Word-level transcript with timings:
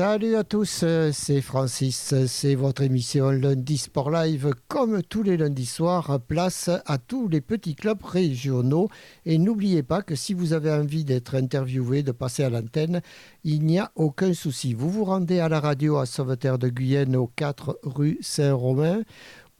Salut 0.00 0.36
à 0.36 0.44
tous, 0.44 0.82
c'est 1.12 1.42
Francis, 1.42 2.14
c'est 2.26 2.54
votre 2.54 2.80
émission 2.80 3.28
Lundi 3.28 3.76
Sport 3.76 4.10
Live. 4.10 4.50
Comme 4.66 5.02
tous 5.02 5.22
les 5.22 5.36
lundis 5.36 5.66
soirs, 5.66 6.18
place 6.26 6.70
à 6.86 6.96
tous 6.96 7.28
les 7.28 7.42
petits 7.42 7.74
clubs 7.74 8.02
régionaux. 8.02 8.88
Et 9.26 9.36
n'oubliez 9.36 9.82
pas 9.82 10.00
que 10.00 10.14
si 10.14 10.32
vous 10.32 10.54
avez 10.54 10.72
envie 10.72 11.04
d'être 11.04 11.34
interviewé, 11.34 12.02
de 12.02 12.12
passer 12.12 12.44
à 12.44 12.48
l'antenne, 12.48 13.02
il 13.44 13.66
n'y 13.66 13.78
a 13.78 13.92
aucun 13.94 14.32
souci. 14.32 14.72
Vous 14.72 14.88
vous 14.88 15.04
rendez 15.04 15.38
à 15.38 15.50
la 15.50 15.60
radio 15.60 15.98
à 15.98 16.06
Sauveterre 16.06 16.56
de 16.56 16.70
Guyenne 16.70 17.14
au 17.14 17.26
4 17.26 17.80
rue 17.82 18.16
Saint-Romain 18.22 19.02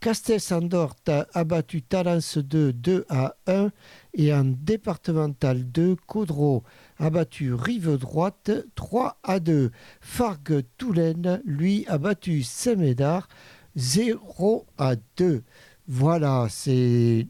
Castel-Sandort 0.04 0.96
a 1.32 1.44
battu 1.44 1.80
Talence 1.80 2.36
2 2.36 2.74
2 2.74 3.06
à 3.08 3.36
1 3.46 3.70
et 4.12 4.34
en 4.34 4.44
départemental 4.44 5.64
2, 5.64 5.96
Caudreau 6.06 6.62
a 6.98 7.08
battu 7.08 7.54
Rive 7.54 7.96
Droite 7.96 8.50
3 8.74 9.16
à 9.22 9.40
2. 9.40 9.70
Fargue 10.02 10.62
Toulaine, 10.76 11.40
lui, 11.46 11.86
a 11.88 11.96
battu 11.96 12.42
Saint-Médard 12.42 13.28
0 13.76 14.66
à 14.76 14.96
2. 15.16 15.42
Voilà, 15.88 16.48
c'est. 16.50 17.26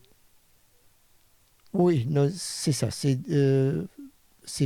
Oui, 1.75 2.09
c'est 2.37 2.73
ça. 2.73 2.91
C'est 2.91 3.21
euh, 3.31 3.85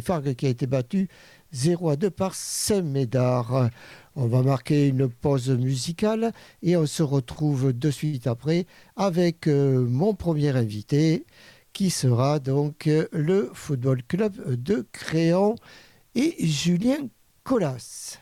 Fargue 0.02 0.34
qui 0.34 0.47
a 0.47 0.48
été 0.48 0.66
battu 0.66 1.10
0 1.52 1.91
à 1.91 1.97
2 1.97 2.08
par 2.08 2.34
Saint-Médard. 2.34 3.68
On 4.20 4.26
va 4.26 4.42
marquer 4.42 4.88
une 4.88 5.08
pause 5.08 5.48
musicale 5.48 6.32
et 6.60 6.76
on 6.76 6.86
se 6.86 7.04
retrouve 7.04 7.72
de 7.72 7.88
suite 7.88 8.26
après 8.26 8.66
avec 8.96 9.46
euh, 9.46 9.86
mon 9.86 10.12
premier 10.12 10.56
invité 10.56 11.24
qui 11.72 11.88
sera 11.88 12.40
donc 12.40 12.88
euh, 12.88 13.06
le 13.12 13.48
Football 13.54 14.02
Club 14.02 14.60
de 14.60 14.84
Créon 14.90 15.54
et 16.16 16.34
Julien 16.44 17.06
Colas. 17.44 18.18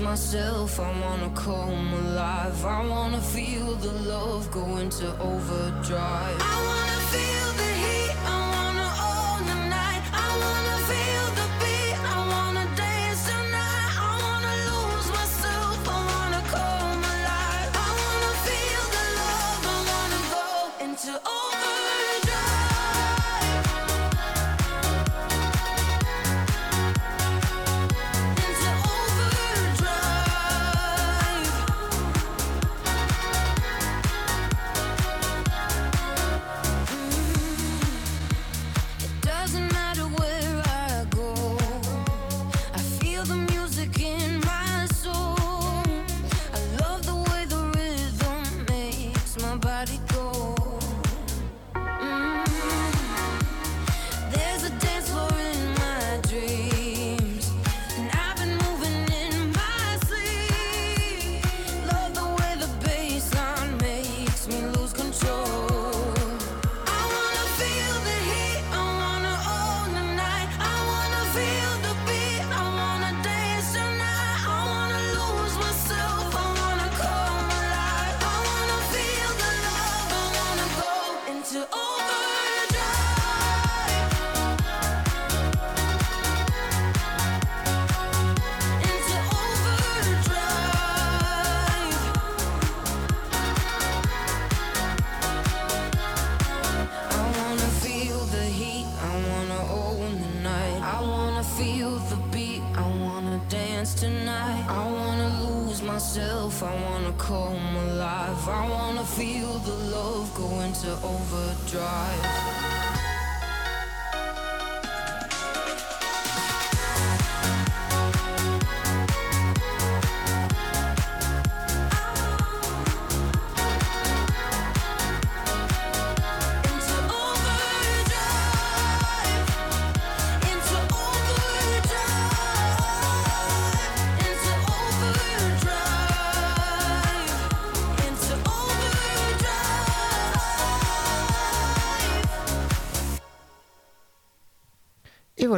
Myself, 0.00 0.78
I 0.80 0.90
wanna 1.00 1.30
come 1.34 1.92
alive. 1.92 2.64
I 2.64 2.86
wanna 2.86 3.20
feel 3.20 3.74
the 3.76 3.92
love 4.08 4.50
go 4.50 4.76
into 4.78 5.08
overdrive. 5.20 6.40
I 6.40 6.56
wanna 6.66 7.00
feel 7.12 7.57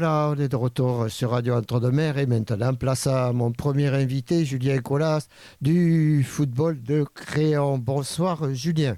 voilà, 0.01 0.33
on 0.35 0.41
est 0.41 0.49
de 0.49 0.57
retour 0.57 1.11
sur 1.11 1.33
Radio 1.33 1.53
Entre-deux-Mers 1.57 2.17
et 2.17 2.25
maintenant 2.25 2.73
place 2.73 3.07
à 3.07 3.35
mon 3.35 3.53
premier 3.53 3.89
invité, 3.89 4.47
Julien 4.47 4.79
Colas 4.79 5.29
du 5.61 6.25
football 6.25 6.83
de 6.83 7.05
Créon. 7.15 7.77
Bonsoir 7.77 8.55
Julien. 8.55 8.97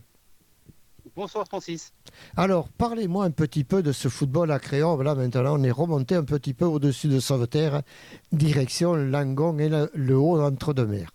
Bonsoir 1.17 1.45
Francis. 1.49 1.93
Alors, 2.37 2.69
parlez-moi 2.69 3.25
un 3.25 3.33
petit 3.33 3.65
peu 3.65 3.83
de 3.83 3.91
ce 3.91 4.07
football 4.07 4.53
à 4.53 4.61
Créon. 4.61 4.95
Voilà, 4.95 5.17
maintenant 5.17 5.59
on 5.59 5.65
est 5.65 5.73
remonté 5.73 6.15
un 6.15 6.23
petit 6.23 6.55
peu 6.55 6.67
au-dessus 6.67 7.09
de 7.09 7.19
Sauveterre, 7.19 7.83
direction 8.31 8.95
Langon 8.95 9.59
et 9.59 9.69
le, 9.69 10.17
haut 10.17 10.41
Entre-deux-Mers. 10.41 11.11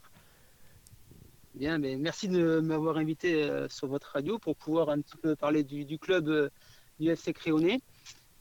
Bien, 1.56 1.78
mais 1.78 1.96
merci 1.96 2.28
de 2.28 2.60
m'avoir 2.60 2.98
invité 2.98 3.42
euh, 3.44 3.70
sur 3.70 3.88
votre 3.88 4.12
radio 4.12 4.38
pour 4.38 4.58
pouvoir 4.58 4.90
un 4.90 5.00
petit 5.00 5.16
peu 5.16 5.38
parler 5.38 5.64
du, 5.64 5.98
club 5.98 6.28
euh, 6.28 6.50
du 7.00 7.10
FC 7.10 7.32
Créonais. 7.32 7.80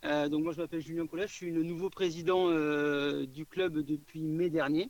Euh, 0.06 0.28
donc 0.28 0.44
moi 0.44 0.52
je 0.52 0.60
m'appelle 0.60 0.80
Julien 0.80 1.06
Collet, 1.06 1.26
je 1.26 1.32
suis 1.32 1.50
le 1.50 1.64
nouveau 1.64 1.90
président 1.90 2.48
euh, 2.48 3.26
du 3.26 3.44
club 3.44 3.78
depuis 3.78 4.22
mai 4.22 4.50
dernier. 4.50 4.88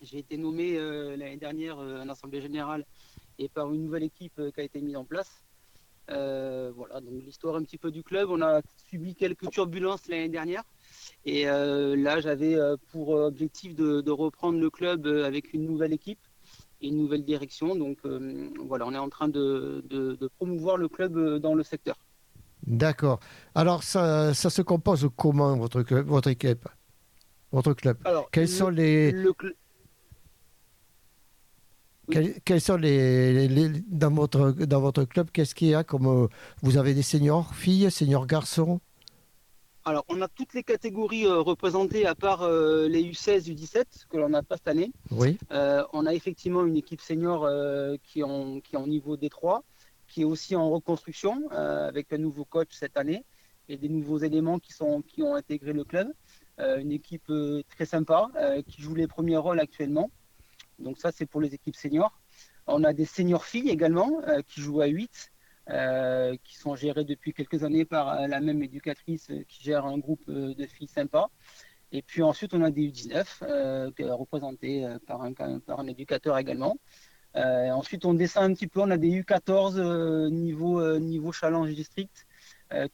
J'ai 0.00 0.18
été 0.18 0.38
nommé 0.38 0.78
euh, 0.78 1.16
l'année 1.18 1.36
dernière 1.36 1.78
à 1.78 2.04
l'Assemblée 2.06 2.40
Générale 2.40 2.86
et 3.38 3.50
par 3.50 3.70
une 3.74 3.82
nouvelle 3.84 4.04
équipe 4.04 4.40
qui 4.54 4.60
a 4.60 4.62
été 4.62 4.80
mise 4.80 4.96
en 4.96 5.04
place. 5.04 5.44
voilà, 6.08 7.00
donc 7.02 7.22
l'histoire 7.22 7.56
un 7.56 7.62
petit 7.62 7.76
peu 7.76 7.90
du 7.90 8.02
club. 8.02 8.30
On 8.30 8.40
a 8.40 8.62
subi 8.88 9.14
quelques 9.14 9.50
turbulences 9.50 10.08
l'année 10.08 10.30
dernière. 10.30 10.64
Et 11.26 11.44
là, 11.44 12.20
j'avais 12.20 12.56
pour 12.90 13.10
objectif 13.10 13.74
de, 13.74 14.10
reprendre 14.10 14.58
le 14.58 14.70
club 14.70 15.06
avec 15.06 15.52
une 15.52 15.64
nouvelle 15.64 15.92
équipe 15.92 16.20
et 16.80 16.88
une 16.88 16.96
nouvelle 16.96 17.24
direction. 17.24 17.74
Donc 17.74 17.98
voilà, 18.60 18.86
on 18.86 18.94
est 18.94 18.98
en 18.98 19.10
train 19.10 19.28
de 19.28 20.28
promouvoir 20.38 20.76
le 20.76 20.88
club 20.88 21.38
dans 21.38 21.54
le 21.54 21.62
secteur. 21.62 21.96
D'accord. 22.66 23.20
Alors, 23.54 23.82
ça, 23.82 24.34
ça, 24.34 24.50
se 24.50 24.62
compose 24.62 25.08
comment, 25.16 25.56
votre, 25.56 25.82
club, 25.82 26.06
votre 26.06 26.30
équipe? 26.30 26.68
Votre 27.50 27.74
club? 27.74 27.98
Quels 28.30 28.48
sont 28.48 28.70
les. 28.70 29.14
Quels, 32.44 32.60
sont 32.60 32.76
les, 32.76 33.48
dans 33.88 34.10
votre 34.10 34.50
dans 34.50 34.80
votre 34.80 35.04
club 35.04 35.30
Qu'est-ce 35.32 35.54
qu'il 35.54 35.68
y 35.68 35.74
a 35.74 35.84
comme 35.84 36.28
vous 36.62 36.76
avez 36.76 36.94
des 36.94 37.02
seniors 37.02 37.54
filles, 37.54 37.90
seniors 37.90 38.26
garçons? 38.26 38.80
Alors 39.84 40.04
on 40.08 40.20
a 40.20 40.28
toutes 40.28 40.54
les 40.54 40.62
catégories 40.62 41.26
euh, 41.26 41.40
représentées 41.40 42.06
à 42.06 42.14
part 42.14 42.42
euh, 42.42 42.86
les 42.88 43.02
U16, 43.02 43.52
U17 43.52 44.06
que 44.08 44.16
l'on 44.16 44.28
n'a 44.28 44.42
pas 44.42 44.56
cette 44.56 44.68
année. 44.68 44.92
Oui. 45.10 45.38
Euh, 45.52 45.84
on 45.92 46.06
a 46.06 46.14
effectivement 46.14 46.64
une 46.64 46.76
équipe 46.76 47.00
senior 47.00 47.48
qui 48.02 48.20
est 48.20 48.60
qui 48.62 48.74
est 48.74 48.78
en 48.78 48.86
niveau 48.86 49.16
D3 49.16 49.62
qui 50.12 50.20
est 50.20 50.24
aussi 50.24 50.54
en 50.54 50.68
reconstruction 50.68 51.48
euh, 51.52 51.88
avec 51.88 52.12
un 52.12 52.18
nouveau 52.18 52.44
coach 52.44 52.68
cette 52.72 52.98
année 52.98 53.24
et 53.70 53.78
des 53.78 53.88
nouveaux 53.88 54.18
éléments 54.18 54.58
qui, 54.58 54.74
sont, 54.74 55.00
qui 55.00 55.22
ont 55.22 55.34
intégré 55.34 55.72
le 55.72 55.84
club. 55.84 56.12
Euh, 56.60 56.76
une 56.78 56.92
équipe 56.92 57.30
euh, 57.30 57.62
très 57.70 57.86
sympa 57.86 58.28
qui 58.66 58.82
joue 58.82 58.94
les 58.94 59.06
premiers 59.06 59.38
rôles 59.38 59.58
actuellement. 59.58 60.10
Donc 60.78 60.98
ça, 60.98 61.12
c'est 61.12 61.24
pour 61.24 61.40
les 61.40 61.54
équipes 61.54 61.76
seniors. 61.76 62.20
On 62.66 62.84
a 62.84 62.92
des 62.92 63.06
seniors 63.06 63.46
filles 63.46 63.70
également 63.70 64.20
qui 64.46 64.60
jouent 64.60 64.82
à 64.82 64.86
8, 64.86 65.32
qui 66.44 66.56
sont 66.56 66.76
gérées 66.76 67.04
depuis 67.04 67.32
quelques 67.32 67.64
années 67.64 67.84
par 67.84 68.28
la 68.28 68.40
même 68.40 68.62
éducatrice 68.62 69.28
qui 69.48 69.62
gère 69.62 69.86
un 69.86 69.98
groupe 69.98 70.30
de 70.30 70.66
filles 70.66 70.88
sympas. 70.88 71.30
Et 71.90 72.02
puis 72.02 72.22
ensuite, 72.22 72.54
on 72.54 72.62
a 72.62 72.70
des 72.70 72.88
U19 72.88 73.92
représentés 74.12 74.86
par 75.06 75.22
un, 75.22 75.32
par 75.32 75.80
un 75.80 75.86
éducateur 75.88 76.38
également. 76.38 76.76
Euh, 77.36 77.70
ensuite, 77.70 78.04
on 78.04 78.14
descend 78.14 78.44
un 78.44 78.54
petit 78.54 78.66
peu. 78.66 78.80
On 78.80 78.90
a 78.90 78.96
des 78.96 79.10
U14 79.22 79.76
euh, 79.78 80.28
niveau, 80.30 80.80
euh, 80.80 80.98
niveau 80.98 81.32
challenge 81.32 81.74
district 81.74 82.26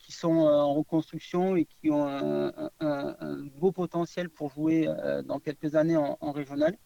qui 0.00 0.10
sont 0.10 0.38
en 0.38 0.74
reconstruction 0.74 1.54
et 1.54 1.64
qui 1.64 1.88
ont 1.92 2.04
un, 2.08 3.44
beau 3.60 3.70
potentiel 3.70 4.28
pour 4.28 4.50
jouer 4.50 4.88
dans 5.24 5.38
quelques 5.38 5.76
années 5.76 5.96
en, 5.96 6.32
régional. 6.32 6.76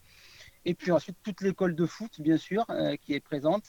Et 0.67 0.75
puis 0.75 0.93
ensuite, 0.93 1.17
toute 1.23 1.41
l'école 1.41 1.75
de 1.75 1.87
foot, 1.87 2.21
bien 2.21 2.37
sûr, 2.37 2.67
qui 3.01 3.15
est 3.15 3.21
présente. 3.21 3.65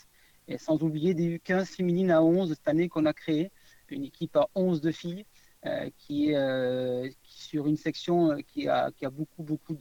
Et 0.50 0.58
sans 0.58 0.84
oublier 0.84 1.14
des 1.14 1.38
U15 1.38 1.68
féminines 1.68 2.12
à 2.12 2.22
11 2.22 2.50
cette 2.50 2.68
année 2.68 2.90
qu'on 2.90 3.06
a 3.06 3.14
créé, 3.14 3.54
une 3.88 4.04
équipe 4.04 4.36
à 4.36 4.50
11 4.56 4.82
de 4.82 4.92
filles 4.92 5.26
qui 5.98 6.32
est 6.32 7.16
sur 7.24 7.68
une 7.68 7.78
section 7.78 8.36
qui 8.46 8.68
a, 8.68 8.92
qui 8.92 9.06
a 9.06 9.10
beaucoup, 9.10 9.44
beaucoup 9.44 9.78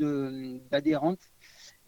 d'adhérentes 0.70 1.32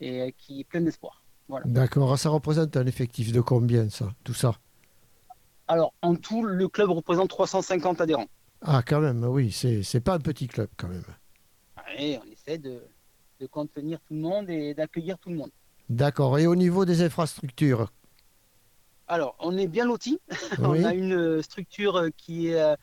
et 0.00 0.34
qui 0.36 0.58
est 0.58 0.64
pleine 0.64 0.86
d'espoir. 0.86 1.23
D'accord, 1.64 2.18
ça 2.18 2.30
représente 2.30 2.76
un 2.76 2.86
effectif 2.86 3.32
de 3.32 3.40
combien 3.40 3.88
ça, 3.90 4.12
tout 4.24 4.34
ça? 4.34 4.54
Alors 5.68 5.94
en 6.02 6.14
tout, 6.16 6.42
le 6.42 6.68
club 6.68 6.90
représente 6.90 7.28
350 7.28 8.00
adhérents. 8.00 8.28
Ah 8.62 8.82
quand 8.86 9.00
même, 9.00 9.24
oui, 9.24 9.52
c'est 9.52 10.00
pas 10.00 10.14
un 10.14 10.20
petit 10.20 10.46
club 10.46 10.68
quand 10.76 10.88
même. 10.88 11.04
Oui, 11.98 12.18
on 12.22 12.30
essaie 12.30 12.58
de, 12.58 12.80
contenir 13.50 14.00
tout 14.08 14.14
le 14.14 14.20
monde 14.20 14.48
et 14.48 14.72
d'accueillir 14.72 15.18
tout 15.18 15.28
le 15.28 15.36
monde. 15.36 15.50
D'accord, 15.90 16.38
et 16.38 16.46
au 16.46 16.56
niveau 16.56 16.86
des 16.86 17.02
infrastructures? 17.02 17.92
Alors, 19.06 19.36
on 19.38 19.58
est 19.58 19.66
bien 19.66 19.84
lotis. 19.84 20.18
on 20.58 20.82
a 20.82 20.94
une 20.94 21.42
structure 21.42 22.06
qui 22.16 22.48
est, 22.48 22.76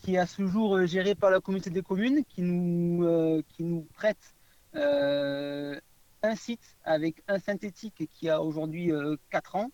qui 0.00 0.14
est 0.14 0.18
à 0.18 0.26
ce 0.26 0.46
jour 0.46 0.86
gérée 0.86 1.14
par 1.14 1.30
la 1.30 1.40
communauté 1.40 1.68
des 1.68 1.82
communes, 1.82 2.24
qui 2.24 2.40
nous, 2.40 3.04
euh, 3.04 3.42
qui 3.50 3.64
nous 3.64 3.86
prête 3.92 4.34
euh, 4.74 5.78
un 6.22 6.34
site 6.34 6.76
avec 6.84 7.22
un 7.28 7.38
synthétique 7.38 8.08
qui 8.12 8.28
a 8.28 8.42
aujourd'hui 8.42 8.92
4 9.30 9.56
euh, 9.56 9.58
ans, 9.58 9.70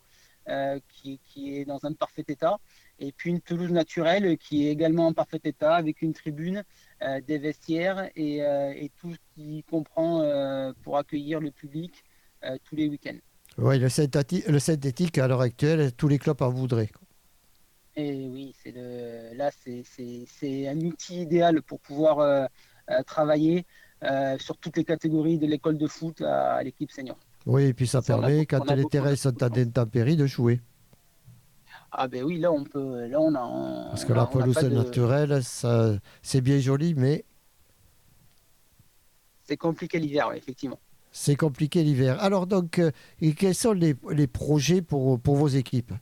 euh, 0.49 0.79
qui, 0.88 1.20
est 1.58 1.64
dans 1.64 1.85
un 1.85 1.93
parfait 1.93 2.25
état, 2.29 2.58
et 2.99 3.12
puis 3.12 3.31
une 3.31 3.41
pelouse 3.41 3.70
naturelle 3.70 4.37
qui 4.38 4.67
est 4.67 4.70
également 4.70 5.06
en 5.06 5.12
parfait 5.12 5.41
état 5.44 5.75
avec 5.75 6.02
une 6.02 6.12
tribune, 6.12 6.64
euh, 7.02 7.20
des 7.26 7.38
vestiaires 7.38 8.11
et, 8.14 8.91
tout 9.00 9.12
ce 9.12 9.19
qui 9.35 9.64
comprend 9.70 10.73
pour 10.82 10.99
accueillir 10.99 11.41
le 11.41 11.50
public 11.50 12.05
tous 12.64 12.76
les 12.76 12.88
week-ends. 12.88 13.19
Oui, 13.56 13.79
le 13.79 13.88
synthétique, 13.88 15.19
à 15.19 15.29
l'heure 15.29 15.41
actuelle, 15.41 15.93
tous 15.93 16.08
les 16.08 16.19
clubs 16.19 16.41
en 16.43 16.50
voudraient. 16.50 16.91
Et 17.96 18.26
oui, 18.26 18.55
c'est 18.62 18.73
là, 19.35 19.50
c'est 19.52 20.69
un 20.69 20.79
outil 20.81 21.23
idéal 21.23 21.63
pour 21.63 21.81
pouvoir 21.81 22.48
travailler 23.06 23.65
euh, 24.05 24.37
sur 24.39 24.56
toutes 24.58 24.77
les 24.77 24.84
catégories 24.84 25.39
de 25.39 25.46
l'école 25.46 25.79
de 25.79 25.87
foot 25.87 26.20
à, 26.20 26.63
l'équipe 26.63 26.91
senior. 26.91 27.17
Oui, 27.46 27.65
et 27.65 27.75
puis 27.75 27.87
ça, 27.87 28.03
permet, 28.03 28.46
quand 28.46 28.70
les 28.73 28.84
terrains 28.84 29.17
sont 29.17 29.43
à 29.43 29.46
intempéries, 29.46 30.17
de 30.17 30.27
jouer. 30.27 30.61
Ah 31.93 32.08
ben 32.08 32.25
oui, 32.25 32.39
là 32.39 32.51
on 32.51 32.65
peut, 32.65 33.06
là 33.06 33.20
on 33.20 33.34
a. 33.34 33.89
Parce 33.91 34.05
que 34.05 34.13
la 34.13 34.27
pelouse 34.27 34.63
naturelle, 34.65 35.44
ça, 35.44 35.93
c'est 36.23 36.41
bien 36.41 36.58
joli, 36.58 36.94
mais. 36.94 37.25
C'est 39.44 39.56
compliqué 39.56 39.99
l'hiver, 39.99 40.32
effectivement. 40.34 40.81
C'est 41.13 41.37
compliqué 41.37 41.84
l'hiver. 41.84 42.20
Alors 42.20 42.46
donc, 42.46 42.81
euh, 42.81 42.91
quels 43.39 43.55
sont 43.55 43.73
les, 43.73 43.94
les, 44.11 44.27
projets 44.27 44.82
pour, 44.82 45.20
pour 45.20 45.37
vos 45.37 45.46
équipes? 45.46 45.93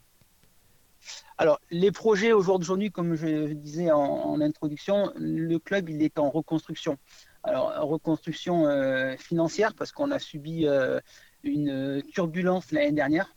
Alors, 1.37 1.61
les 1.71 1.92
projets 1.92 2.32
aujourd'hui, 2.32 2.90
comme 2.90 3.14
je 3.14 3.52
disais 3.52 3.90
en, 3.90 3.99
en, 4.00 4.40
introduction, 4.40 5.12
le 5.16 5.59
club 5.59 5.90
il 5.90 6.02
est 6.02 6.18
en 6.18 6.30
reconstruction. 6.30 6.97
Alors, 7.44 7.75
reconstruction 7.80 8.66
euh, 8.66 9.16
financière, 9.16 9.75
parce 9.75 9.90
qu'on 9.90 10.12
a 10.12 10.20
subi 10.20 10.66
euh, 10.66 11.00
une 11.42 12.02
turbulence 12.12 12.70
l'année 12.70 12.92
dernière, 12.92 13.34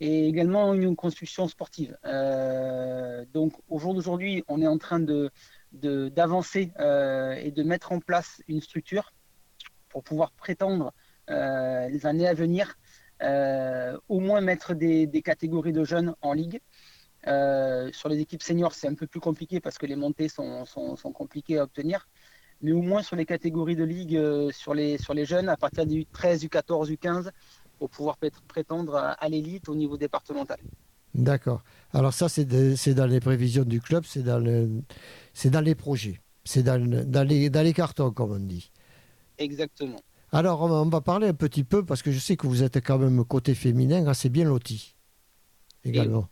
et 0.00 0.26
également 0.26 0.72
une 0.72 0.96
construction 0.96 1.46
sportive. 1.46 1.98
Euh, 2.06 3.26
donc, 3.34 3.52
au 3.68 3.78
jour 3.78 3.94
d'aujourd'hui, 3.94 4.42
on 4.48 4.62
est 4.62 4.66
en 4.66 4.78
train 4.78 5.00
de, 5.00 5.30
d'avancer 5.72 6.72
et 6.78 7.50
de 7.50 7.62
mettre 7.62 7.92
en 7.92 8.00
place 8.00 8.42
une 8.48 8.62
structure 8.62 9.12
pour 9.90 10.02
pouvoir 10.02 10.32
prétendre 10.32 10.92
les 11.28 12.06
années 12.06 12.28
à 12.28 12.34
venir, 12.34 12.78
au 14.08 14.20
moins 14.20 14.40
mettre 14.40 14.74
des, 14.74 15.22
catégories 15.22 15.72
de 15.72 15.84
jeunes 15.84 16.14
en 16.22 16.32
ligue. 16.32 16.60
sur 17.24 18.08
les 18.08 18.20
équipes 18.20 18.42
seniors, 18.42 18.74
c'est 18.74 18.88
un 18.88 18.94
peu 18.94 19.06
plus 19.06 19.20
compliqué 19.20 19.60
parce 19.60 19.76
que 19.76 19.86
les 19.86 19.96
montées 19.96 20.28
sont, 20.28 20.64
sont 20.64 21.12
compliquées 21.12 21.58
à 21.58 21.64
obtenir 21.64 22.06
mais 22.62 22.72
au 22.72 22.82
moins 22.82 23.02
sur 23.02 23.16
les 23.16 23.26
catégories 23.26 23.76
de 23.76 23.84
ligue, 23.84 24.16
euh, 24.16 24.50
sur, 24.52 24.74
les, 24.74 24.98
sur 24.98 25.14
les 25.14 25.24
jeunes, 25.24 25.48
à 25.48 25.56
partir 25.56 25.86
du 25.86 26.06
13, 26.06 26.40
du 26.40 26.48
14, 26.48 26.88
du 26.88 26.98
15, 26.98 27.30
pour 27.78 27.90
pouvoir 27.90 28.16
prétendre 28.48 28.96
à, 28.96 29.28
l'élite 29.28 29.68
au 29.68 29.74
niveau 29.74 29.96
départemental. 29.96 30.58
D'accord. 31.14 31.62
Alors 31.92 32.12
ça, 32.12 32.28
c'est 32.28 32.44
dans 32.94 33.06
les 33.06 33.20
prévisions 33.20 33.64
du 33.64 33.80
club, 33.80 34.04
c'est 34.06 34.22
dans, 34.22 34.38
le, 34.38 34.82
dans 35.46 35.60
les 35.60 35.74
projets, 35.74 36.20
c'est 36.44 36.62
dans, 36.62 36.80
dans, 36.80 37.26
les, 37.26 37.50
dans 37.50 37.62
les 37.62 37.72
cartons, 37.72 38.10
comme 38.10 38.32
on 38.32 38.38
dit. 38.38 38.70
Exactement. 39.38 40.00
Alors, 40.32 40.62
on 40.62 40.88
va 40.88 41.00
parler 41.00 41.28
un 41.28 41.34
petit 41.34 41.64
peu, 41.64 41.84
parce 41.84 42.02
que 42.02 42.10
je 42.10 42.18
sais 42.18 42.36
que 42.36 42.46
vous 42.46 42.62
êtes 42.62 42.76
quand 42.84 42.98
même 42.98 43.24
côté 43.24 43.54
féminin 43.54 44.06
assez 44.06 44.28
bien 44.28 44.44
loti, 44.44 44.94
également. 45.84 46.28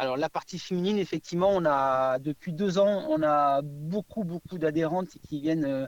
Alors 0.00 0.16
la 0.16 0.30
partie 0.30 0.60
féminine, 0.60 0.96
effectivement, 0.96 1.50
on 1.50 1.64
a 1.64 2.20
depuis 2.20 2.52
deux 2.52 2.78
ans, 2.78 3.06
on 3.08 3.20
a 3.24 3.62
beaucoup 3.62 4.22
beaucoup 4.22 4.56
d'adhérentes 4.56 5.18
qui 5.28 5.40
viennent 5.40 5.64
euh, 5.64 5.86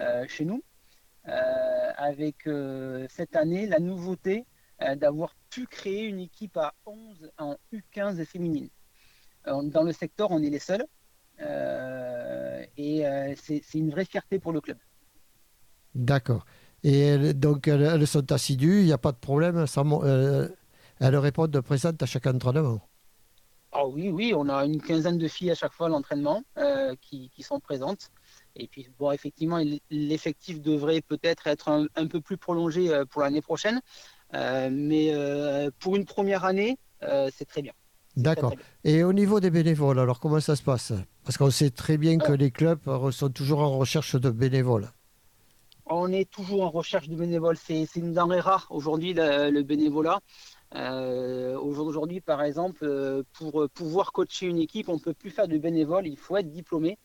euh, 0.00 0.24
chez 0.28 0.44
nous. 0.44 0.62
Euh, 1.28 1.92
avec 1.96 2.48
cette 3.08 3.36
année 3.36 3.68
la 3.68 3.78
nouveauté 3.78 4.44
d'avoir 4.96 5.36
pu 5.50 5.66
créer 5.66 6.02
une 6.02 6.18
équipe 6.18 6.56
à 6.56 6.74
11 6.84 7.30
en 7.38 7.56
U15 7.72 8.24
féminine. 8.24 8.68
dans 9.46 9.84
le 9.84 9.92
secteur, 9.92 10.32
on 10.32 10.42
est 10.42 10.50
les 10.50 10.58
seuls. 10.58 10.84
et 12.76 13.04
c'est 13.36 13.74
une 13.74 13.90
vraie 13.90 14.04
fierté 14.04 14.40
pour 14.40 14.50
le 14.52 14.60
club. 14.60 14.78
D'accord. 15.94 16.44
Et 16.82 17.32
donc, 17.34 17.68
elles, 17.68 18.08
sont 18.08 18.32
assidues, 18.32 18.80
il 18.80 18.86
n'y 18.86 18.92
a 18.92 18.98
pas 18.98 19.12
de 19.12 19.18
problème. 19.18 19.68
Ça, 19.68 19.84
elles 20.98 21.16
répondent 21.16 21.60
présentes 21.60 22.02
à 22.02 22.06
chaque 22.06 22.26
entraînement. 22.26 22.80
Ah 23.72 23.86
oui, 23.86 24.10
oui, 24.10 24.34
on 24.36 24.48
a 24.48 24.64
une 24.66 24.80
quinzaine 24.80 25.18
de 25.18 25.28
filles 25.28 25.50
à 25.50 25.54
chaque 25.54 25.72
fois 25.72 25.86
à 25.86 25.88
l'entraînement 25.88 26.42
qui, 27.00 27.30
sont 27.40 27.58
présentes. 27.58 28.10
Et 28.56 28.68
puis, 28.68 28.88
bon, 28.98 29.12
effectivement, 29.12 29.60
l'effectif 29.90 30.60
devrait 30.60 31.00
peut-être 31.00 31.46
être 31.46 31.88
un, 31.94 32.06
peu 32.06 32.20
plus 32.20 32.36
prolongé 32.36 32.92
euh, 32.92 33.04
pour 33.04 33.22
l'année 33.22 33.40
prochaine. 33.40 33.80
Euh, 34.34 34.68
mais 34.70 35.10
euh, 35.12 35.70
pour 35.78 35.96
une 35.96 36.04
première 36.04 36.44
année, 36.44 36.78
c'est 37.32 37.46
très 37.46 37.62
bien. 37.62 37.72
D'accord. 38.16 38.54
Et 38.84 39.02
au 39.02 39.12
niveau 39.12 39.40
des 39.40 39.50
bénévoles, 39.50 39.98
alors 39.98 40.20
comment 40.20 40.38
ça 40.38 40.54
se 40.54 40.62
passe? 40.62 40.92
Parce 41.24 41.36
qu'on 41.36 41.50
sait 41.50 41.70
très 41.70 41.96
bien 41.96 42.18
que 42.18 42.32
les 42.32 42.50
clubs 42.50 42.80
sont 43.10 43.30
toujours 43.30 43.60
en 43.60 43.76
recherche 43.76 44.14
de 44.14 44.30
bénévoles. 44.30 44.88
On 45.86 46.12
est 46.12 46.30
toujours 46.30 46.62
en 46.62 46.70
recherche 46.70 47.08
de 47.08 47.16
bénévoles. 47.16 47.56
C'est 47.56 47.88
une 47.96 48.12
denrée 48.12 48.38
rare 48.38 48.68
aujourd'hui, 48.70 49.14
le, 49.14 49.62
bénévolat. 49.62 50.20
Aujourd'hui, 50.74 52.20
par 52.20 52.42
exemple, 52.42 53.24
pour 53.32 53.68
pouvoir 53.74 54.12
coacher 54.12 54.46
une 54.46 54.58
équipe, 54.58 54.88
on 54.88 54.94
ne 54.94 55.00
peut 55.00 55.14
plus 55.14 55.30
faire 55.30 55.48
de 55.48 55.58
bénévoles, 55.58 56.06
il 56.06 56.18
faut 56.18 56.36
être 56.36 56.50
diplômé. 56.50 56.98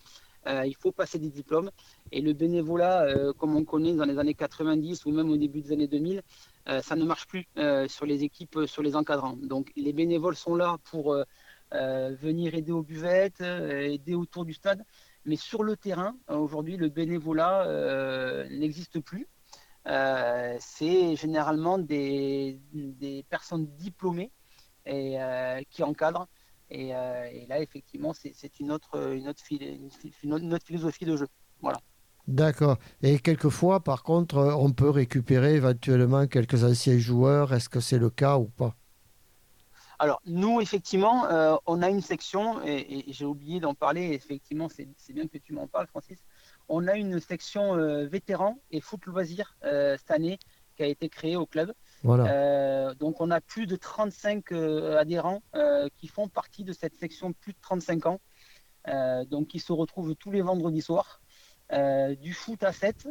Euh, 0.47 0.65
il 0.65 0.75
faut 0.75 0.91
passer 0.91 1.19
des 1.19 1.29
diplômes. 1.29 1.69
Et 2.11 2.21
le 2.21 2.33
bénévolat, 2.33 3.03
euh, 3.03 3.33
comme 3.33 3.55
on 3.55 3.65
connaît 3.65 3.93
dans 3.93 4.05
les 4.05 4.17
années 4.17 4.33
90 4.33 5.05
ou 5.05 5.11
même 5.11 5.29
au 5.29 5.37
début 5.37 5.61
des 5.61 5.73
années 5.73 5.87
2000, 5.87 6.21
euh, 6.69 6.81
ça 6.81 6.95
ne 6.95 7.03
marche 7.03 7.27
plus 7.27 7.45
sur 7.87 8.05
les 8.05 8.23
équipes, 8.23 8.59
sur 8.65 8.81
les 8.81 8.95
encadrants. 8.95 9.37
Donc 9.37 9.71
les 9.75 9.93
bénévoles 9.93 10.35
sont 10.35 10.55
là 10.55 10.77
pour 10.85 11.17
venir 11.71 12.55
aider 12.55 12.71
aux 12.71 12.83
buvettes, 12.83 13.41
aider 13.41 14.15
autour 14.15 14.45
du 14.45 14.53
stade. 14.53 14.83
Mais 15.25 15.35
sur 15.35 15.63
le 15.63 15.75
terrain, 15.75 16.15
aujourd'hui, 16.29 16.77
le 16.77 16.87
bénévolat 16.89 18.47
n'existe 18.49 18.99
plus. 18.99 19.27
C'est 19.87 21.15
généralement 21.15 21.77
des, 21.77 22.59
personnes 23.29 23.67
diplômées 23.77 24.31
et, 24.85 25.17
qui 25.69 25.83
encadrent 25.83 26.27
euh, 26.73 27.29
et, 27.31 27.45
là, 27.47 27.61
effectivement, 27.61 28.13
c'est 28.13 28.59
une 28.59 28.71
autre, 28.71 29.13
une, 29.13 29.29
autre, 29.29 29.41
une, 29.51 30.59
philosophie 30.59 31.05
de 31.05 31.15
jeu. 31.15 31.27
Voilà. 31.61 31.79
D'accord. 32.27 32.77
Et 33.01 33.19
quelquefois, 33.19 33.79
par 33.79 34.03
contre, 34.03 34.37
on 34.37 34.71
peut 34.71 34.89
récupérer 34.89 35.55
éventuellement 35.55 36.27
quelques 36.27 36.63
anciens 36.63 36.97
joueurs. 36.97 37.53
Est-ce 37.53 37.69
que 37.69 37.79
c'est 37.79 37.97
le 37.97 38.09
cas 38.09 38.37
ou 38.37 38.45
pas? 38.45 38.75
Alors, 39.99 40.21
nous, 40.25 40.61
effectivement, 40.61 41.25
euh, 41.25 41.55
on 41.65 41.81
a 41.81 41.89
une 41.89 42.01
section, 42.01 42.61
et, 42.63 43.05
j'ai 43.07 43.25
oublié 43.25 43.59
d'en 43.59 43.73
parler, 43.73 44.11
effectivement, 44.13 44.67
c'est 44.69 45.13
bien 45.13 45.27
que 45.27 45.37
tu 45.39 45.53
m'en 45.53 45.67
parles, 45.67 45.87
Francis. 45.87 46.19
On 46.69 46.87
a 46.87 46.95
une 46.95 47.19
section 47.19 47.77
euh, 47.77 48.05
vétérans 48.05 48.59
et 48.71 48.81
foot 48.81 49.05
loisirs 49.05 49.55
cette 49.61 50.11
année 50.11 50.39
qui 50.77 50.83
a 50.83 50.85
été 50.85 51.09
créée 51.09 51.35
au 51.35 51.45
club. 51.45 51.73
Euh, 52.05 52.93
donc 52.93 53.19
on 53.19 53.31
a 53.31 53.41
plus 53.41 53.67
de 53.67 53.75
35 53.75 54.51
euh, 54.51 54.97
adhérents 54.97 55.41
euh, 55.55 55.89
qui 55.97 56.07
font 56.07 56.29
partie 56.29 56.63
de 56.63 56.71
cette 56.71 56.95
section 56.95 57.33
plus 57.33 57.53
de 57.53 57.57
35 57.61 58.05
ans. 58.05 58.19
donc 59.29 59.47
qui 59.47 59.59
se 59.59 59.73
retrouvent 59.73 60.15
tous 60.15 60.31
les 60.31 60.41
vendredis 60.41 60.81
soirs. 60.81 61.19
du 62.21 62.33
foot 62.33 62.63
à 62.63 62.71
7 62.71 63.09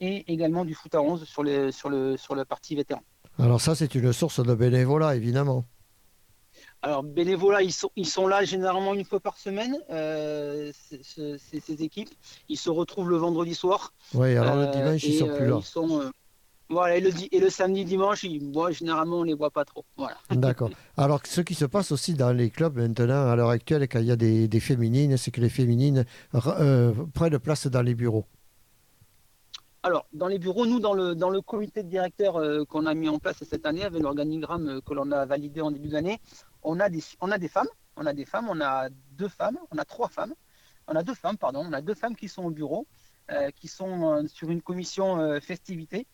et 0.00 0.32
également 0.32 0.64
du 0.64 0.74
foot 0.74 0.94
à 0.94 1.02
11 1.02 1.24
sur, 1.24 1.42
les, 1.42 1.72
sur, 1.72 1.90
le, 1.90 2.16
sur 2.16 2.34
la 2.34 2.44
partie 2.46 2.74
vétéran. 2.76 3.02
Alors 3.38 3.60
ça, 3.60 3.74
c'est 3.74 3.94
une 3.94 4.12
source 4.12 4.44
de 4.44 4.54
bénévolat, 4.54 5.16
évidemment. 5.16 5.64
Alors, 6.82 7.02
bénévolat, 7.02 7.62
ils 7.62 7.72
sont, 7.72 7.90
ils 7.96 8.08
sont 8.08 8.26
là 8.26 8.44
généralement 8.44 8.94
une 8.94 9.04
fois 9.04 9.20
par 9.20 9.36
semaine, 9.36 9.76
ces, 9.90 11.82
équipes. 11.82 12.10
Ils 12.48 12.56
se 12.56 12.70
retrouvent 12.70 13.10
le 13.10 13.16
vendredi 13.16 13.54
soir. 13.54 13.92
Oui, 14.14 14.36
alors 14.36 14.56
le 14.56 14.66
dimanche, 14.68 15.04
ils 15.04 15.18
sont 15.18 15.28
plus 15.28 15.46
là. 15.46 15.58
Ils 15.58 15.64
sont, 15.64 16.10
voilà, 16.70 16.96
et 16.96 17.00
le, 17.00 17.10
et 17.32 17.40
le 17.40 17.50
samedi, 17.50 17.84
dimanche, 17.84 18.24
moi, 18.40 18.70
généralement, 18.70 19.16
on 19.16 19.22
ne 19.22 19.26
les 19.26 19.34
voit 19.34 19.50
pas 19.50 19.64
trop. 19.64 19.84
Voilà. 19.96 20.16
D'accord. 20.30 20.70
Alors, 20.96 21.20
ce 21.26 21.40
qui 21.40 21.54
se 21.54 21.64
passe 21.64 21.90
aussi 21.90 22.14
dans 22.14 22.32
les 22.32 22.50
clubs 22.50 22.78
maintenant, 22.78 23.28
à 23.28 23.34
l'heure 23.34 23.50
actuelle, 23.50 23.88
quand 23.88 23.98
il 23.98 24.06
y 24.06 24.12
a 24.12 24.16
des, 24.16 24.46
des 24.46 24.60
féminines, 24.60 25.16
c'est 25.16 25.32
que 25.32 25.40
les 25.40 25.48
féminines 25.48 26.04
euh, 26.34 26.92
prennent 27.12 27.40
place 27.40 27.66
dans 27.66 27.82
les 27.82 27.96
bureaux. 27.96 28.24
Alors, 29.82 30.06
dans 30.12 30.28
les 30.28 30.38
bureaux, 30.38 30.64
nous, 30.64 30.78
dans 30.78 30.94
le, 30.94 31.16
dans 31.16 31.30
le 31.30 31.40
comité 31.40 31.82
de 31.82 31.88
directeurs 31.88 32.36
euh, 32.36 32.64
qu'on 32.64 32.86
a 32.86 32.94
mis 32.94 33.08
en 33.08 33.18
place 33.18 33.42
cette 33.42 33.66
année, 33.66 33.82
avec 33.82 34.00
l'organigramme 34.00 34.68
euh, 34.68 34.80
que 34.80 34.94
l'on 34.94 35.10
a 35.10 35.26
validé 35.26 35.62
en 35.62 35.72
début 35.72 35.88
d'année, 35.88 36.20
on, 36.62 36.80
a 36.80 36.88
des, 36.88 37.02
on 37.20 37.30
a 37.30 37.38
des 37.38 37.48
femmes. 37.48 37.68
On 37.96 38.06
a 38.06 38.12
des 38.14 38.24
femmes, 38.24 38.48
on 38.48 38.60
a 38.60 38.88
deux 39.12 39.28
femmes, 39.28 39.58
on 39.70 39.78
a 39.78 39.84
trois 39.84 40.08
femmes. 40.08 40.34
On 40.86 40.94
a 40.94 41.02
deux 41.02 41.14
femmes, 41.14 41.36
pardon. 41.36 41.64
On 41.66 41.72
a 41.72 41.82
deux 41.82 41.94
femmes 41.94 42.16
qui 42.16 42.28
sont 42.28 42.44
au 42.44 42.50
bureau, 42.50 42.86
qui 43.56 43.68
sont 43.68 44.26
sur 44.28 44.50
une 44.50 44.62
commission 44.62 45.40
festivité 45.40 46.06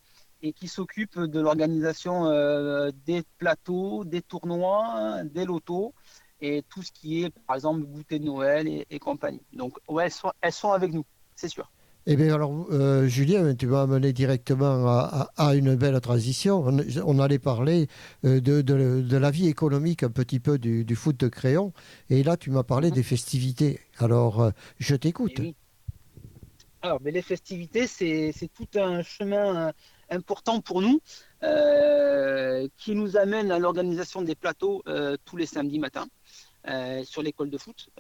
et 0.43 0.53
qui 0.53 0.69
s'occupe 0.69 1.19
de 1.19 1.41
l'organisation 1.41 2.27
euh, 2.27 2.91
des 3.07 3.23
plateaux, 3.39 4.05
des 4.05 4.23
tournois, 4.23 5.23
des 5.25 5.45
lotos 5.45 5.95
et 6.41 6.63
tout 6.69 6.83
ce 6.83 6.93
qui 6.93 7.25
est, 7.25 7.31
par 7.47 7.57
exemple, 7.57 7.83
goûter 7.83 8.19
de 8.19 8.25
Noël 8.25 8.69
et, 8.69 8.99
compagnie. 8.99 9.41
Donc, 9.53 9.79
elles 10.01 10.11
sont, 10.11 10.33
elles 10.41 10.53
sont 10.53 10.73
avec 10.73 10.93
nous, 10.93 11.05
c'est 11.35 11.49
sûr. 11.49 11.71
Eh 12.09 12.15
bien, 12.15 12.33
alors, 12.33 12.67
euh, 12.71 13.09
Julien, 13.09 13.53
tu 13.57 13.67
m'as 13.67 13.83
amené 13.83 14.13
directement 14.13 14.87
à, 15.37 15.55
une 15.57 15.75
belle 15.75 16.01
transition. 16.01 16.65
On, 17.05 17.19
allait 17.19 17.41
parler 17.41 17.89
euh, 18.25 18.41
de, 18.41 19.17
la 19.17 19.31
vie 19.33 19.49
économique 19.49 20.05
un 20.05 20.11
petit 20.11 20.39
peu 20.39 20.57
du, 20.57 20.95
foot 20.95 21.19
de 21.19 21.27
crayon. 21.27 21.73
Et 22.09 22.23
là, 22.23 22.37
tu 22.37 22.53
m'as 22.53 22.63
parlé 22.63 22.93
des 22.93 23.03
festivités. 23.03 23.81
Alors, 23.99 24.53
je 24.79 24.95
t'écoute. 24.95 25.41
Alors, 26.83 27.01
mais 27.03 27.11
les 27.11 27.23
festivités, 27.23 27.89
c'est 27.89 28.51
tout 28.55 28.79
un 28.79 29.03
chemin 29.03 29.73
important 30.11 30.61
pour 30.61 30.83
nous 30.83 31.01
euh, 31.43 32.69
qui 32.79 32.95
nous 32.95 33.17
amène 33.17 33.51
à 33.51 33.59
l'organisation 33.59 34.23
des 34.23 34.35
plateaux 34.35 34.83
euh, 34.89 35.17
tous 35.25 35.37
les 35.37 35.47
samedis 35.47 35.79
matins. 35.79 36.07
Euh, 36.69 37.05
sur 37.05 37.23
l'école 37.23 37.49
de 37.49 37.59
foot. 37.59 37.91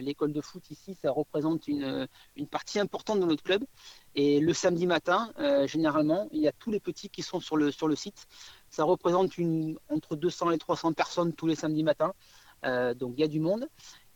l'école 0.00 0.32
de 0.32 0.40
foot 0.40 0.70
ici, 0.70 0.96
ça 1.02 1.10
représente 1.10 1.66
une, 1.66 2.06
une, 2.36 2.46
partie 2.46 2.78
importante 2.78 3.18
de 3.18 3.24
notre 3.26 3.42
club. 3.42 3.64
Et 4.14 4.38
le 4.38 4.52
samedi 4.52 4.86
matin, 4.86 5.32
généralement, 5.66 6.28
il 6.30 6.40
y 6.40 6.48
a 6.48 6.52
tous 6.52 6.70
les 6.70 6.80
petits 6.80 7.08
qui 7.08 7.22
sont 7.22 7.40
sur 7.40 7.56
le, 7.56 7.72
sur 7.72 7.88
le 7.88 7.96
site. 7.96 8.26
Ça 8.70 8.84
représente 8.84 9.38
une, 9.38 9.76
entre 9.88 10.14
200 10.14 10.52
et 10.52 10.58
300 10.58 10.92
personnes 10.92 11.32
tous 11.32 11.46
les 11.46 11.56
samedis 11.56 11.82
matins. 11.82 12.12
donc 12.94 13.14
il 13.16 13.20
y 13.20 13.24
a 13.24 13.28
du 13.28 13.40
monde. 13.40 13.68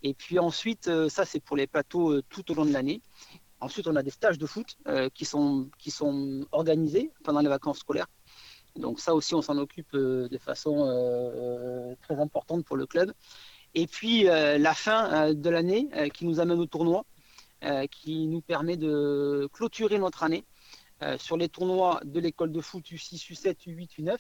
Et 0.02 0.14
puis 0.14 0.38
ensuite, 0.38 0.88
ça 1.08 1.24
c'est 1.24 1.40
pour 1.40 1.56
les 1.56 1.66
plateaux 1.66 2.20
tout 2.22 2.48
au 2.52 2.54
long 2.54 2.64
de 2.64 2.72
l'année. 2.72 3.02
Ensuite, 3.60 3.86
on 3.86 3.96
a 3.96 4.02
des 4.02 4.10
stages 4.10 4.38
de 4.38 4.46
foot 4.46 4.76
euh, 4.86 5.08
qui, 5.14 5.24
sont, 5.24 5.70
qui 5.78 5.90
sont 5.90 6.46
organisés 6.52 7.10
pendant 7.24 7.40
les 7.40 7.48
vacances 7.48 7.78
scolaires. 7.78 8.08
Donc 8.76 9.00
ça 9.00 9.14
aussi, 9.14 9.34
on 9.34 9.40
s'en 9.40 9.56
occupe 9.56 9.94
euh, 9.94 10.28
de 10.28 10.36
façon 10.36 10.86
euh, 10.86 11.94
très 12.02 12.20
importante 12.20 12.64
pour 12.66 12.76
le 12.76 12.86
club. 12.86 13.12
Et 13.76 13.86
puis 13.86 14.24
la 14.24 14.74
fin 14.74 15.32
de 15.32 15.50
l'année 15.50 15.88
qui 16.14 16.24
nous 16.24 16.40
amène 16.40 16.58
au 16.58 16.66
tournoi, 16.66 17.04
qui 17.90 18.26
nous 18.26 18.40
permet 18.40 18.76
de 18.76 19.48
clôturer 19.52 19.98
notre 19.98 20.24
année 20.24 20.44
sur 21.18 21.36
les 21.36 21.48
tournois 21.48 22.00
de 22.04 22.18
l'école 22.18 22.52
de 22.52 22.60
foot 22.60 22.84
U6, 22.84 23.32
U7, 23.32 23.68
U8, 23.68 24.00
U9, 24.00 24.16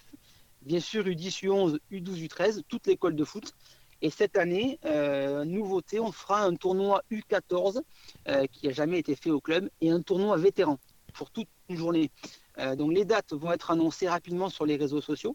bien 0.62 0.80
sûr 0.80 1.04
U10, 1.04 1.44
U11, 1.44 1.78
U12, 1.90 2.28
U13, 2.28 2.62
toute 2.68 2.86
l'école 2.86 3.16
de 3.16 3.24
foot. 3.24 3.54
Et 4.02 4.10
cette 4.10 4.36
année, 4.36 4.78
euh, 4.84 5.44
nouveauté, 5.44 6.00
on 6.00 6.12
fera 6.12 6.42
un 6.42 6.54
tournoi 6.54 7.02
U14 7.10 7.80
euh, 8.28 8.46
qui 8.46 8.66
n'a 8.66 8.72
jamais 8.72 8.98
été 8.98 9.16
fait 9.16 9.30
au 9.30 9.40
club 9.40 9.70
et 9.80 9.90
un 9.90 10.02
tournoi 10.02 10.36
vétéran 10.36 10.78
pour 11.14 11.30
toute 11.30 11.48
une 11.70 11.76
journée. 11.76 12.10
Euh, 12.58 12.76
donc 12.76 12.92
les 12.92 13.04
dates 13.04 13.32
vont 13.32 13.52
être 13.52 13.70
annoncées 13.70 14.08
rapidement 14.08 14.50
sur 14.50 14.66
les 14.66 14.76
réseaux 14.76 15.00
sociaux 15.00 15.34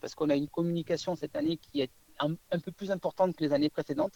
parce 0.00 0.14
qu'on 0.14 0.30
a 0.30 0.36
une 0.36 0.48
communication 0.48 1.16
cette 1.16 1.34
année 1.34 1.56
qui 1.56 1.80
est 1.80 1.90
un, 2.20 2.58
peu 2.58 2.72
plus 2.72 2.90
importante 2.90 3.36
que 3.36 3.44
les 3.44 3.52
années 3.52 3.70
précédentes. 3.70 4.14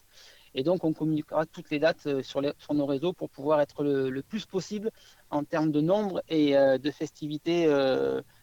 Et 0.55 0.63
donc 0.63 0.85
on 0.85 0.93
communiquera 0.93 1.47
toutes 1.47 1.71
les 1.71 1.79
dates 1.79 2.23
sur, 2.23 2.43
nos 2.43 2.87
réseaux 2.87 3.13
pour 3.13 3.31
pouvoir 3.31 3.61
être 3.61 3.85
le, 3.85 4.23
plus 4.23 4.47
possible 4.47 4.91
en 5.31 5.45
termes 5.45 5.71
de 5.71 5.81
nombre 5.81 6.23
et 6.29 6.55
de 6.55 6.91
festivités 6.91 7.69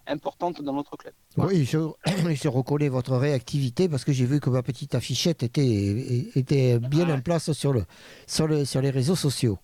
importante 0.08 0.62
dans 0.62 0.74
notre 0.74 0.96
club. 0.98 1.14
Oui, 1.38 1.66
je, 1.66 1.78
je, 2.06 2.48
reconnais 2.48 2.90
votre 2.90 3.16
réactivité 3.16 3.90
parce 3.90 4.06
que 4.06 4.14
j'ai 4.14 4.26
vu 4.26 4.40
que 4.40 4.50
ma 4.50 4.64
petite 4.64 4.96
affichette 4.96 5.44
était, 5.44 6.30
était 6.36 6.80
bien 6.80 7.10
en 7.10 7.22
place 7.22 7.52
sur, 7.52 7.74
le, 7.74 7.84
sur, 8.26 8.48
le, 8.48 8.66
sur 8.66 8.82
les 8.82 8.90
réseaux 8.90 9.16
sociaux. 9.16 9.60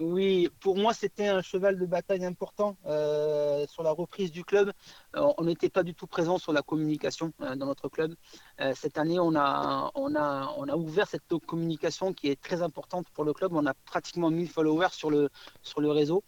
Oui, 0.00 0.48
pour 0.58 0.76
moi, 0.76 0.92
c'était 0.92 1.28
un 1.28 1.40
cheval 1.40 1.78
de 1.78 1.86
bataille 1.86 2.24
important 2.24 2.76
euh, 2.84 3.64
sur 3.68 3.84
la 3.84 3.92
reprise 3.92 4.32
du 4.32 4.44
club. 4.44 4.72
Euh, 5.14 5.32
on 5.38 5.44
n'était 5.44 5.68
pas 5.68 5.84
du 5.84 5.94
tout 5.94 6.08
présent 6.08 6.36
sur 6.36 6.52
la 6.52 6.62
communication 6.62 7.32
euh, 7.40 7.54
dans 7.54 7.66
notre 7.66 7.88
club. 7.88 8.14
cette 8.74 8.98
année, 8.98 9.20
on 9.20 9.36
a, 9.36 9.92
ouvert 10.76 11.06
cette 11.06 11.22
communication 11.46 12.12
qui 12.12 12.28
est 12.28 12.40
très 12.40 12.60
importante 12.62 13.06
pour 13.10 13.22
le 13.24 13.32
club. 13.32 13.52
On 13.54 13.66
a 13.66 13.74
pratiquement 13.74 14.30
1000 14.30 14.48
followers 14.48 14.88
sur 14.90 15.10
le, 15.10 15.30
réseau. 15.76 16.24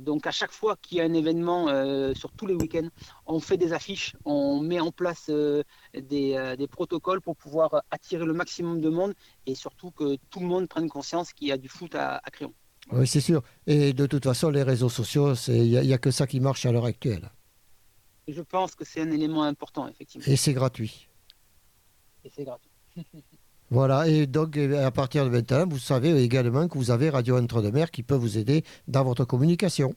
donc, 0.00 0.26
à 0.26 0.30
chaque 0.30 0.52
fois 0.52 0.76
qu'il 0.76 0.98
y 0.98 1.00
a 1.00 1.04
un 1.04 1.14
événement 1.14 1.68
sur 2.14 2.30
tous 2.32 2.46
les 2.46 2.54
week-ends, 2.54 2.88
on 3.26 3.40
fait 3.40 3.56
des 3.56 3.72
affiches, 3.72 4.16
on 4.26 4.60
met 4.60 4.80
en 4.80 4.92
place 4.92 5.30
des, 5.30 6.54
des, 6.58 6.68
protocoles 6.68 7.22
pour 7.22 7.36
pouvoir 7.36 7.82
attirer 7.90 8.26
le 8.26 8.34
maximum 8.34 8.80
de 8.82 8.90
monde 8.90 9.14
et 9.46 9.54
surtout 9.54 9.90
que 9.92 10.16
tout 10.30 10.40
le 10.40 10.46
monde 10.46 10.68
prenne 10.68 10.88
conscience 10.90 11.32
qu'il 11.32 11.48
y 11.48 11.52
a 11.52 11.56
du 11.56 11.68
foot 11.68 11.94
à, 11.94 12.20
à 12.22 12.30
Créon. 12.30 12.52
Oui, 12.92 13.06
c'est 13.06 13.20
sûr. 13.20 13.42
Et 13.66 13.92
de 13.92 14.06
toute 14.06 14.24
façon, 14.24 14.50
les 14.50 14.62
réseaux 14.62 14.88
sociaux, 14.88 15.34
il 15.48 15.80
n'y 15.80 15.92
a, 15.92 15.98
que 15.98 16.10
ça 16.10 16.26
qui 16.26 16.40
marche 16.40 16.66
à 16.66 16.72
l'heure 16.72 16.84
actuelle. 16.84 17.30
Je 18.28 18.42
pense 18.42 18.74
que 18.74 18.84
c'est 18.84 19.00
un 19.00 19.10
élément 19.10 19.42
important, 19.42 19.88
effectivement. 19.88 20.26
Et 20.26 20.36
c'est 20.36 20.52
gratuit. 20.52 21.08
Et 22.24 22.30
c'est 22.34 22.44
gratuit. 22.44 22.70
voilà, 23.70 24.06
et 24.06 24.26
donc 24.26 24.56
à 24.56 24.90
partir 24.90 25.24
de 25.24 25.30
maintenant, 25.30 25.66
vous 25.66 25.78
savez 25.78 26.22
également 26.22 26.68
que 26.68 26.76
vous 26.76 26.90
avez 26.90 27.10
Radio 27.10 27.38
Entre-deux-Mer 27.38 27.90
qui 27.90 28.02
peut 28.02 28.14
vous 28.14 28.38
aider 28.38 28.62
dans 28.86 29.02
votre 29.02 29.24
communication. 29.24 29.94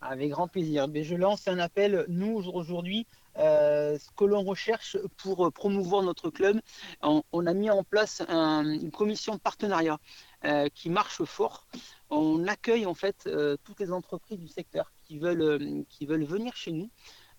Avec 0.00 0.30
grand 0.30 0.48
plaisir. 0.48 0.88
Mais 0.88 1.04
je 1.04 1.14
lance 1.14 1.48
un 1.48 1.58
appel, 1.58 2.04
nous, 2.08 2.36
aujourd'hui, 2.52 3.06
euh, 3.38 3.98
ce 3.98 4.08
que 4.16 4.24
l'on 4.24 4.42
recherche 4.42 4.96
pour 5.16 5.52
promouvoir 5.52 6.02
notre 6.02 6.30
club. 6.30 6.60
On, 7.02 7.46
a 7.46 7.54
mis 7.54 7.70
en 7.70 7.84
place 7.84 8.22
une 8.28 8.90
commission 8.90 9.38
partenariat 9.38 9.98
euh, 10.44 10.68
qui 10.74 10.90
marche 10.90 11.22
fort 11.24 11.66
on 12.10 12.46
accueille 12.46 12.86
en 12.86 12.94
fait 12.94 13.26
euh, 13.26 13.56
toutes 13.64 13.80
les 13.80 13.92
entreprises 13.92 14.38
du 14.38 14.48
secteur 14.48 14.92
qui 15.04 15.18
veulent, 15.18 15.42
euh, 15.42 15.82
qui 15.88 16.06
veulent 16.06 16.24
venir 16.24 16.54
chez 16.56 16.72
nous 16.72 16.90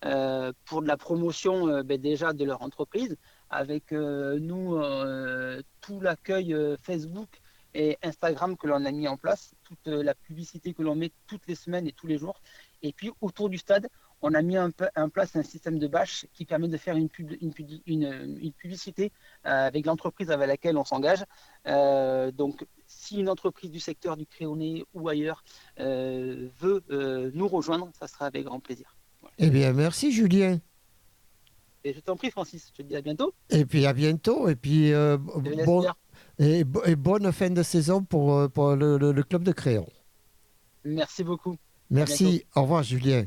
euh, 0.04 0.52
pour 0.64 0.82
de 0.82 0.88
la 0.88 0.96
promotion 0.96 1.82
ben, 1.82 2.00
déjà 2.00 2.32
de 2.32 2.44
leur 2.44 2.62
entreprise, 2.62 3.16
avec 3.50 3.90
nous 3.92 4.80
tout 5.80 6.00
l'accueil 6.00 6.56
Facebook 6.80 7.28
et 7.74 7.98
Instagram 8.02 8.56
que 8.56 8.66
l'on 8.66 8.84
a 8.84 8.92
mis 8.92 9.08
en 9.08 9.16
place, 9.16 9.54
toute 9.64 9.86
la 9.86 10.14
publicité 10.14 10.72
que 10.72 10.82
l'on 10.82 10.94
met 10.94 11.12
toutes 11.26 11.46
les 11.48 11.54
semaines 11.54 11.86
et 11.86 11.92
tous 11.92 12.06
les 12.06 12.18
jours. 12.18 12.40
Et 12.82 12.92
puis 12.92 13.10
autour 13.20 13.50
du 13.50 13.58
stade, 13.58 13.88
on 14.22 14.34
a 14.34 14.42
mis 14.42 14.58
en, 14.58 14.70
place 15.08 15.36
un 15.36 15.42
système 15.42 15.78
de 15.78 15.88
bâche 15.88 16.26
qui 16.34 16.44
permet 16.44 16.68
de 16.68 16.76
faire 16.76 16.96
une, 16.96 17.08
une, 17.86 18.52
publicité 18.52 19.12
avec 19.44 19.86
l'entreprise 19.86 20.30
avec 20.30 20.48
laquelle 20.48 20.76
on 20.76 20.84
s'engage. 20.84 21.24
donc 21.64 22.66
si 22.90 23.20
une 23.20 23.28
entreprise 23.28 23.70
du 23.70 23.80
secteur 23.80 24.16
du 24.16 24.26
créoné 24.26 24.84
ou 24.94 25.08
ailleurs 25.08 25.44
euh, 25.78 26.48
veut 26.58 26.82
euh, 26.90 27.30
nous 27.34 27.48
rejoindre, 27.48 27.90
ça 27.98 28.08
sera 28.08 28.26
avec 28.26 28.44
grand 28.44 28.60
plaisir. 28.60 28.96
Eh 29.38 29.48
bien, 29.48 29.72
merci 29.72 30.12
Julien. 30.12 30.58
Et 31.84 31.94
je 31.94 32.00
t'en 32.00 32.16
prie, 32.16 32.30
Francis. 32.30 32.72
Je 32.72 32.82
te 32.82 32.86
dis 32.86 32.96
à 32.96 33.00
bientôt. 33.00 33.32
Et 33.48 33.64
puis 33.64 33.86
à 33.86 33.92
bientôt. 33.92 34.48
Et 34.48 34.56
puis 34.56 34.92
euh, 34.92 35.16
bon, 35.16 35.86
et, 36.38 36.64
bonne 36.64 37.32
fin 37.32 37.50
de 37.50 37.62
saison 37.62 38.02
pour, 38.02 38.40
le, 38.76 39.22
club 39.22 39.44
de 39.44 39.52
Créon. 39.52 39.88
Merci 40.84 41.24
beaucoup. 41.24 41.56
Merci. 41.90 42.44
Au 42.54 42.62
revoir, 42.62 42.82
Julien. 42.82 43.26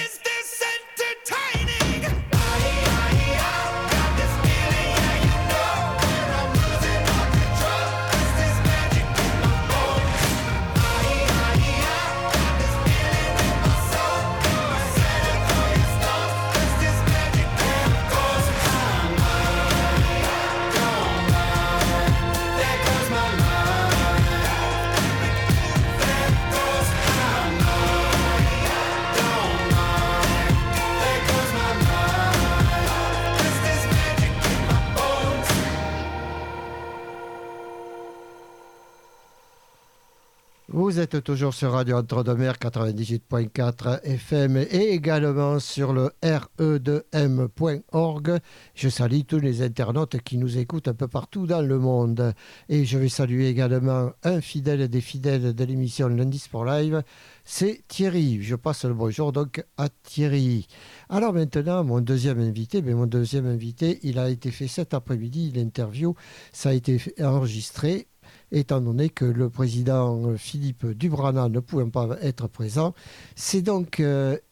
Vous 40.91 40.99
êtes 40.99 41.23
toujours 41.23 41.53
sur 41.53 41.71
Radio 41.71 41.99
Entre-deux-Mer 41.99 42.55
98.4 42.55 44.01
FM 44.03 44.57
et 44.57 44.89
également 44.89 45.57
sur 45.57 45.93
le 45.93 46.11
re2m.org. 46.21 48.39
Je 48.75 48.89
salue 48.89 49.21
tous 49.25 49.39
les 49.39 49.61
internautes 49.61 50.21
qui 50.21 50.37
nous 50.37 50.57
écoutent 50.57 50.89
un 50.89 50.93
peu 50.93 51.07
partout 51.07 51.47
dans 51.47 51.61
le 51.61 51.79
monde. 51.79 52.33
Et 52.67 52.83
je 52.83 52.97
vais 52.97 53.07
saluer 53.07 53.47
également 53.47 54.11
un 54.23 54.41
fidèle 54.41 54.89
des 54.89 54.99
fidèles 54.99 55.55
de 55.55 55.63
l'émission 55.63 56.09
Lundi 56.09 56.39
Sport 56.39 56.65
Live, 56.65 57.03
c'est 57.45 57.83
Thierry. 57.87 58.43
Je 58.43 58.57
passe 58.57 58.83
le 58.83 58.93
bonjour 58.93 59.31
donc 59.31 59.63
à 59.77 59.87
Thierry. 59.87 60.67
Alors 61.07 61.31
maintenant, 61.31 61.85
mon 61.85 62.01
deuxième 62.01 62.41
invité, 62.41 62.81
mais 62.81 62.93
mon 62.93 63.07
deuxième 63.07 63.45
invité, 63.45 64.01
il 64.03 64.19
a 64.19 64.29
été 64.29 64.51
fait 64.51 64.67
cet 64.67 64.93
après-midi, 64.93 65.53
l'interview, 65.55 66.15
ça 66.51 66.71
a 66.71 66.73
été 66.73 66.99
enregistré 67.21 68.07
étant 68.51 68.81
donné 68.81 69.09
que 69.09 69.25
le 69.25 69.49
président 69.49 70.35
Philippe 70.37 70.85
Dubrana 70.85 71.49
ne 71.49 71.59
pouvant 71.59 71.89
pas 71.89 72.17
être 72.21 72.47
présent. 72.47 72.93
C'est 73.35 73.61
donc 73.61 74.01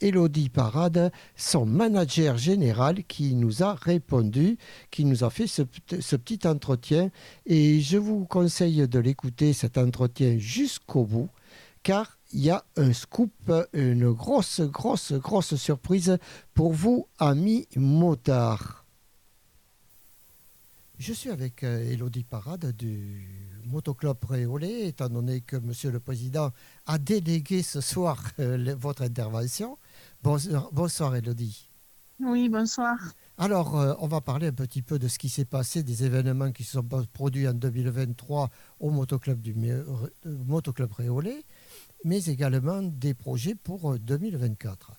Elodie 0.02 0.50
Parade, 0.50 1.12
son 1.36 1.66
manager 1.66 2.38
général, 2.38 3.04
qui 3.04 3.36
nous 3.36 3.64
a 3.64 3.74
répondu, 3.74 4.58
qui 4.92 5.06
nous 5.06 5.24
a 5.24 5.30
fait 5.30 5.48
ce, 5.48 5.64
ce 6.00 6.16
petit 6.16 6.48
entretien. 6.48 7.12
Et 7.46 7.82
je 7.82 7.98
vous 7.98 8.26
conseille 8.26 8.88
de 8.88 9.00
l'écouter, 9.00 9.54
cet 9.54 9.78
entretien, 9.78 10.38
jusqu'au 10.38 11.04
bout, 11.04 11.30
car 11.84 12.18
il 12.32 12.42
y 12.42 12.50
a 12.50 12.64
un 12.78 12.94
scoop, 12.94 13.32
une 13.74 14.12
grosse, 14.12 14.62
grosse, 14.62 15.14
grosse 15.14 15.56
surprise 15.56 16.18
pour 16.54 16.74
vous, 16.74 17.08
amis 17.18 17.68
motards. 17.76 18.86
Je 21.00 21.14
suis 21.14 21.30
avec 21.30 21.64
Elodie 21.64 22.26
Parade 22.26 22.76
du 22.76 23.26
Motoclub 23.70 24.18
Réolé, 24.28 24.88
étant 24.88 25.10
donné 25.10 25.42
que 25.42 25.56
Monsieur 25.56 25.92
le 25.92 26.00
Président 26.00 26.52
a 26.86 26.98
délégué 26.98 27.64
ce 27.64 27.82
soir 27.82 28.22
euh, 28.40 28.76
votre 28.78 29.04
intervention. 29.04 29.78
Bonsoir, 30.24 30.70
bonsoir 30.72 31.16
Elodie. 31.16 31.70
Oui, 32.20 32.50
bonsoir. 32.50 32.98
Alors, 33.38 33.80
euh, 33.80 33.94
on 34.00 34.08
va 34.08 34.20
parler 34.20 34.48
un 34.48 34.54
petit 34.54 34.82
peu 34.82 35.00
de 35.00 35.08
ce 35.08 35.18
qui 35.18 35.30
s'est 35.30 35.46
passé, 35.46 35.84
des 35.84 36.04
événements 36.04 36.52
qui 36.52 36.66
se 36.66 36.74
sont 36.74 36.88
produits 37.14 37.48
en 37.48 37.54
2023 37.54 38.50
au 38.82 38.90
Motoclub, 38.90 39.40
du, 39.40 39.56
euh, 39.70 39.84
Motoclub 40.26 40.92
Réolé 40.92 41.46
mais 42.04 42.24
également 42.26 42.82
des 42.82 43.14
projets 43.14 43.56
pour 43.56 43.98
2024. 44.00 44.94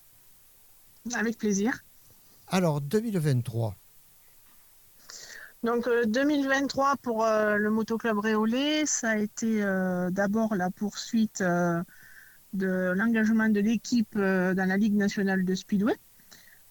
Avec 1.15 1.39
plaisir. 1.39 1.83
Alors, 2.49 2.81
2023. 2.81 3.77
Donc, 5.63 5.89
2023 6.07 6.97
pour 7.03 7.25
euh, 7.25 7.57
le 7.57 7.71
Motoclub 7.71 8.19
Réolé, 8.19 8.87
ça 8.87 9.11
a 9.11 9.17
été 9.19 9.63
euh, 9.63 10.11
d'abord 10.11 10.55
la 10.55 10.71
poursuite 10.71 11.43
euh, 11.43 11.83
de 12.55 12.93
l'engagement 12.97 13.49
de 13.49 13.61
l'équipe 13.61 14.17
dans 14.17 14.69
la 14.69 14.77
Ligue 14.77 14.95
nationale 14.95 15.45
de 15.45 15.55
Speedway. 15.55 15.97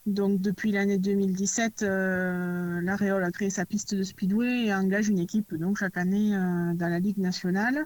Donc, 0.05 0.41
depuis 0.41 0.71
l'année 0.71 0.97
2017, 0.97 1.81
la 1.81 2.95
Réole 2.95 3.23
a 3.23 3.31
créé 3.31 3.49
sa 3.49 3.65
piste 3.65 3.93
de 3.95 4.03
Speedway 4.03 4.65
et 4.65 4.73
engage 4.73 5.09
une 5.09 5.19
équipe 5.19 5.53
donc, 5.55 5.77
chaque 5.77 5.97
année 5.97 6.31
dans 6.31 6.87
la 6.89 6.99
Ligue 6.99 7.19
nationale. 7.19 7.85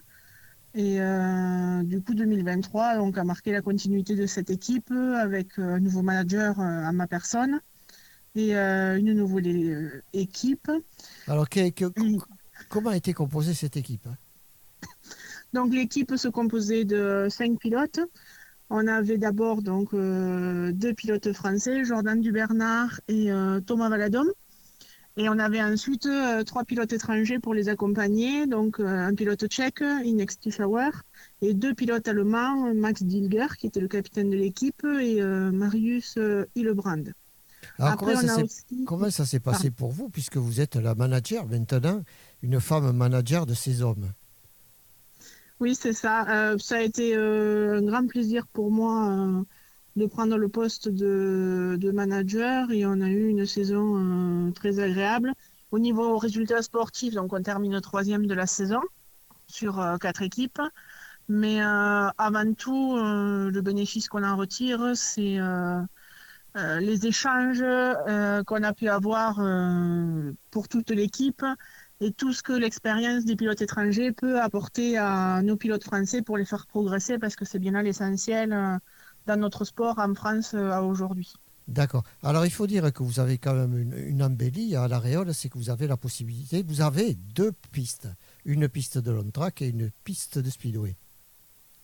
Et 0.76 1.00
euh, 1.00 1.84
du 1.84 2.02
coup, 2.02 2.16
2023 2.16 2.98
donc, 2.98 3.18
a 3.18 3.24
marqué 3.24 3.52
la 3.52 3.62
continuité 3.62 4.16
de 4.16 4.26
cette 4.26 4.50
équipe 4.50 4.92
avec 4.92 5.60
euh, 5.60 5.76
un 5.76 5.80
nouveau 5.80 6.02
manager 6.02 6.60
euh, 6.60 6.64
à 6.64 6.92
ma 6.92 7.06
personne 7.06 7.62
et 8.36 8.54
une 8.54 9.14
nouvelle 9.14 10.04
équipe. 10.14 10.72
Alors, 11.28 11.48
comment 12.70 12.90
a 12.90 12.98
été 12.98 13.14
composée 13.14 13.54
cette 13.54 13.78
équipe 13.78 14.08
hein? 14.08 14.16
Donc, 15.54 15.74
l'équipe 15.74 16.16
se 16.16 16.28
composait 16.28 16.86
de 16.86 17.28
cinq 17.30 17.60
pilotes. 17.60 18.00
On 18.70 18.88
avait 18.88 19.18
d'abord 19.18 19.62
donc 19.62 19.94
deux 19.94 20.94
pilotes 20.94 21.32
français, 21.34 21.86
Jordan 21.86 22.20
Dubernard 22.20 23.00
et 23.08 23.30
Thomas 23.66 23.90
Valadom. 23.90 24.28
Et 25.16 25.30
on 25.30 25.38
avait 25.38 25.62
ensuite 25.62 26.08
euh, 26.08 26.44
trois 26.44 26.64
pilotes 26.64 26.92
étrangers 26.92 27.38
pour 27.38 27.54
les 27.54 27.70
accompagner, 27.70 28.48
donc 28.48 28.80
euh, 28.80 28.88
un 28.88 29.14
pilote 29.14 29.46
tchèque, 29.48 29.84
Inex 30.04 30.40
Tischauer, 30.40 30.90
et 31.42 31.54
deux 31.54 31.76
pilotes 31.76 32.08
allemands, 32.08 32.74
Max 32.74 33.04
Dilger, 33.04 33.46
qui 33.60 33.68
était 33.68 33.80
le 33.80 33.88
capitaine 33.88 34.32
de 34.32 34.36
l'équipe, 34.36 34.84
et 34.84 35.22
euh, 35.22 35.52
Marius 35.52 36.18
Hillebrand. 36.56 37.04
Alors, 37.80 37.98
comment, 38.86 39.10
ça 39.10 39.26
s'est 39.26 39.40
passé 39.40 39.72
pour 39.72 39.92
vous, 39.92 40.10
puisque 40.10 40.38
vous 40.38 40.62
êtes 40.62 40.76
la 40.76 40.96
manager 40.96 41.48
maintenant, 41.48 42.04
une 42.42 42.60
femme 42.60 42.92
manager 42.96 43.46
de 43.46 43.54
ces 43.54 43.82
hommes? 43.82 44.12
Oui, 45.60 45.76
c'est 45.76 45.94
ça. 45.94 46.56
ça 46.60 46.76
a 46.76 46.82
été 46.82 47.16
un 47.16 47.82
grand 47.82 48.06
plaisir 48.06 48.46
pour 48.48 48.72
moi 48.72 49.44
de 49.96 50.06
prendre 50.06 50.38
le 50.38 50.50
poste 50.50 50.90
de, 50.90 51.92
manager 51.94 52.72
et 52.72 52.86
on 52.86 53.00
a 53.02 53.10
eu 53.10 53.28
une 53.28 53.46
saison 53.46 54.48
euh, 54.48 54.52
très 54.52 54.80
agréable. 54.80 55.34
Au 55.72 55.80
niveau 55.80 56.18
résultats 56.18 56.62
sportifs, 56.62 57.14
donc 57.14 57.34
on 57.34 57.42
termine 57.42 57.80
troisième 57.82 58.26
de 58.26 58.34
la 58.34 58.48
saison 58.48 58.82
sur 59.48 59.80
euh, 59.80 59.98
quatre 59.98 60.22
équipes. 60.22 60.62
Mais 61.30 61.62
euh, 61.62 62.10
avant 62.18 62.54
tout, 62.54 62.98
le 62.98 63.62
bénéfice 63.62 64.10
qu'on 64.10 64.24
en 64.24 64.36
retire, 64.36 64.92
c'est 64.94 65.38
les 66.56 67.08
échanges 67.08 67.64
qu'on 68.46 68.64
a 68.64 68.74
pu 68.74 68.88
avoir 68.88 69.42
pour 70.52 70.68
toute 70.68 70.92
l'équipe 70.92 71.44
et 72.00 72.12
tout 72.12 72.34
ce 72.34 72.44
que 72.44 72.54
l'expérience 72.54 73.26
des 73.26 73.36
pilotes 73.36 73.62
étrangers 73.62 74.12
peut 74.12 74.42
apporter 74.42 74.98
à 74.98 75.42
nos 75.42 75.58
pilotes 75.58 75.84
français 75.84 76.22
pour 76.22 76.38
les 76.38 76.46
faire 76.46 76.68
progresser 76.68 77.18
parce 77.18 77.36
que 77.36 77.46
c'est 77.46 77.60
bien 77.60 77.72
là 77.72 77.82
l'essentiel 77.82 78.80
dans 79.26 79.40
notre 79.40 79.66
sport 79.66 80.00
en 80.00 80.14
France 80.14 80.54
euh, 80.54 80.80
aujourd'hui. 80.82 81.34
D'accord. 81.68 82.04
Alors 82.24 82.46
il 82.46 82.52
faut 82.52 82.68
dire 82.68 82.92
que 82.92 83.04
vous 83.04 83.22
avez 83.22 83.38
quand 83.38 83.54
même 83.54 83.94
une, 83.96 84.22
embellie 84.22 84.76
à 84.76 84.90
l'Aréole, 84.90 85.34
c'est 85.34 85.48
que 85.48 85.58
vous 85.58 85.70
avez 85.70 85.88
la 85.88 85.96
possibilité, 85.96 86.62
vous 86.62 86.82
avez 86.82 87.14
deux 87.14 87.54
pistes, 87.72 88.10
une 88.44 88.68
piste 88.68 88.98
de 88.98 89.12
long 89.12 89.30
track 89.32 89.62
et 89.62 89.70
une 89.70 89.90
piste 90.04 90.40
de 90.40 90.50
speedway. 90.50 90.98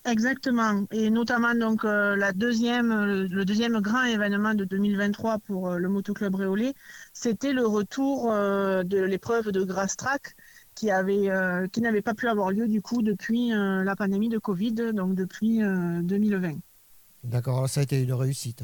Exactement, 0.05 0.85
et 0.91 1.09
notamment 1.09 1.53
donc 1.53 1.83
euh, 1.83 2.15
la 2.15 2.31
deuxième, 2.31 3.27
le, 3.29 3.43
deuxième 3.43 3.79
grand 3.81 4.03
événement 4.03 4.53
de 4.53 4.63
2023 4.63 5.39
pour 5.39 5.67
euh, 5.67 5.77
le 5.77 5.89
motoclub 5.89 6.33
Réolé, 6.35 6.73
c'était 7.13 7.51
le 7.51 7.65
retour 7.67 8.31
de 8.31 9.01
l'épreuve 9.01 9.51
de 9.51 9.63
Grass 9.63 9.97
Track 9.97 10.35
qui 10.73 10.89
avait, 10.89 11.29
qui 11.73 11.81
n'avait 11.81 12.01
pas 12.01 12.13
pu 12.13 12.29
avoir 12.29 12.51
lieu 12.51 12.67
du 12.67 12.81
coup 12.81 13.01
depuis 13.01 13.49
la 13.49 13.95
pandémie 13.97 14.29
de 14.29 14.37
Covid, 14.37 14.93
donc 14.93 15.15
depuis 15.15 15.59
2020. 15.59 16.53
D'accord, 17.25 17.67
ça 17.67 17.81
a 17.81 17.83
été 17.83 18.01
une 18.01 18.13
réussite. 18.13 18.63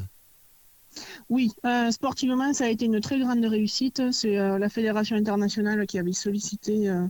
Oui, 1.28 1.52
euh, 1.64 1.90
sportivement, 1.90 2.52
ça 2.52 2.64
a 2.64 2.68
été 2.68 2.84
une 2.84 3.00
très 3.00 3.18
grande 3.18 3.44
réussite. 3.44 4.12
C'est 4.12 4.38
euh, 4.38 4.58
la 4.58 4.68
Fédération 4.68 5.16
internationale 5.16 5.86
qui 5.86 5.98
avait 5.98 6.12
sollicité 6.12 6.88
euh, 6.88 7.06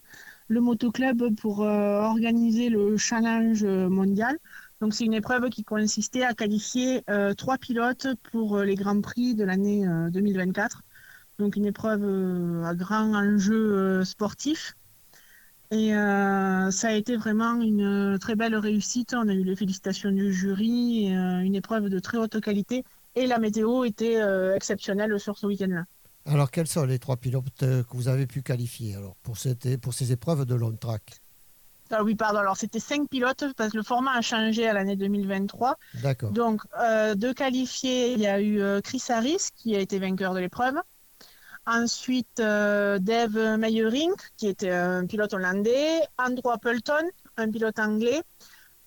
le 0.49 0.61
motoclub 0.61 1.35
pour 1.37 1.61
organiser 1.61 2.69
le 2.69 2.97
challenge 2.97 3.65
mondial. 3.65 4.39
Donc, 4.81 4.95
c'est 4.95 5.05
une 5.05 5.15
épreuve 5.15 5.49
qui 5.49 5.65
consistait 5.65 6.23
à 6.23 6.35
qualifier 6.35 7.03
trois 7.37 7.59
pilotes 7.59 8.09
pour 8.31 8.59
les 8.59 8.75
Grands 8.75 9.01
Prix 9.01 9.35
de 9.35 9.45
l'année 9.45 9.87
2024. 10.11 10.83
Donc, 11.39 11.57
une 11.57 11.67
épreuve 11.67 12.65
à 12.65 12.75
grand 12.75 13.15
enjeu 13.15 14.05
sportif. 14.05 14.75
Et 15.73 15.95
euh, 15.95 16.71
ça 16.71 16.89
a 16.89 16.93
été 16.93 17.17
vraiment 17.17 17.61
une 17.61 18.19
très 18.21 18.37
belle 18.37 18.55
réussite. 18.55 19.15
On 19.15 19.29
a 19.29 19.35
eu 19.35 19.43
les 19.43 19.57
félicitations 19.57 20.13
du 20.13 20.33
jury, 20.33 21.13
euh, 21.15 21.41
une 21.41 21.57
épreuve 21.57 21.89
de 21.89 21.99
très 21.99 22.19
haute 22.19 22.41
qualité. 22.41 22.85
Et 23.17 23.27
la 23.27 23.39
météo 23.39 23.85
était 23.85 24.21
euh, 24.21 24.55
exceptionnelle 24.55 25.19
sur 25.19 25.39
ce 25.39 25.47
week-end-là. 25.47 25.85
Alors, 26.27 26.51
quels 26.51 26.67
sont 26.67 26.85
les 26.85 26.99
trois 26.99 27.17
pilotes 27.17 27.45
que 27.59 27.85
vous 27.97 28.09
avez 28.09 28.27
pu 28.27 28.43
qualifier 28.43 28.95
alors, 28.97 29.17
pour, 29.23 29.39
cette, 29.39 29.81
pour 29.81 29.95
ces 29.95 30.13
épreuves 30.13 30.45
de 30.45 30.55
long 30.55 30.77
track? 30.77 31.21
Ah 31.91 32.03
oui, 32.03 32.17
pardon. 32.17 32.41
Alors, 32.41 32.57
c'était 32.57 32.81
cinq 32.81 33.09
pilotes 33.09 33.45
parce 33.57 33.71
que 33.71 33.77
le 33.77 33.85
format 33.85 34.13
a 34.13 34.21
changé 34.21 34.69
à 34.69 34.73
l'année 34.73 34.97
2023. 34.97 35.79
D'accord. 36.03 36.33
Donc, 36.33 36.63
de 36.75 37.33
qualifiés, 37.33 38.13
il 38.13 38.21
y 38.21 38.27
a 38.27 38.41
eu 38.41 38.61
Chris 38.83 39.03
Harris 39.09 39.49
qui 39.55 39.77
a 39.77 39.81
été 39.81 40.01
vainqueur 40.01 40.35
de 40.35 40.41
l'épreuve. 40.41 40.75
Ensuite, 41.67 42.39
euh, 42.39 43.01
Dave 43.01 43.59
Meyering, 43.59 44.13
qui 44.37 44.47
était 44.47 44.71
un 44.71 45.05
pilote 45.05 45.35
hollandais. 45.35 46.01
Andrew 46.17 46.51
Appleton, 46.51 47.11
un 47.37 47.51
pilote 47.51 47.79
anglais. 47.81 48.23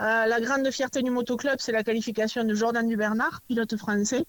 Euh, 0.02 0.26
la 0.26 0.40
grande 0.40 0.70
fierté 0.72 1.02
du 1.02 1.12
motoclub, 1.12 1.58
c'est 1.60 1.74
la 1.74 1.84
qualification 1.84 2.46
de 2.46 2.54
Jordan 2.54 2.88
Dubernard, 2.88 3.42
pilote 3.50 3.76
français, 3.76 4.24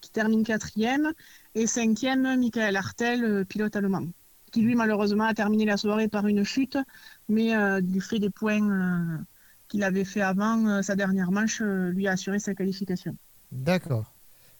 qui 0.00 0.10
termine 0.10 0.44
quatrième. 0.44 1.12
Et 1.56 1.66
cinquième, 1.66 2.38
Michael 2.38 2.76
Hartel, 2.76 3.24
euh, 3.24 3.44
pilote 3.44 3.74
allemand, 3.74 4.06
qui 4.52 4.62
lui, 4.62 4.76
malheureusement, 4.76 5.24
a 5.24 5.34
terminé 5.34 5.64
la 5.64 5.76
soirée 5.76 6.06
par 6.06 6.28
une 6.28 6.44
chute, 6.44 6.78
mais 7.28 7.52
du 7.82 8.00
fait 8.00 8.20
des 8.20 8.30
points 8.30 9.24
qu'il 9.66 9.82
avait 9.82 10.04
fait 10.04 10.20
avant, 10.20 10.80
sa 10.82 10.94
dernière 10.94 11.32
manche 11.32 11.60
lui 11.60 12.06
a 12.06 12.12
assuré 12.12 12.38
sa 12.38 12.54
qualification. 12.54 13.16
D'accord. 13.50 14.16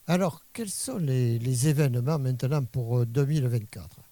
Alors, 0.08 0.44
quels 0.52 0.70
sont 0.70 0.98
les, 0.98 1.68
événements 1.68 2.18
maintenant 2.18 2.64
pour 2.64 3.04
2024 3.06 3.98
euh, 3.98 4.02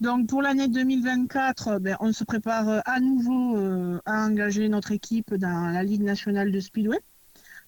donc 0.00 0.28
pour 0.28 0.40
l'année 0.40 0.68
2024, 0.68 1.68
euh, 1.68 1.78
ben, 1.78 1.94
on 2.00 2.10
se 2.14 2.24
prépare 2.24 2.68
euh, 2.70 2.80
à 2.86 3.00
nouveau 3.00 3.58
à 4.06 4.24
engager 4.24 4.66
notre 4.70 4.92
équipe 4.92 5.34
dans 5.34 5.70
la 5.70 5.82
Ligue 5.82 6.02
nationale 6.02 6.52
de 6.52 6.58
Speedway. 6.58 6.98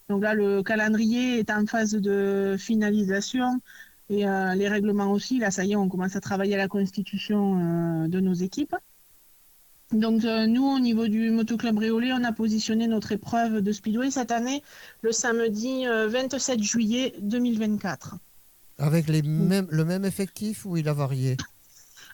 Donc 0.09 0.23
là, 0.23 0.35
le 0.35 0.62
calendrier 0.62 1.38
est 1.38 1.51
en 1.51 1.67
phase 1.67 1.93
de 1.95 2.57
finalisation 2.59 3.61
et 4.11 4.25
les 4.57 4.69
règlements 4.69 5.11
aussi. 5.11 5.38
Là, 5.38 5.51
ça 5.51 5.65
y 5.65 5.73
est, 5.73 5.77
on 5.77 5.88
commence 5.88 6.17
à 6.17 6.21
travailler 6.21 6.55
à 6.55 6.59
la 6.59 6.69
constitution 6.69 8.07
de 8.09 8.21
nos 8.21 8.35
équipes. 8.35 8.75
Donc 9.93 10.25
euh, 10.25 10.47
nous, 10.47 10.65
au 10.65 10.79
niveau 10.79 11.07
du 11.07 11.31
motoclub 11.31 11.79
Réolé, 11.79 12.12
on 12.12 12.25
a 12.25 12.33
positionné 12.33 12.87
notre 12.87 13.12
épreuve 13.12 13.61
de 13.61 13.73
speedway 13.73 14.11
cette 14.11 14.31
année 14.31 14.62
le 15.03 15.12
samedi 15.12 15.85
27 15.85 16.59
euh, 16.59 16.62
juillet 16.62 17.15
2024. 17.21 18.17
Avec 18.79 19.09
les 19.09 19.23
mêmes, 19.23 19.69
le 19.71 19.85
même 19.85 20.05
effectif 20.05 20.65
ou 20.65 20.77
il 20.77 20.88
a 20.88 20.95
varié? 20.95 21.37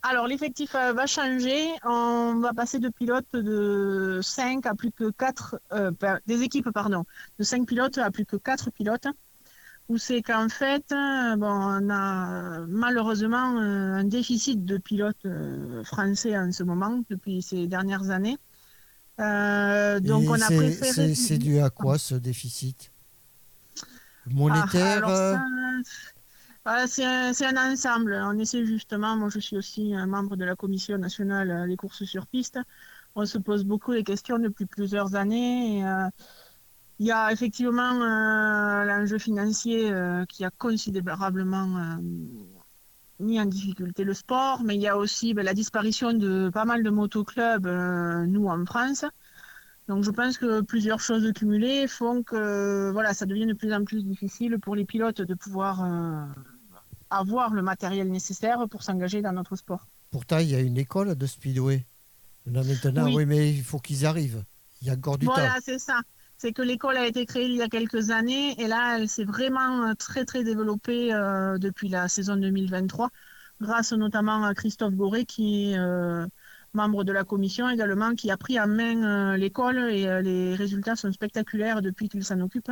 Alors, 0.02 0.26
l'effectif 0.26 0.74
euh, 0.74 0.92
va 0.92 1.06
changer. 1.06 1.66
On 1.84 2.36
va 2.40 2.52
passer 2.54 2.78
de 2.78 2.88
pilotes 2.88 3.32
de 3.34 4.20
5 4.22 4.64
à 4.66 4.74
plus 4.74 4.92
que 4.92 5.10
4, 5.10 5.60
euh, 5.72 5.90
des 6.26 6.42
équipes, 6.42 6.70
pardon, 6.70 7.04
de 7.38 7.44
5 7.44 7.66
pilotes 7.66 7.98
à 7.98 8.10
plus 8.10 8.24
que 8.24 8.36
4 8.36 8.70
pilotes. 8.70 9.06
Où 9.88 9.96
c'est 9.96 10.20
qu'en 10.20 10.50
fait, 10.50 10.84
bon, 10.90 11.46
on 11.50 11.88
a 11.90 12.58
malheureusement 12.68 13.56
euh, 13.58 13.94
un 13.94 14.04
déficit 14.04 14.64
de 14.66 14.76
pilotes 14.76 15.26
français 15.84 16.36
en 16.38 16.52
ce 16.52 16.62
moment, 16.62 17.00
depuis 17.08 17.40
ces 17.40 17.66
dernières 17.66 18.10
années. 18.10 18.36
Euh, 19.18 19.98
donc, 19.98 20.24
Et 20.24 20.28
on 20.28 20.34
a 20.34 20.46
préféré. 20.46 21.14
c'est- 21.14 21.38
dû 21.38 21.58
à 21.58 21.70
quoi 21.70 21.96
ce 21.98 22.14
déficit? 22.14 22.90
Monétaire 24.26 25.02
Ah, 25.04 25.08
alors 25.08 25.40
euh, 26.68 26.86
c'est 26.86 27.04
un, 27.46 27.72
ensemble. 27.72 28.20
On 28.22 28.38
essaie 28.38 28.66
justement, 28.66 29.16
moi 29.16 29.30
je 29.30 29.38
suis 29.38 29.56
aussi 29.56 29.94
un 29.94 30.06
membre 30.06 30.36
de 30.36 30.44
la 30.44 30.54
commission 30.54 30.98
nationale 30.98 31.50
euh, 31.50 31.66
des 31.66 31.76
courses 31.76 32.04
sur 32.04 32.26
piste. 32.26 32.58
On 33.14 33.24
se 33.24 33.38
pose 33.38 33.64
beaucoup 33.64 33.92
les 33.92 34.04
questions 34.04 34.38
depuis 34.38 34.66
plusieurs 34.66 35.14
années. 35.14 35.86
euh, 35.86 36.08
il 37.00 37.06
y 37.06 37.12
a 37.12 37.32
effectivement 37.32 37.92
l'enjeu 38.84 39.18
financier 39.18 39.92
qui 40.28 40.44
a 40.44 40.50
considérablement 40.50 41.96
mis 43.20 43.40
en 43.40 43.44
difficulté 43.44 44.02
le 44.02 44.14
sport, 44.14 44.64
mais 44.64 44.74
il 44.74 44.80
y 44.80 44.88
a 44.88 44.96
aussi 44.98 45.32
ben, 45.32 45.44
la 45.44 45.54
disparition 45.54 46.12
de 46.12 46.50
pas 46.50 46.64
mal 46.64 46.82
de 46.82 46.90
motoclubs, 46.90 47.68
nous 48.26 48.48
en 48.48 48.64
France. 48.66 49.04
Donc 49.86 50.02
je 50.02 50.10
pense 50.10 50.38
que 50.38 50.60
plusieurs 50.62 50.98
choses 50.98 51.32
cumulées 51.34 51.86
font 51.86 52.24
que 52.24 52.90
voilà, 52.90 53.14
ça 53.14 53.26
devient 53.26 53.46
de 53.46 53.54
plus 53.54 53.72
en 53.72 53.84
plus 53.84 54.02
difficile 54.04 54.58
pour 54.58 54.74
les 54.74 54.84
pilotes 54.84 55.22
de 55.22 55.34
pouvoir 55.34 55.84
avoir 57.10 57.54
le 57.54 57.62
matériel 57.62 58.10
nécessaire 58.10 58.66
pour 58.70 58.82
s'engager 58.82 59.22
dans 59.22 59.32
notre 59.32 59.56
sport. 59.56 59.86
Pourtant, 60.10 60.38
il 60.38 60.50
y 60.50 60.54
a 60.54 60.60
une 60.60 60.78
école 60.78 61.14
de 61.14 61.26
speedway. 61.26 61.84
Là 62.46 62.62
maintenant, 62.62 63.04
oui, 63.06 63.16
Oui. 63.16 63.26
mais 63.26 63.52
il 63.52 63.62
faut 63.62 63.78
qu'ils 63.78 64.06
arrivent. 64.06 64.42
Il 64.80 64.88
y 64.88 64.90
a 64.90 64.94
encore 64.94 65.18
du 65.18 65.26
voilà, 65.26 65.54
temps. 65.54 65.60
c'est 65.62 65.78
ça. 65.78 66.00
C'est 66.38 66.52
que 66.52 66.62
l'école 66.62 66.96
a 66.96 67.06
été 67.06 67.26
créée 67.26 67.46
il 67.46 67.56
y 67.56 67.62
a 67.62 67.68
quelques 67.68 68.10
années 68.10 68.58
et 68.60 68.68
là, 68.68 68.96
elle 68.98 69.08
s'est 69.08 69.24
vraiment 69.24 69.88
euh, 69.88 69.94
très 69.94 70.24
très 70.24 70.44
développée 70.44 71.12
euh, 71.12 71.58
depuis 71.58 71.88
la 71.88 72.08
saison 72.08 72.36
2023, 72.36 73.10
grâce 73.60 73.92
notamment 73.92 74.44
à 74.44 74.54
Christophe 74.54 74.94
Goré 74.94 75.24
qui 75.26 75.72
est 75.72 75.78
euh, 75.78 76.24
membre 76.74 77.02
de 77.02 77.12
la 77.12 77.24
commission 77.24 77.68
également, 77.68 78.14
qui 78.14 78.30
a 78.30 78.36
pris 78.36 78.58
en 78.60 78.68
main 78.68 79.32
euh, 79.32 79.36
l'école 79.36 79.78
et 79.90 80.22
les 80.22 80.54
résultats 80.54 80.94
sont 80.94 81.12
spectaculaires 81.12 81.82
depuis 81.82 82.08
qu'il 82.08 82.24
s'en 82.24 82.40
occupe. 82.40 82.70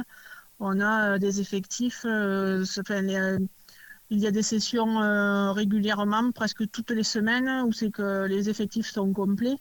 On 0.61 0.81
a 0.81 1.19
des 1.19 1.41
effectifs, 1.41 2.07
enfin, 2.07 3.03
les, 3.03 3.37
il 4.11 4.19
y 4.19 4.27
a 4.27 4.31
des 4.31 4.43
sessions 4.43 5.01
euh, 5.03 5.53
régulièrement, 5.53 6.31
presque 6.33 6.71
toutes 6.71 6.91
les 6.91 7.03
semaines, 7.03 7.65
où 7.67 7.73
c'est 7.73 7.91
que 7.91 8.27
les 8.27 8.49
effectifs 8.49 8.87
sont 8.91 9.13
complets. 9.13 9.57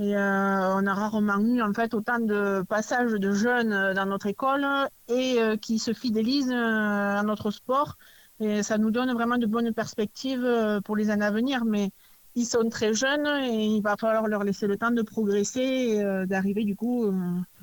Et 0.00 0.16
euh, 0.16 0.76
on 0.76 0.86
a 0.86 0.94
rarement 0.94 1.38
eu 1.40 1.60
en 1.60 1.74
fait 1.74 1.92
autant 1.92 2.18
de 2.18 2.64
passages 2.66 3.12
de 3.12 3.32
jeunes 3.32 3.72
euh, 3.72 3.92
dans 3.92 4.06
notre 4.06 4.26
école 4.26 4.64
et 5.08 5.38
euh, 5.38 5.58
qui 5.58 5.78
se 5.78 5.92
fidélisent 5.92 6.50
à 6.50 7.22
notre 7.22 7.50
sport. 7.50 7.98
Et 8.40 8.62
ça 8.62 8.78
nous 8.78 8.90
donne 8.90 9.12
vraiment 9.12 9.36
de 9.36 9.44
bonnes 9.44 9.74
perspectives 9.74 10.80
pour 10.86 10.96
les 10.96 11.10
années 11.10 11.26
à 11.26 11.30
venir. 11.30 11.66
Mais 11.66 11.90
ils 12.34 12.46
sont 12.46 12.66
très 12.70 12.94
jeunes 12.94 13.26
et 13.26 13.66
il 13.66 13.82
va 13.82 13.96
falloir 13.98 14.26
leur 14.28 14.44
laisser 14.44 14.66
le 14.66 14.78
temps 14.78 14.90
de 14.90 15.02
progresser 15.02 15.60
et 15.60 16.26
d'arriver 16.26 16.64
du 16.64 16.74
coup. 16.74 17.12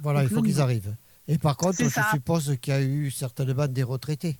Voilà, 0.03 0.21
il 0.21 0.29
faut 0.29 0.43
qu'ils 0.43 0.61
arrivent. 0.61 0.95
Et 1.27 1.39
par 1.39 1.57
contre, 1.57 1.83
je 1.83 1.89
ça. 1.89 2.05
suppose 2.11 2.55
qu'il 2.61 2.73
y 2.73 2.77
a 2.77 2.83
eu 2.83 3.09
certainement 3.09 3.67
des 3.67 3.81
retraités. 3.81 4.39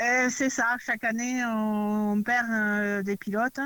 Euh, 0.00 0.28
c'est 0.30 0.50
ça, 0.50 0.76
chaque 0.84 1.04
année 1.04 1.44
on 1.44 2.22
perd 2.22 2.46
euh, 2.50 3.02
des 3.02 3.16
pilotes 3.16 3.60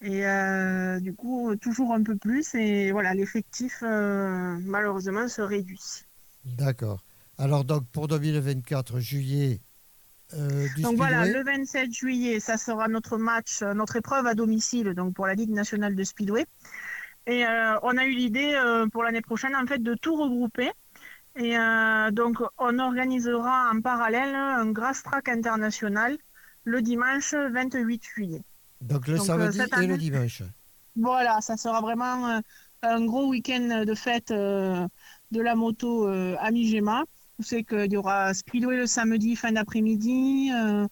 et 0.00 0.26
euh, 0.26 1.00
du 1.00 1.14
coup 1.14 1.54
toujours 1.56 1.92
un 1.92 2.02
peu 2.02 2.16
plus 2.16 2.54
et 2.54 2.92
voilà 2.92 3.14
l'effectif 3.14 3.82
euh, 3.82 4.56
malheureusement 4.60 5.28
se 5.28 5.42
réduit. 5.42 6.04
D'accord. 6.44 7.04
Alors, 7.40 7.64
donc, 7.64 7.86
pour 7.92 8.08
2024, 8.08 8.98
juillet, 8.98 9.60
euh, 10.34 10.66
du 10.74 10.82
Donc 10.82 10.96
voilà, 10.96 11.24
le 11.24 11.44
27 11.44 11.92
juillet, 11.92 12.40
ça 12.40 12.56
sera 12.56 12.88
notre 12.88 13.16
match, 13.16 13.62
notre 13.62 13.96
épreuve 13.96 14.26
à 14.26 14.34
domicile 14.34 14.94
donc 14.94 15.14
pour 15.14 15.26
la 15.26 15.34
Ligue 15.34 15.50
nationale 15.50 15.94
de 15.94 16.04
speedway. 16.04 16.46
Et 17.26 17.44
on 17.82 17.96
a 17.96 18.04
eu 18.06 18.12
l'idée 18.12 18.58
pour 18.90 19.02
l'année 19.02 19.20
prochaine 19.20 19.54
en 19.54 19.66
fait 19.66 19.82
de 19.82 19.94
tout 19.94 20.16
regrouper. 20.16 20.70
Et 21.38 21.56
euh, 21.56 22.10
donc 22.10 22.38
on 22.58 22.78
organisera 22.78 23.70
en 23.72 23.80
parallèle 23.80 24.34
un 24.34 24.70
Grass 24.70 25.02
Track 25.02 25.28
international 25.28 26.16
le 26.64 26.82
dimanche 26.82 27.34
28 27.34 28.02
juillet. 28.04 28.42
Donc, 28.80 29.06
le 29.06 29.16
donc, 29.16 29.28
euh, 29.30 29.50
samedi 29.52 29.84
et 29.84 29.86
le 29.86 29.96
dimanche. 29.96 30.42
Voilà, 30.96 31.40
ça 31.40 31.56
sera 31.56 31.80
vraiment 31.80 32.28
euh, 32.28 32.40
un 32.82 33.04
gros 33.06 33.28
week-end 33.28 33.84
de 33.86 33.94
fête 33.94 34.30
de 34.30 34.90
la 35.40 35.54
moto 35.54 36.06
à 36.06 36.50
Mijema. 36.50 37.04
Vous 37.38 37.44
savez 37.44 37.62
qu'il 37.62 37.92
y 37.92 37.96
aura 37.96 38.34
speedway 38.34 38.76
le 38.76 38.86
samedi 38.86 39.36
fin 39.36 39.52
d'après-midi, 39.52 40.50
euh, 40.52 40.88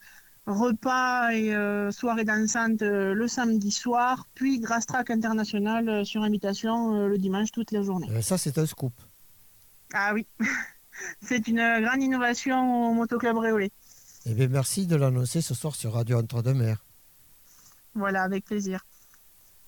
repas 0.46 1.32
et 1.32 1.52
euh, 1.52 1.90
soirée 1.90 2.24
dansante 2.24 2.82
euh, 2.82 3.14
le 3.14 3.26
samedi 3.26 3.72
soir, 3.72 4.28
puis 4.34 4.60
Grass 4.60 4.86
Track 4.86 5.10
international 5.10 6.06
sur 6.06 6.22
invitation 6.22 7.08
le 7.08 7.18
dimanche 7.18 7.50
toute 7.50 7.72
la 7.72 7.82
journée. 7.82 8.06
Ça, 8.22 8.38
c'est 8.38 8.58
un 8.58 8.66
scoop. 8.66 8.92
Ah 9.92 10.12
oui, 10.14 10.26
c'est 11.22 11.48
une 11.48 11.80
grande 11.82 12.02
innovation 12.02 12.90
au 12.90 12.94
motoclub 12.94 13.36
Réolé. 13.38 13.72
Eh 14.26 14.34
bien, 14.34 14.48
merci 14.48 14.86
de 14.86 14.96
l'annoncer 14.96 15.40
ce 15.40 15.54
soir 15.54 15.74
sur 15.74 15.92
Radio 15.92 16.18
Entre-deux-Mers. 16.18 16.84
Voilà, 17.94 18.22
avec 18.22 18.44
plaisir. 18.44 18.84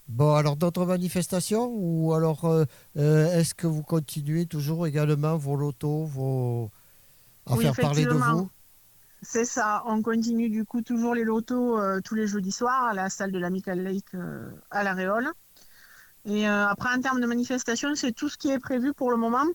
Bon, 0.08 0.34
alors 0.34 0.56
d'autres 0.56 0.86
manifestations 0.86 1.70
ou 1.70 2.14
alors 2.14 2.46
euh, 2.46 2.64
euh, 2.96 3.38
est-ce 3.38 3.54
que 3.54 3.66
vous 3.66 3.82
continuez 3.82 4.46
toujours 4.46 4.86
également 4.86 5.36
vos 5.36 5.54
lotos, 5.54 6.06
vos... 6.06 6.70
à 7.46 7.54
Oui, 7.54 7.64
faire 7.64 7.76
parler 7.76 8.04
de 8.04 8.10
vous? 8.10 8.48
C'est 9.20 9.44
ça, 9.44 9.82
on 9.86 10.00
continue 10.00 10.48
du 10.48 10.64
coup 10.64 10.80
toujours 10.80 11.14
les 11.14 11.24
lotos 11.24 11.78
euh, 11.78 12.00
tous 12.02 12.14
les 12.14 12.26
jeudis 12.26 12.52
soirs 12.52 12.84
à 12.84 12.94
la 12.94 13.10
salle 13.10 13.32
de 13.32 13.38
l'Amical 13.38 13.82
Lake 13.82 14.14
euh, 14.14 14.50
à 14.70 14.82
La 14.82 14.94
Réole. 14.94 15.30
Et 16.24 16.46
après, 16.46 16.94
en 16.94 17.00
termes 17.00 17.20
de 17.22 17.26
manifestation, 17.26 17.94
c'est 17.94 18.12
tout 18.12 18.28
ce 18.28 18.36
qui 18.36 18.50
est 18.50 18.58
prévu 18.58 18.92
pour 18.92 19.10
le 19.10 19.16
moment. 19.16 19.46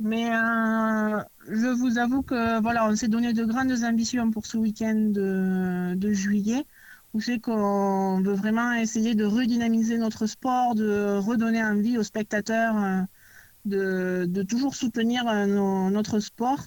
Mais 0.00 0.26
euh, 0.28 1.22
je 1.48 1.68
vous 1.78 1.98
avoue 1.98 2.22
que 2.22 2.60
voilà, 2.60 2.86
on 2.88 2.96
s'est 2.96 3.08
donné 3.08 3.32
de 3.32 3.44
grandes 3.44 3.84
ambitions 3.84 4.30
pour 4.30 4.46
ce 4.46 4.56
week-end 4.56 4.94
de, 4.94 6.12
juillet, 6.12 6.64
où 7.14 7.20
c'est 7.20 7.38
qu'on 7.40 8.20
veut 8.20 8.34
vraiment 8.34 8.72
essayer 8.74 9.14
de 9.14 9.24
redynamiser 9.24 9.98
notre 9.98 10.26
sport, 10.26 10.74
de 10.74 11.16
redonner 11.18 11.62
envie 11.62 11.96
aux 11.98 12.02
spectateurs 12.02 12.76
euh, 12.76 14.26
de, 14.26 14.42
toujours 14.42 14.74
soutenir 14.74 15.28
euh, 15.28 15.90
notre 15.90 16.18
sport. 16.20 16.60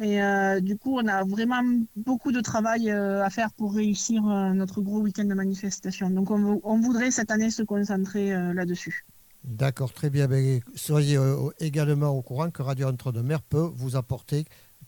Et 0.00 0.18
du 0.62 0.76
coup, 0.78 0.98
on 0.98 1.06
a 1.06 1.22
vraiment 1.22 1.62
beaucoup 1.94 2.32
de 2.32 2.40
travail 2.40 2.90
à 2.90 3.30
faire 3.30 3.52
pour 3.52 3.74
réussir 3.74 4.22
notre 4.22 4.80
gros 4.80 5.00
week-end 5.00 5.24
de 5.24 5.34
manifestation. 5.34 6.10
Donc, 6.10 6.30
on, 6.32 6.60
on 6.64 6.80
voudrait 6.80 7.12
cette 7.12 7.30
année 7.30 7.50
se 7.50 7.62
concentrer 7.62 8.30
là-dessus. 8.54 9.06
D'accord, 9.44 9.92
très 9.92 10.10
bien. 10.10 10.28
Ben, 10.28 10.60
soyez 10.74 11.16
euh, 11.16 11.50
également 11.58 12.10
au 12.10 12.22
courant 12.22 12.50
que 12.50 12.62
Radio 12.62 12.88
Entre-deux-Mers 12.88 13.42
peut 13.42 13.70
vous 13.74 13.96
apporter 13.96 14.44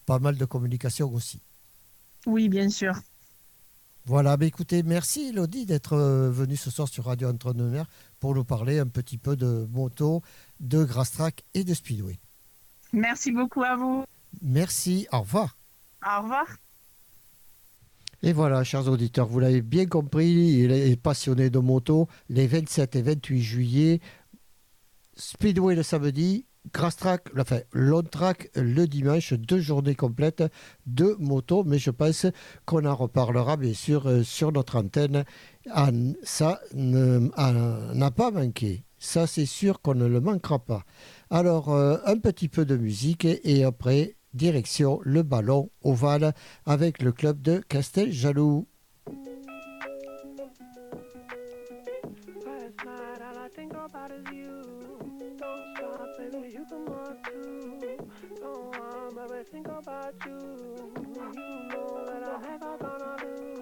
pas 0.06 0.18
mal 0.18 0.36
de 0.36 0.44
communication 0.44 1.12
aussi. 1.12 1.40
Oui, 2.26 2.48
bien 2.48 2.68
sûr. 2.68 2.94
Voilà, 4.06 4.36
ben, 4.36 4.46
écoutez, 4.46 4.82
merci 4.82 5.28
Elodie 5.28 5.66
d'être 5.66 5.94
euh, 5.94 6.30
venue 6.30 6.56
ce 6.56 6.70
soir 6.70 6.88
sur 6.88 7.06
Radio 7.06 7.28
Entre-deux-Mers 7.28 7.86
pour 8.20 8.34
nous 8.34 8.44
parler 8.44 8.78
un 8.78 8.86
petit 8.86 9.18
peu 9.18 9.34
de 9.34 9.66
moto, 9.72 10.22
de 10.60 10.84
grass 10.84 11.12
track 11.12 11.42
et 11.54 11.64
de 11.64 11.74
speedway. 11.74 12.18
Merci 12.92 13.32
beaucoup 13.32 13.62
à 13.64 13.76
vous. 13.76 14.04
Merci, 14.42 15.08
au 15.10 15.20
revoir. 15.20 15.56
Au 16.06 16.22
revoir. 16.22 16.46
Et 18.22 18.32
voilà, 18.32 18.64
chers 18.64 18.88
auditeurs, 18.88 19.26
vous 19.26 19.40
l'avez 19.40 19.60
bien 19.60 19.84
compris, 19.84 20.30
il 20.30 20.72
est 20.72 20.96
passionné 20.96 21.50
de 21.50 21.58
moto. 21.58 22.08
Les 22.30 22.46
27 22.46 22.96
et 22.96 23.02
28 23.02 23.42
juillet, 23.42 24.00
Speedway 25.16 25.74
le 25.74 25.82
samedi, 25.82 26.46
Grass 26.72 26.96
Track, 26.96 27.28
enfin 27.38 27.60
Long 27.72 28.02
Track 28.02 28.50
le 28.54 28.86
dimanche, 28.86 29.34
deux 29.34 29.60
journées 29.60 29.94
complètes 29.94 30.44
de 30.86 31.16
moto. 31.18 31.62
Mais 31.64 31.78
je 31.78 31.90
pense 31.90 32.26
qu'on 32.64 32.84
en 32.84 32.94
reparlera 32.94 33.56
bien 33.56 33.74
sûr 33.74 34.08
euh, 34.08 34.22
sur 34.22 34.52
notre 34.52 34.76
antenne. 34.76 35.24
Ah, 35.70 35.90
ça 36.22 36.60
ah, 37.36 37.52
n'a 37.94 38.10
pas 38.10 38.30
manqué. 38.30 38.84
Ça, 38.98 39.26
c'est 39.26 39.46
sûr 39.46 39.82
qu'on 39.82 39.94
ne 39.94 40.06
le 40.06 40.20
manquera 40.20 40.58
pas. 40.58 40.84
Alors, 41.28 41.72
euh, 41.74 41.98
un 42.06 42.16
petit 42.18 42.48
peu 42.48 42.64
de 42.64 42.76
musique 42.76 43.26
et, 43.26 43.58
et 43.58 43.64
après, 43.64 44.16
direction 44.32 45.00
le 45.02 45.22
ballon 45.22 45.70
ovale 45.82 46.34
avec 46.64 47.02
le 47.02 47.12
club 47.12 47.42
de 47.42 47.58
Casteljaloux. 47.68 48.66
Think 59.54 59.68
about 59.68 60.14
you. 60.26 60.38
You 61.06 61.68
know 61.70 62.04
that 62.06 62.22
I'm 62.24 62.42
never 62.42 62.76
gonna 62.76 63.16
lose. 63.22 63.53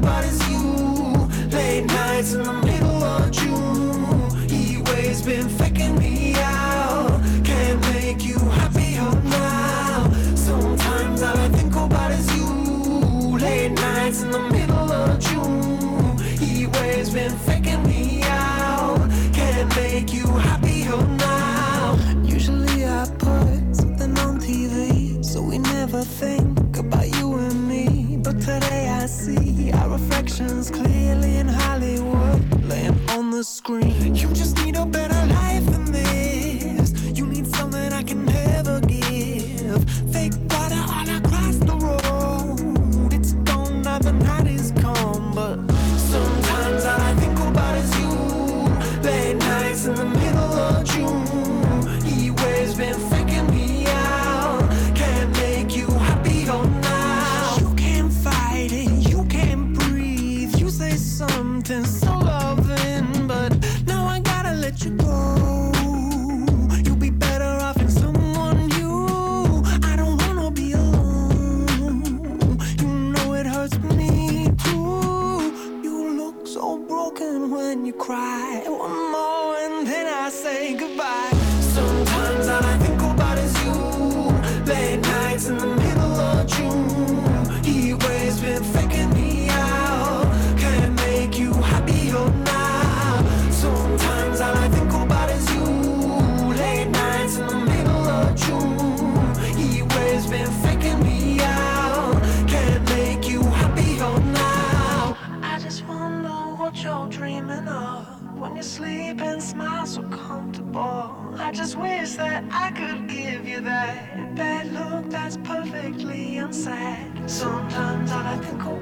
nobody's 0.00 0.47
screen. 33.68 34.14
You 34.14 34.32
just 34.32 34.56
need 34.64 34.76
a 34.76 34.86
better 34.86 35.26
life 35.26 35.47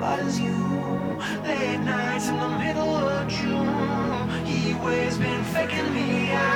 is 0.02 0.40
you. 0.40 1.18
Late 1.44 1.80
nights 1.80 2.28
in 2.28 2.38
the 2.38 2.48
middle 2.58 2.96
of 2.96 3.28
June. 3.28 4.28
He 4.44 4.74
waves 4.74 5.18
been 5.18 5.44
faking 5.44 5.94
me 5.94 6.32
out. 6.32 6.55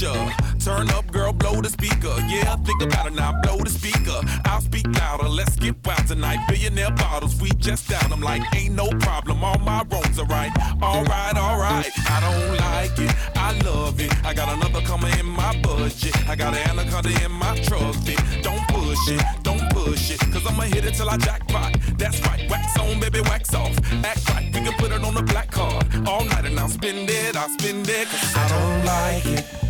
Ya. 0.00 0.12
Turn 0.58 0.90
up, 0.90 1.10
girl, 1.12 1.32
blow 1.32 1.60
the 1.60 1.68
speaker. 1.68 2.14
Yeah, 2.28 2.56
think 2.56 2.82
about 2.82 3.06
it 3.06 3.14
now, 3.14 3.38
blow 3.42 3.58
the 3.58 3.70
speaker. 3.70 4.20
I'll 4.44 4.60
speak 4.60 4.86
louder, 4.98 5.28
let's 5.28 5.56
get 5.56 5.74
wild 5.84 6.06
tonight. 6.06 6.38
Billionaire 6.48 6.90
bottles, 6.92 7.40
we 7.40 7.50
just 7.58 7.88
down. 7.88 8.12
I'm 8.12 8.20
like, 8.20 8.42
ain't 8.54 8.74
no 8.74 8.88
problem, 9.00 9.44
all 9.44 9.58
my 9.58 9.84
wrongs 9.90 10.18
are 10.18 10.26
right. 10.26 10.52
Alright, 10.82 11.36
alright, 11.36 11.90
I 12.08 12.20
don't 12.20 12.56
like 12.56 12.98
it, 12.98 13.14
I 13.36 13.52
love 13.64 14.00
it. 14.00 14.12
I 14.24 14.34
got 14.34 14.48
another 14.48 14.80
coming 14.86 15.16
in 15.18 15.26
my 15.26 15.56
budget. 15.62 16.16
I 16.28 16.36
got 16.36 16.54
an 16.54 16.68
anaconda 16.70 17.10
in 17.24 17.32
my 17.32 17.54
fit. 17.56 18.20
Don't 18.42 18.66
push 18.68 19.08
it, 19.08 19.22
don't 19.42 19.70
push 19.70 20.10
it, 20.10 20.20
cause 20.32 20.46
I'ma 20.46 20.62
hit 20.62 20.84
it 20.84 20.94
till 20.94 21.10
I 21.10 21.16
jackpot. 21.16 21.76
That's 21.96 22.20
right, 22.26 22.48
wax 22.50 22.78
on, 22.78 23.00
baby, 23.00 23.20
wax 23.22 23.54
off. 23.54 23.76
Act 24.04 24.28
right, 24.30 24.46
we 24.46 24.60
can 24.60 24.72
put 24.74 24.92
it 24.92 25.02
on 25.04 25.14
the 25.14 25.22
black 25.22 25.50
card. 25.50 25.84
All 26.06 26.24
night 26.24 26.44
and 26.44 26.58
I'll 26.58 26.68
spend 26.68 27.08
it, 27.10 27.36
I'll 27.36 27.48
spend 27.58 27.88
it. 27.88 28.08
Cause 28.08 28.36
I 28.36 28.48
don't 28.48 28.84
like 28.84 29.26
it. 29.38 29.69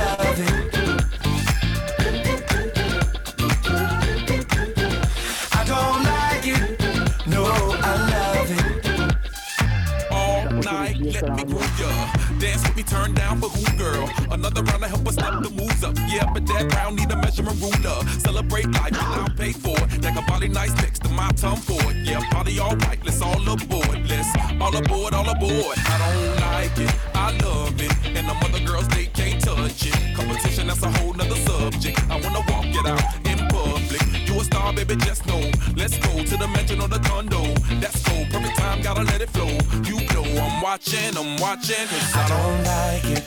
Dance 12.41 12.63
with 12.63 12.75
me, 12.75 12.81
turned 12.81 13.15
down 13.15 13.39
for 13.39 13.49
who, 13.49 13.77
girl? 13.77 14.09
Another 14.31 14.63
round 14.63 14.81
to 14.81 14.89
help 14.89 15.07
us 15.07 15.13
step 15.13 15.43
the 15.43 15.51
moves 15.51 15.83
up. 15.83 15.95
Yeah, 16.09 16.25
but 16.33 16.47
that 16.47 16.73
round 16.73 16.95
need 16.95 17.11
a 17.11 17.15
measuring 17.15 17.59
ruler. 17.59 18.01
Celebrate 18.17 18.65
life 18.71 18.97
and 18.97 18.97
I'll 18.97 19.29
pay 19.29 19.51
for 19.51 19.77
it. 19.77 20.01
That 20.01 20.25
body 20.25 20.47
nice 20.47 20.73
next 20.81 21.03
to 21.03 21.09
my 21.09 21.29
tongue 21.33 21.57
for 21.57 21.79
it. 21.91 21.97
Yeah, 21.97 22.19
party 22.31 22.57
all 22.57 22.75
right, 22.77 22.97
let's 23.05 23.21
all 23.21 23.47
aboard. 23.47 24.09
Let's 24.09 24.35
all 24.59 24.75
aboard, 24.75 25.13
all 25.13 25.29
aboard. 25.29 25.77
I 25.85 25.97
don't 26.01 26.41
like 26.41 26.77
it, 26.79 26.95
I 27.13 27.37
love 27.45 27.79
it. 27.79 27.93
And 28.17 28.27
the 28.27 28.33
other 28.33 28.65
girls, 28.65 28.87
they 28.87 29.05
can't 29.05 29.39
touch 29.39 29.85
it. 29.85 30.15
Competition, 30.15 30.65
that's 30.65 30.81
a 30.81 30.89
whole 30.89 31.13
nother 31.13 31.35
subject. 31.35 32.01
I 32.09 32.19
wanna 32.19 32.41
walk 32.49 32.65
it 32.65 32.87
out 32.87 33.30
public. 33.63 34.01
You 34.27 34.39
a 34.39 34.43
star, 34.43 34.73
baby, 34.73 34.95
just 34.95 35.25
know. 35.25 35.41
Let's 35.75 35.97
go 35.97 36.23
to 36.23 36.37
the 36.37 36.47
mansion 36.47 36.79
or 36.81 36.87
the 36.87 36.99
condo. 36.99 37.41
That's 37.79 38.01
cool, 38.07 38.25
perfect 38.31 38.57
time, 38.57 38.81
gotta 38.81 39.03
let 39.03 39.21
it 39.21 39.29
flow. 39.29 39.57
You 39.89 39.97
know 40.13 40.25
I'm 40.41 40.61
watching, 40.61 41.15
I'm 41.17 41.37
watching. 41.39 41.87
Cause 41.87 42.15
I 42.15 42.27
don't 42.33 42.63
like 42.73 43.05
it. 43.17 43.23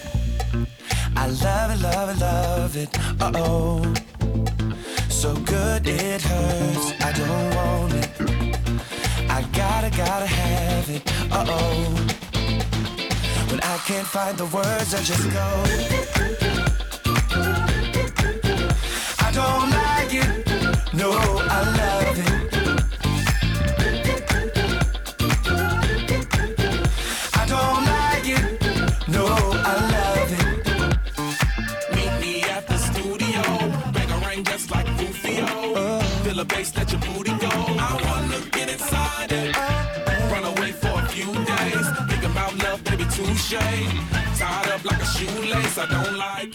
I 1.16 1.26
love 1.28 1.70
it, 1.70 1.80
love 1.82 2.08
it, 2.10 2.18
love 2.20 2.76
it. 2.76 2.98
Uh 3.20 3.32
oh. 3.36 3.94
So 5.08 5.34
good 5.36 5.86
it 5.86 6.20
hurts. 6.22 6.92
I 7.00 7.12
don't 7.12 7.54
want 7.56 7.94
it. 7.94 8.08
I 9.30 9.42
gotta, 9.52 9.90
gotta 9.96 10.26
have 10.26 10.90
it. 10.90 11.02
Uh 11.30 11.44
oh. 11.48 11.94
When 13.50 13.60
I 13.60 13.78
can't 13.86 14.06
find 14.06 14.36
the 14.36 14.46
words, 14.46 14.94
I 14.94 15.02
just 15.02 15.30
go. 15.32 15.64
I 19.34 19.36
don't 19.36 19.70
like 19.70 20.14
it. 20.14 20.94
No, 20.94 21.10
I 21.10 21.60
love 21.80 22.18
it. 22.22 22.30
I 27.34 27.44
don't 27.44 27.84
like 27.84 28.28
it. 28.28 28.44
No, 29.08 29.26
I 29.26 29.74
love 29.94 30.32
it. 30.38 30.46
Meet 31.96 32.14
me 32.20 32.42
at 32.44 32.68
the 32.68 32.78
studio. 32.78 33.42
Bang 33.90 34.08
a 34.12 34.18
ring 34.28 34.44
just 34.44 34.70
like 34.70 34.86
Rufio. 35.00 35.46
Feel 36.22 36.38
a 36.38 36.44
bass, 36.44 36.76
let 36.76 36.92
your 36.92 37.00
booty 37.00 37.32
go. 37.32 37.48
I 37.50 37.98
wanna 38.04 38.38
get 38.52 38.68
inside 38.70 39.32
it. 39.32 39.56
Run 40.30 40.44
away 40.44 40.70
for 40.70 40.94
a 41.00 41.08
few 41.08 41.32
days. 41.32 41.86
Think 42.08 42.22
about 42.22 42.56
love, 42.62 42.84
baby, 42.84 43.04
touche. 43.10 43.58
Tied 44.38 44.68
up 44.68 44.84
like 44.84 45.02
a 45.02 45.06
shoelace. 45.06 45.76
I 45.76 45.86
don't 45.86 46.16
like 46.18 46.53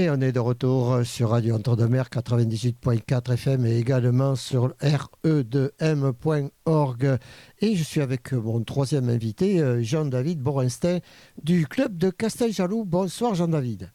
Et 0.00 0.08
on 0.08 0.20
est 0.22 0.32
de 0.32 0.40
retour 0.40 1.00
sur 1.04 1.28
Radio 1.30 1.56
Entre-deux-Mers 1.56 2.08
98.4 2.08 3.34
FM 3.34 3.66
et 3.66 3.76
également 3.76 4.34
sur 4.34 4.68
re2m.org. 4.80 7.18
Et 7.60 7.76
je 7.76 7.82
suis 7.84 8.00
avec 8.00 8.32
mon 8.32 8.62
troisième 8.64 9.10
invité, 9.10 9.60
euh, 9.60 9.82
Jean-David 9.82 10.40
Borenstein 10.40 11.00
du 11.42 11.66
club 11.66 11.98
de 11.98 12.08
Casteljaloux. 12.08 12.86
Bonsoir 12.86 13.34
Jean-David. 13.34 13.90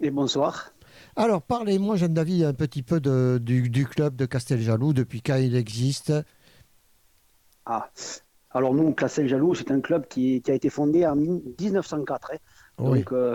Et 0.00 0.10
bonsoir. 0.10 0.70
Alors 1.16 1.42
parlez-moi 1.42 1.96
Jean-David 1.96 2.44
un 2.44 2.54
petit 2.54 2.84
peu 2.84 3.00
de- 3.00 3.38
du, 3.42 3.68
du 3.68 3.84
club 3.86 4.14
de 4.14 4.26
Casteljaloux, 4.26 4.92
depuis 4.92 5.22
quand 5.22 5.36
il 5.36 5.56
existe? 5.56 6.12
Ah. 7.66 7.90
Alors 8.50 8.74
nous, 8.74 8.92
Classel 8.92 9.28
Jaloux, 9.28 9.54
c'est 9.54 9.70
un 9.70 9.80
club 9.80 10.06
qui, 10.08 10.42
qui 10.42 10.50
a 10.50 10.54
été 10.54 10.68
fondé 10.68 11.06
en 11.06 11.16
1904. 11.16 12.32
hein. 12.32 12.36
Oui. 12.78 12.98
Donc 13.00 13.12
euh, 13.12 13.34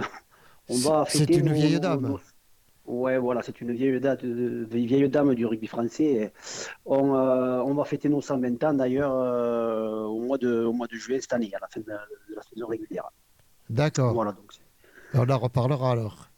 C'est 0.70 1.20
fêter 1.20 1.38
une 1.38 1.54
vieille 1.54 1.74
nos- 1.76 1.80
dame. 1.80 2.02
nos- 2.08 2.20
Ouais, 2.86 3.18
voilà, 3.18 3.42
c'est 3.42 3.60
une 3.60 3.74
vieille 3.74 4.00
dame, 4.00 4.18
vieille 4.72 5.10
dame 5.10 5.36
du 5.36 5.46
rugby 5.46 5.68
français. 5.68 6.32
On, 6.86 7.16
euh, 7.16 7.62
on 7.66 7.74
va 7.74 7.84
fêter 7.84 8.08
nos 8.08 8.22
120 8.22 8.64
ans 8.64 8.74
d'ailleurs 8.74 9.12
euh, 9.14 10.04
au, 10.04 10.22
mois 10.22 10.38
de, 10.38 10.64
au 10.64 10.72
mois 10.72 10.88
de 10.88 10.96
juillet 10.96 11.20
cette 11.20 11.34
année, 11.34 11.52
à 11.54 11.60
la 11.60 11.68
fin 11.68 11.82
de 11.82 11.90
la, 11.90 11.98
de 12.30 12.36
la 12.36 12.42
saison 12.44 12.68
régulière. 12.68 13.10
D'accord. 13.70 14.14
Voilà, 14.14 14.32
donc 14.32 14.52
On 15.14 15.30
en 15.30 15.38
reparlera 15.38 15.92
alors. 15.92 16.30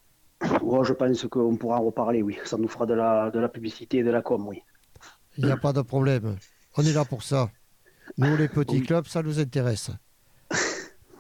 Ouais, 0.64 0.84
je 0.86 0.94
pense 0.94 1.24
qu'on 1.28 1.56
pourra 1.56 1.78
en 1.78 1.84
reparler, 1.84 2.24
oui. 2.24 2.38
Ça 2.46 2.58
nous 2.58 2.68
fera 2.68 2.88
de 2.88 2.96
la, 2.96 3.30
de 3.30 3.38
la 3.40 3.50
publicité 3.50 4.00
et 4.00 4.04
de 4.04 4.10
la 4.10 4.24
com, 4.24 4.48
oui. 4.48 4.64
Il 5.38 5.46
n'y 5.46 5.52
a 5.52 5.58
pas 5.58 5.74
de 5.74 5.82
problème. 5.82 6.36
On 6.78 6.82
est 6.84 6.94
là 6.94 7.06
pour 7.06 7.22
ça. 7.22 7.52
Nous, 8.18 8.36
les 8.38 8.48
petits 8.48 8.78
Oui. 8.80 8.84
clubs, 8.88 9.06
ça 9.06 9.22
nous 9.22 9.40
intéresse. 9.40 9.92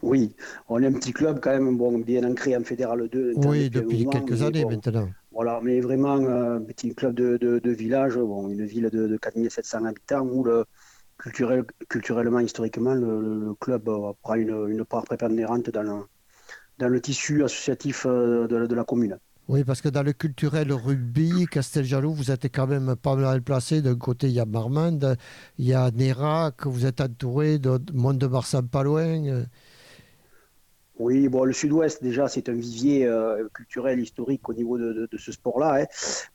Oui, 0.01 0.35
on 0.69 0.81
est 0.81 0.87
un 0.87 0.93
petit 0.93 1.11
club 1.13 1.39
quand 1.41 1.51
même, 1.51 1.77
bon, 1.77 1.97
bien 1.99 2.23
ancré 2.29 2.55
en 2.55 2.63
Fédéral 2.63 3.07
2. 3.09 3.33
Oui, 3.35 3.69
depuis 3.69 4.05
moment, 4.05 4.11
quelques 4.11 4.41
années 4.43 4.61
bon, 4.63 4.69
maintenant. 4.75 5.09
Voilà, 5.31 5.59
mais 5.63 5.81
vraiment 5.81 6.17
euh, 6.17 6.57
un 6.57 6.61
petit 6.61 6.93
club 6.95 7.15
de, 7.15 7.37
de, 7.37 7.59
de 7.59 7.71
village, 7.71 8.15
bon, 8.17 8.49
une 8.49 8.65
ville 8.65 8.89
de, 8.91 9.07
de 9.07 9.17
4700 9.17 9.85
habitants 9.85 10.21
où 10.21 10.43
le, 10.43 10.65
culturel, 11.17 11.65
culturellement, 11.89 12.39
historiquement, 12.39 12.93
le, 12.95 13.53
club 13.59 13.89
euh, 13.89 14.13
prend 14.21 14.35
une, 14.35 14.67
une 14.69 14.85
part 14.85 15.03
prépondérante 15.05 15.69
dans 15.69 15.83
le, 15.83 16.05
dans 16.79 16.89
le 16.89 17.01
tissu 17.01 17.43
associatif 17.43 18.05
euh, 18.07 18.47
de, 18.47 18.55
la- 18.57 18.67
de 18.67 18.81
commune. 18.83 19.19
Oui, 19.47 19.63
parce 19.63 19.81
que 19.81 19.89
dans 19.89 20.03
le 20.03 20.13
culturel 20.13 20.71
rugby, 20.71 21.47
Casteljaloux, 21.47 22.13
vous 22.13 22.29
êtes 22.29 22.45
quand 22.45 22.67
même 22.67 22.95
pas 22.95 23.15
mal 23.15 23.41
placé. 23.41 23.81
D'un 23.81 23.95
côté, 23.95 24.27
il 24.27 24.33
y 24.33 24.39
a 24.39 24.45
Marmande, 24.45 25.17
il 25.57 25.65
y 25.65 25.73
a 25.73 25.89
Nérac, 25.89 26.67
vous 26.67 26.85
êtes 26.85 27.01
entouré 27.01 27.57
de 27.57 27.79
Mont-de-Marsan 27.93 28.67
pas 28.67 28.83
loin. 28.83 29.45
Oui, 30.99 31.29
bon, 31.29 31.45
le 31.45 31.53
sud-ouest, 31.53 32.03
déjà, 32.03 32.27
c'est 32.27 32.49
un 32.49 32.53
vivier 32.53 33.05
euh, 33.07 33.47
culturel, 33.53 34.01
historique 34.01 34.49
au 34.49 34.53
niveau 34.53 34.77
de, 34.77 35.07
ce 35.17 35.31
sport-là. 35.31 35.83
hein. 35.83 35.85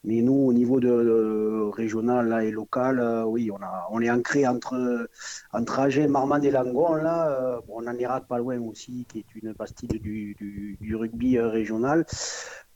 Mais 0.04 0.22
nous, 0.22 0.32
au 0.32 0.54
niveau 0.54 0.80
de, 0.80 1.68
régional 1.70 2.28
là, 2.28 2.42
et 2.44 2.50
local, 2.50 2.98
euh, 2.98 3.24
oui, 3.24 3.50
on, 3.50 3.56
a, 3.62 3.86
on 3.90 4.00
est 4.00 4.10
ancré 4.10 4.46
entre, 4.46 5.06
entre 5.52 5.80
Agen, 5.80 6.08
Marmande 6.08 6.46
et 6.46 6.50
Langon. 6.50 6.94
Là, 6.94 7.28
euh, 7.28 7.60
bon, 7.68 7.82
on 7.82 7.86
en 7.86 7.94
est 7.98 8.06
pas 8.26 8.38
loin 8.38 8.58
aussi, 8.62 9.04
qui 9.10 9.18
est 9.18 9.34
une 9.34 9.52
bastide 9.52 10.00
du, 10.00 10.34
du, 10.80 10.96
rugby 10.96 11.38
régional. 11.38 12.06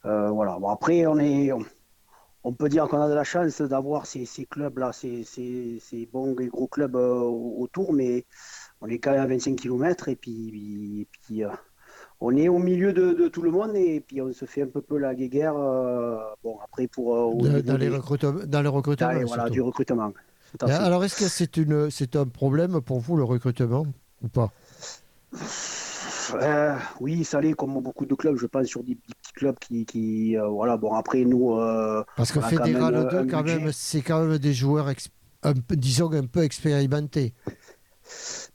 Voilà. 0.04 0.58
Bon, 0.60 0.68
après, 0.68 1.06
on 1.06 1.18
est. 1.18 1.52
on- 1.52 1.64
peut 2.54 2.68
dire 2.68 2.88
qu'on 2.88 3.00
a 3.02 3.08
de 3.08 3.14
la 3.14 3.24
chance 3.24 3.60
d'avoir 3.62 4.06
ces, 4.06 4.24
ces 4.26 4.46
clubs-là, 4.46 4.92
ces, 4.92 5.24
ces, 5.24 5.78
ces 5.80 6.06
bons 6.06 6.34
et 6.40 6.46
gros 6.48 6.66
clubs 6.68 6.96
autour, 6.96 7.92
mais 7.92 8.26
on 8.80 8.88
est 8.88 8.98
quand 8.98 9.12
même 9.12 9.20
à 9.20 9.26
25 9.26 9.56
km 9.56 10.08
et 10.08 10.16
puis, 10.16 11.02
et 11.02 11.08
puis 11.12 11.44
on 12.20 12.36
est 12.36 12.48
au 12.48 12.58
milieu 12.58 12.92
de, 12.92 13.12
de 13.12 13.28
tout 13.28 13.42
le 13.42 13.50
monde 13.50 13.76
et 13.76 14.00
puis 14.00 14.20
on 14.20 14.32
se 14.32 14.44
fait 14.44 14.62
un 14.62 14.66
peu, 14.66 14.80
peu 14.80 14.98
la 14.98 15.14
guéguerre. 15.14 15.56
euh, 15.56 16.18
bon, 16.42 16.58
après, 16.64 16.86
pour. 16.88 17.14
euh, 17.14 17.62
dans, 17.62 17.76
les 17.76 17.88
recrutements, 17.88 18.40
dans 18.46 18.62
le 18.62 18.68
recrutement. 18.68 19.06
dans 19.08 19.18
les- 19.18 19.24
voilà, 19.24 19.48
du 19.50 19.60
recrutement. 19.60 20.12
Alors, 20.62 21.04
est-ce 21.04 21.16
que 21.16 21.28
c'est 21.28 21.56
une, 21.58 21.90
c'est 21.90 22.16
un 22.16 22.26
problème 22.26 22.80
pour 22.80 23.00
vous, 23.00 23.16
le 23.16 23.24
recrutement, 23.24 23.86
ou 24.22 24.28
pas? 24.28 24.50
Euh, 26.34 26.74
oui, 27.00 27.24
ça 27.24 27.40
l'est 27.40 27.54
comme 27.54 27.80
beaucoup 27.80 28.04
de 28.06 28.14
clubs, 28.14 28.36
je 28.36 28.46
pense, 28.46 28.66
sur 28.66 28.82
des, 28.82 28.94
des 28.94 29.14
petits 29.22 29.32
clubs 29.34 29.58
qui. 29.58 29.86
qui 29.86 30.36
voilà, 30.36 30.76
bon, 30.76 30.92
après, 30.94 31.24
nous. 31.24 31.56
Parce 32.16 32.32
que 32.32 32.40
Fédéral 32.40 32.94
même, 32.94 33.06
euh, 33.06 33.10
2, 33.10 33.18
un 33.18 33.26
quand 33.26 33.42
même, 33.44 33.70
c'est 33.72 34.02
quand 34.02 34.24
même 34.24 34.38
des 34.38 34.52
joueurs, 34.52 34.88
un 35.42 35.52
disons, 35.70 36.12
un 36.12 36.26
peu 36.26 36.42
expérimentés. 36.42 37.34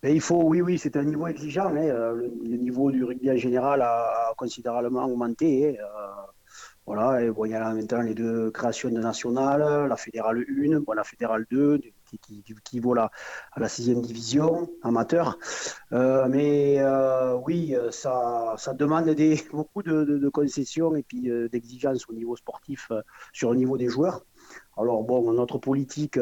Il 0.03 0.21
faut, 0.21 0.43
oui, 0.43 0.61
oui, 0.61 0.77
c'est 0.77 0.95
un 0.97 1.03
niveau 1.03 1.27
exigeant. 1.27 1.67
hein. 1.67 1.77
Euh, 1.77 2.13
Le, 2.43 2.57
niveau 2.57 2.91
du 2.91 3.03
rugby 3.03 3.31
en 3.31 3.37
général 3.37 3.81
a, 3.81 4.33
considérablement 4.37 5.05
augmenté. 5.05 5.79
hein. 5.79 5.83
Euh, 5.83 6.09
voilà, 6.85 7.23
et 7.23 7.31
il 7.45 7.49
y 7.51 7.53
a 7.55 7.73
maintenant 7.73 8.01
les 8.01 8.13
deux 8.13 8.51
créations 8.51 8.89
de 8.89 8.99
nationales, 8.99 9.87
la 9.87 9.95
fédérale 9.95 10.43
1, 10.49 10.81
bon, 10.81 10.91
la 10.91 11.05
fédérale 11.05 11.45
2, 11.49 11.79
qui, 12.05 12.19
qui 12.19 12.43
équivaut 12.49 12.93
à 12.97 13.09
la 13.55 13.69
sixième 13.69 14.01
division 14.01 14.69
amateur. 14.81 15.39
Euh, 15.93 16.27
mais 16.27 16.83
oui, 17.45 17.73
ça, 17.91 18.55
ça 18.57 18.73
demande 18.73 19.05
des, 19.11 19.41
beaucoup 19.53 19.81
de, 19.81 20.27
concessions 20.27 20.93
et 20.97 21.03
puis 21.03 21.31
d'exigences 21.49 22.09
au 22.09 22.13
niveau 22.13 22.35
sportif 22.35 22.91
sur 23.31 23.51
le 23.51 23.57
niveau 23.57 23.77
des 23.77 23.87
joueurs. 23.87 24.25
Alors 24.75 25.03
bon, 25.03 25.31
notre 25.31 25.59
politique 25.59 26.19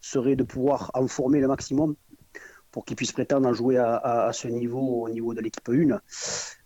serait 0.00 0.36
de 0.36 0.44
pouvoir 0.44 0.90
en 0.94 1.06
former 1.08 1.40
le 1.40 1.48
maximum 1.48 1.94
pour 2.70 2.84
qu'ils 2.84 2.96
puissent 2.96 3.12
prétendre 3.12 3.48
à 3.48 3.52
jouer 3.52 3.76
à, 3.78 3.96
à- 3.96 4.28
à 4.28 4.32
ce 4.32 4.48
niveau, 4.48 5.04
au 5.06 5.08
niveau 5.08 5.34
de 5.34 5.40
l'équipe 5.40 5.68
1. 5.68 6.00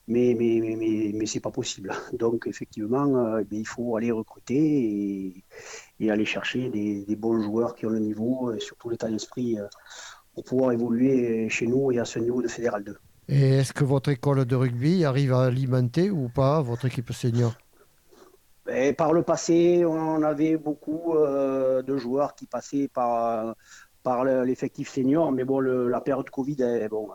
Mais, 0.06 0.34
mais, 0.38 0.60
mais, 0.60 0.76
mais, 0.76 1.12
mais 1.14 1.26
c'est 1.26 1.40
pas 1.40 1.50
possible. 1.50 1.92
Donc, 2.12 2.46
effectivement, 2.46 3.06
euh, 3.36 3.42
eh 3.50 3.56
il 3.56 3.66
faut 3.66 3.96
aller 3.96 4.10
recruter 4.12 4.54
et, 4.56 5.44
et 6.00 6.10
aller 6.10 6.24
chercher 6.26 6.68
des, 6.70 7.04
des 7.04 7.16
bons 7.16 7.40
joueurs 7.40 7.74
qui 7.74 7.86
ont 7.86 7.90
le 7.90 8.00
niveau 8.00 8.52
et 8.52 8.60
surtout 8.60 8.90
l'état 8.90 9.08
d'esprit 9.10 9.58
euh, 9.58 9.66
pour 10.34 10.44
pouvoir 10.44 10.72
évoluer 10.72 11.48
chez 11.48 11.66
nous 11.66 11.92
et 11.92 11.98
à 11.98 12.04
ce 12.04 12.18
niveau 12.18 12.42
de 12.42 12.48
Fédéral 12.48 12.84
2. 12.84 12.98
Et 13.28 13.58
est-ce 13.58 13.74
que 13.74 13.84
votre 13.84 14.08
école 14.10 14.46
de 14.46 14.56
rugby 14.56 15.04
arrive 15.04 15.34
à 15.34 15.44
alimenter 15.44 16.10
ou 16.10 16.30
pas 16.30 16.62
votre 16.62 16.86
équipe 16.86 17.12
senior? 17.12 17.54
Et 18.70 18.94
par 18.94 19.12
le 19.12 19.22
passé, 19.22 19.84
on 19.84 20.22
avait 20.22 20.56
beaucoup 20.56 21.14
euh, 21.14 21.82
de 21.82 21.96
joueurs 21.98 22.34
qui 22.34 22.46
passaient 22.46 22.88
par, 22.88 23.54
par 24.04 24.22
le- 24.24 24.44
l'effectif 24.44 24.88
senior, 24.88 25.32
mais 25.32 25.44
bon, 25.44 25.58
le- 25.58 25.88
la 25.88 26.00
période 26.00 26.30
Covid, 26.30 26.56
eh, 26.60 26.88
bon, 26.88 27.08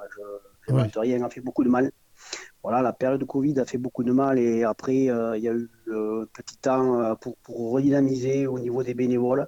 je 0.68 0.74
Ouais. 0.74 0.80
n'invente 0.80 0.98
rien, 0.98 1.24
a 1.24 1.30
fait 1.30 1.40
beaucoup 1.42 1.64
de 1.64 1.70
mal. 1.70 1.92
Voilà, 2.64 2.82
la 2.82 2.92
période 2.92 3.24
Covid 3.26 3.58
a 3.62 3.66
fait 3.66 3.78
beaucoup 3.78 4.04
de 4.04 4.12
mal 4.12 4.38
et 4.38 4.64
après, 4.66 5.10
euh, 5.10 5.38
il 5.38 5.44
y 5.44 5.48
a 5.48 5.54
eu 5.54 5.70
euh, 5.88 6.24
un 6.24 6.26
petit 6.34 6.58
temps 6.58 7.00
euh, 7.02 7.16
pour, 7.16 7.38
pour 7.38 7.72
redynamiser 7.72 8.46
au 8.48 8.60
niveau 8.60 8.84
des 8.84 8.94
bénévoles, 8.94 9.48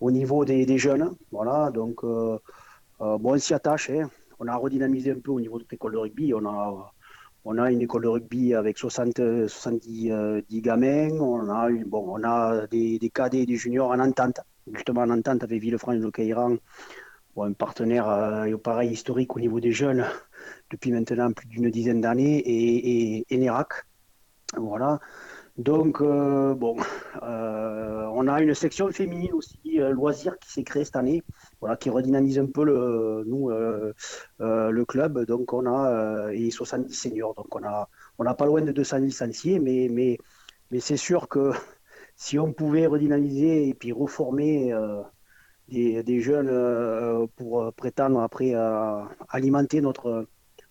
au 0.00 0.10
niveau 0.10 0.44
des, 0.46 0.64
des 0.64 0.78
jeunes. 0.78 1.14
Voilà, 1.30 1.70
donc, 1.70 2.02
euh, 2.04 2.38
bon, 3.00 3.34
on 3.34 3.38
s'y 3.38 3.52
attache. 3.52 3.90
hein. 3.90 4.08
On 4.38 4.48
a 4.48 4.56
redynamisé 4.56 5.10
un 5.12 5.18
peu 5.20 5.32
au 5.32 5.40
niveau 5.40 5.58
de 5.58 5.66
l'école 5.70 5.92
de 5.92 5.98
rugby. 5.98 6.32
On 6.34 6.46
a, 6.46 6.92
on 7.44 7.58
a 7.58 7.70
une 7.70 7.82
école 7.82 8.02
de 8.04 8.08
rugby 8.08 8.54
avec 8.54 8.78
60, 8.78 9.18
euh, 9.20 9.48
70 9.48 10.10
euh, 10.12 10.40
10 10.48 10.62
gamins. 10.62 11.10
On 11.20 11.48
a, 11.50 11.68
une- 11.68 11.84
bon, 11.84 12.04
on 12.08 12.24
a 12.24 12.66
des, 12.68 12.98
des 12.98 13.10
cadets 13.10 13.42
et 13.42 13.46
des 13.46 13.56
juniors 13.56 13.90
en 13.90 13.98
entente, 14.00 14.40
justement 14.72 15.02
en 15.02 15.10
entente 15.10 15.42
avec 15.42 15.60
Villefranche 15.60 15.98
de 15.98 16.10
Caïran, 16.10 16.56
un 17.38 17.52
partenaire 17.52 18.08
euh, 18.08 18.56
pareil 18.56 18.92
historique 18.92 19.36
au 19.36 19.40
niveau 19.40 19.60
des 19.60 19.72
jeunes 19.72 20.06
depuis 20.70 20.90
maintenant 20.90 21.32
plus 21.32 21.46
d'une 21.48 21.70
dizaine 21.70 22.00
d'années, 22.00 22.38
et, 22.38 23.18
et, 23.18 23.26
et 23.28 23.38
NERAC. 23.38 23.84
Voilà. 24.56 25.00
Donc, 25.58 26.02
euh, 26.02 26.54
bon, 26.54 26.76
euh, 27.22 28.06
on 28.12 28.28
a 28.28 28.42
une 28.42 28.54
section 28.54 28.92
féminine 28.92 29.32
aussi, 29.32 29.58
euh, 29.80 29.90
loisir, 29.90 30.38
qui 30.38 30.52
s'est 30.52 30.64
créée 30.64 30.84
cette 30.84 30.96
année, 30.96 31.22
voilà, 31.60 31.76
qui 31.76 31.88
redynamise 31.88 32.38
un 32.38 32.46
peu 32.46 32.62
le, 32.64 33.24
nous, 33.26 33.50
le 33.50 34.84
club. 34.84 35.24
Donc, 35.24 35.52
on 35.54 35.66
a 35.66 36.30
et 36.32 36.50
70 36.50 36.92
seniors. 36.92 37.34
Donc, 37.34 37.54
on 37.56 37.64
a, 37.64 37.88
on 38.18 38.34
pas 38.34 38.46
loin 38.46 38.60
de 38.60 38.72
200 38.72 38.98
licenciés, 38.98 39.58
mais, 39.58 39.88
mais, 39.90 40.18
mais 40.70 40.80
c'est 40.80 40.98
sûr 40.98 41.26
que 41.28 41.52
si 42.16 42.38
on 42.38 42.52
pouvait 42.52 42.86
redynamiser 42.86 43.68
et 43.68 43.74
puis 43.74 43.92
reformer 43.92 44.72
euh, 44.72 45.02
des, 45.68 46.02
des 46.02 46.20
jeunes 46.20 46.48
euh, 46.50 47.26
pour 47.36 47.62
euh, 47.62 47.70
prétendre 47.70 48.20
après 48.20 48.54
alimenter 49.28 49.80
notre, 49.80 50.26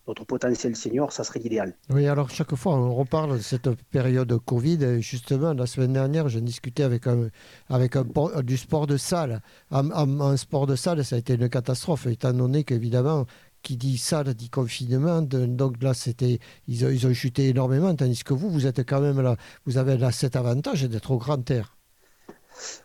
notre 0.08 0.24
potentiel 0.24 0.76
senior, 0.76 1.12
ça 1.12 1.24
serait 1.24 1.40
l'idéal. 1.40 1.76
Oui, 1.90 2.06
alors 2.06 2.30
chaque 2.30 2.54
fois, 2.54 2.74
on 2.76 2.94
reparle 2.94 3.38
de 3.38 3.42
cette 3.42 3.68
période 3.90 4.32
Covid. 4.44 5.00
Justement, 5.00 5.52
la 5.52 5.66
semaine 5.66 5.92
dernière, 5.92 6.28
j'ai 6.28 6.40
discuté 6.40 6.82
avec, 6.82 7.06
un, 7.06 7.28
avec 7.68 7.96
un, 7.96 8.04
du 8.42 8.56
sport 8.56 8.86
de 8.86 8.96
salle. 8.96 9.40
En- 9.70 9.90
en 10.20 10.36
sport 10.36 10.66
de 10.66 10.76
salle, 10.76 11.04
ça 11.04 11.16
a 11.16 11.18
été 11.18 11.34
une 11.34 11.48
catastrophe, 11.48 12.06
étant 12.06 12.32
donné 12.32 12.64
qu'évidemment, 12.64 13.26
qui 13.66 13.76
dit 13.76 13.98
salle 13.98 14.32
dit 14.34 14.48
confinement. 14.48 15.22
donc 15.22 15.82
là, 15.82 15.92
c'était, 15.92 16.38
ils, 16.68 16.82
ils 16.82 17.04
ont 17.04 17.12
chuté 17.12 17.48
énormément, 17.48 17.92
tandis 17.96 18.22
que 18.22 18.32
vous, 18.32 18.48
vous 18.48 18.64
êtes 18.68 18.86
quand 18.86 19.00
même 19.00 19.20
là, 19.20 19.36
vous 19.64 19.76
avez 19.76 19.98
là 19.98 20.12
cet 20.12 20.36
avantage 20.36 20.84
d'être 20.84 21.10
au 21.10 21.18
grand 21.18 21.50
air. 21.50 21.76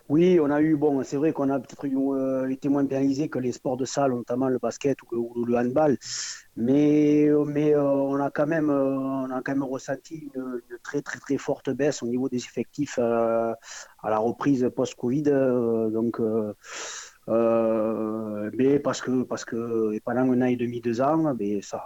Oui, 0.08 0.40
on 0.40 0.50
a 0.50 0.60
eu, 0.60 0.76
bon, 0.76 1.04
c'est 1.04 1.16
vrai 1.16 1.32
qu'on 1.32 1.50
a 1.50 1.60
peut-être 1.60 1.84
eu, 1.84 1.96
euh, 1.96 2.50
été 2.50 2.68
moins 2.68 2.84
pénalisé 2.84 3.28
que 3.28 3.38
les 3.38 3.52
sports 3.52 3.76
de 3.76 3.84
salle, 3.84 4.10
notamment 4.12 4.48
le 4.48 4.58
basket 4.58 4.98
ou, 5.12 5.44
le 5.44 5.56
handball, 5.56 5.96
mais, 6.56 7.30
mais 7.46 7.74
euh, 7.74 7.82
on, 7.84 8.20
a 8.20 8.30
quand 8.30 8.48
même, 8.48 8.68
euh, 8.68 8.98
on 8.98 9.30
a 9.30 9.40
quand 9.40 9.52
même 9.52 9.62
ressenti 9.62 10.30
une, 10.34 10.60
une 10.68 10.78
très 10.82 11.00
très 11.00 11.20
très 11.20 11.38
forte 11.38 11.70
baisse 11.70 12.02
au 12.02 12.08
niveau 12.08 12.28
des 12.28 12.38
effectifs 12.38 12.98
euh, 12.98 13.54
à 14.02 14.10
la 14.10 14.18
reprise 14.18 14.68
post-Covid. 14.74 15.28
euh, 15.28 15.90
donc, 15.90 16.20
euh, 17.28 17.32
euh, 18.46 18.50
mais 18.56 18.78
parce 18.78 19.00
que, 19.00 19.22
parce 19.22 19.44
que 19.44 19.98
pendant 20.04 20.22
un 20.32 20.42
an 20.42 20.46
et 20.46 20.56
demi, 20.56 20.80
deux 20.80 21.00
ans, 21.00 21.34
mais 21.38 21.62
ça, 21.62 21.82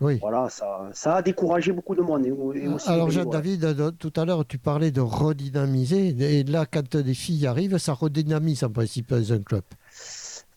Oui. 0.00 0.18
voilà, 0.20 0.48
ça, 0.50 0.88
ça 0.92 1.16
a 1.16 1.22
découragé 1.22 1.72
beaucoup 1.72 1.94
de 1.94 2.02
monde. 2.02 2.26
et- 2.26 2.28
et 2.28 2.68
aussi 2.68 2.88
Alors, 2.90 3.06
les 3.08 3.12
Jean 3.14 3.24
bénévoles. 3.24 3.32
David, 3.32 3.64
euh, 3.80 3.90
tout 3.92 4.12
à 4.16 4.24
l'heure, 4.24 4.46
tu 4.46 4.58
parlais 4.58 4.90
de 4.90 5.00
redynamiser. 5.00 6.08
Et 6.38 6.44
là, 6.44 6.66
quand 6.70 6.96
des 6.96 7.14
filles 7.14 7.46
arrivent, 7.46 7.78
ça 7.78 7.94
redynamise 7.94 8.64
en 8.64 8.70
principe 8.70 9.12
un 9.12 9.38
club. 9.42 9.62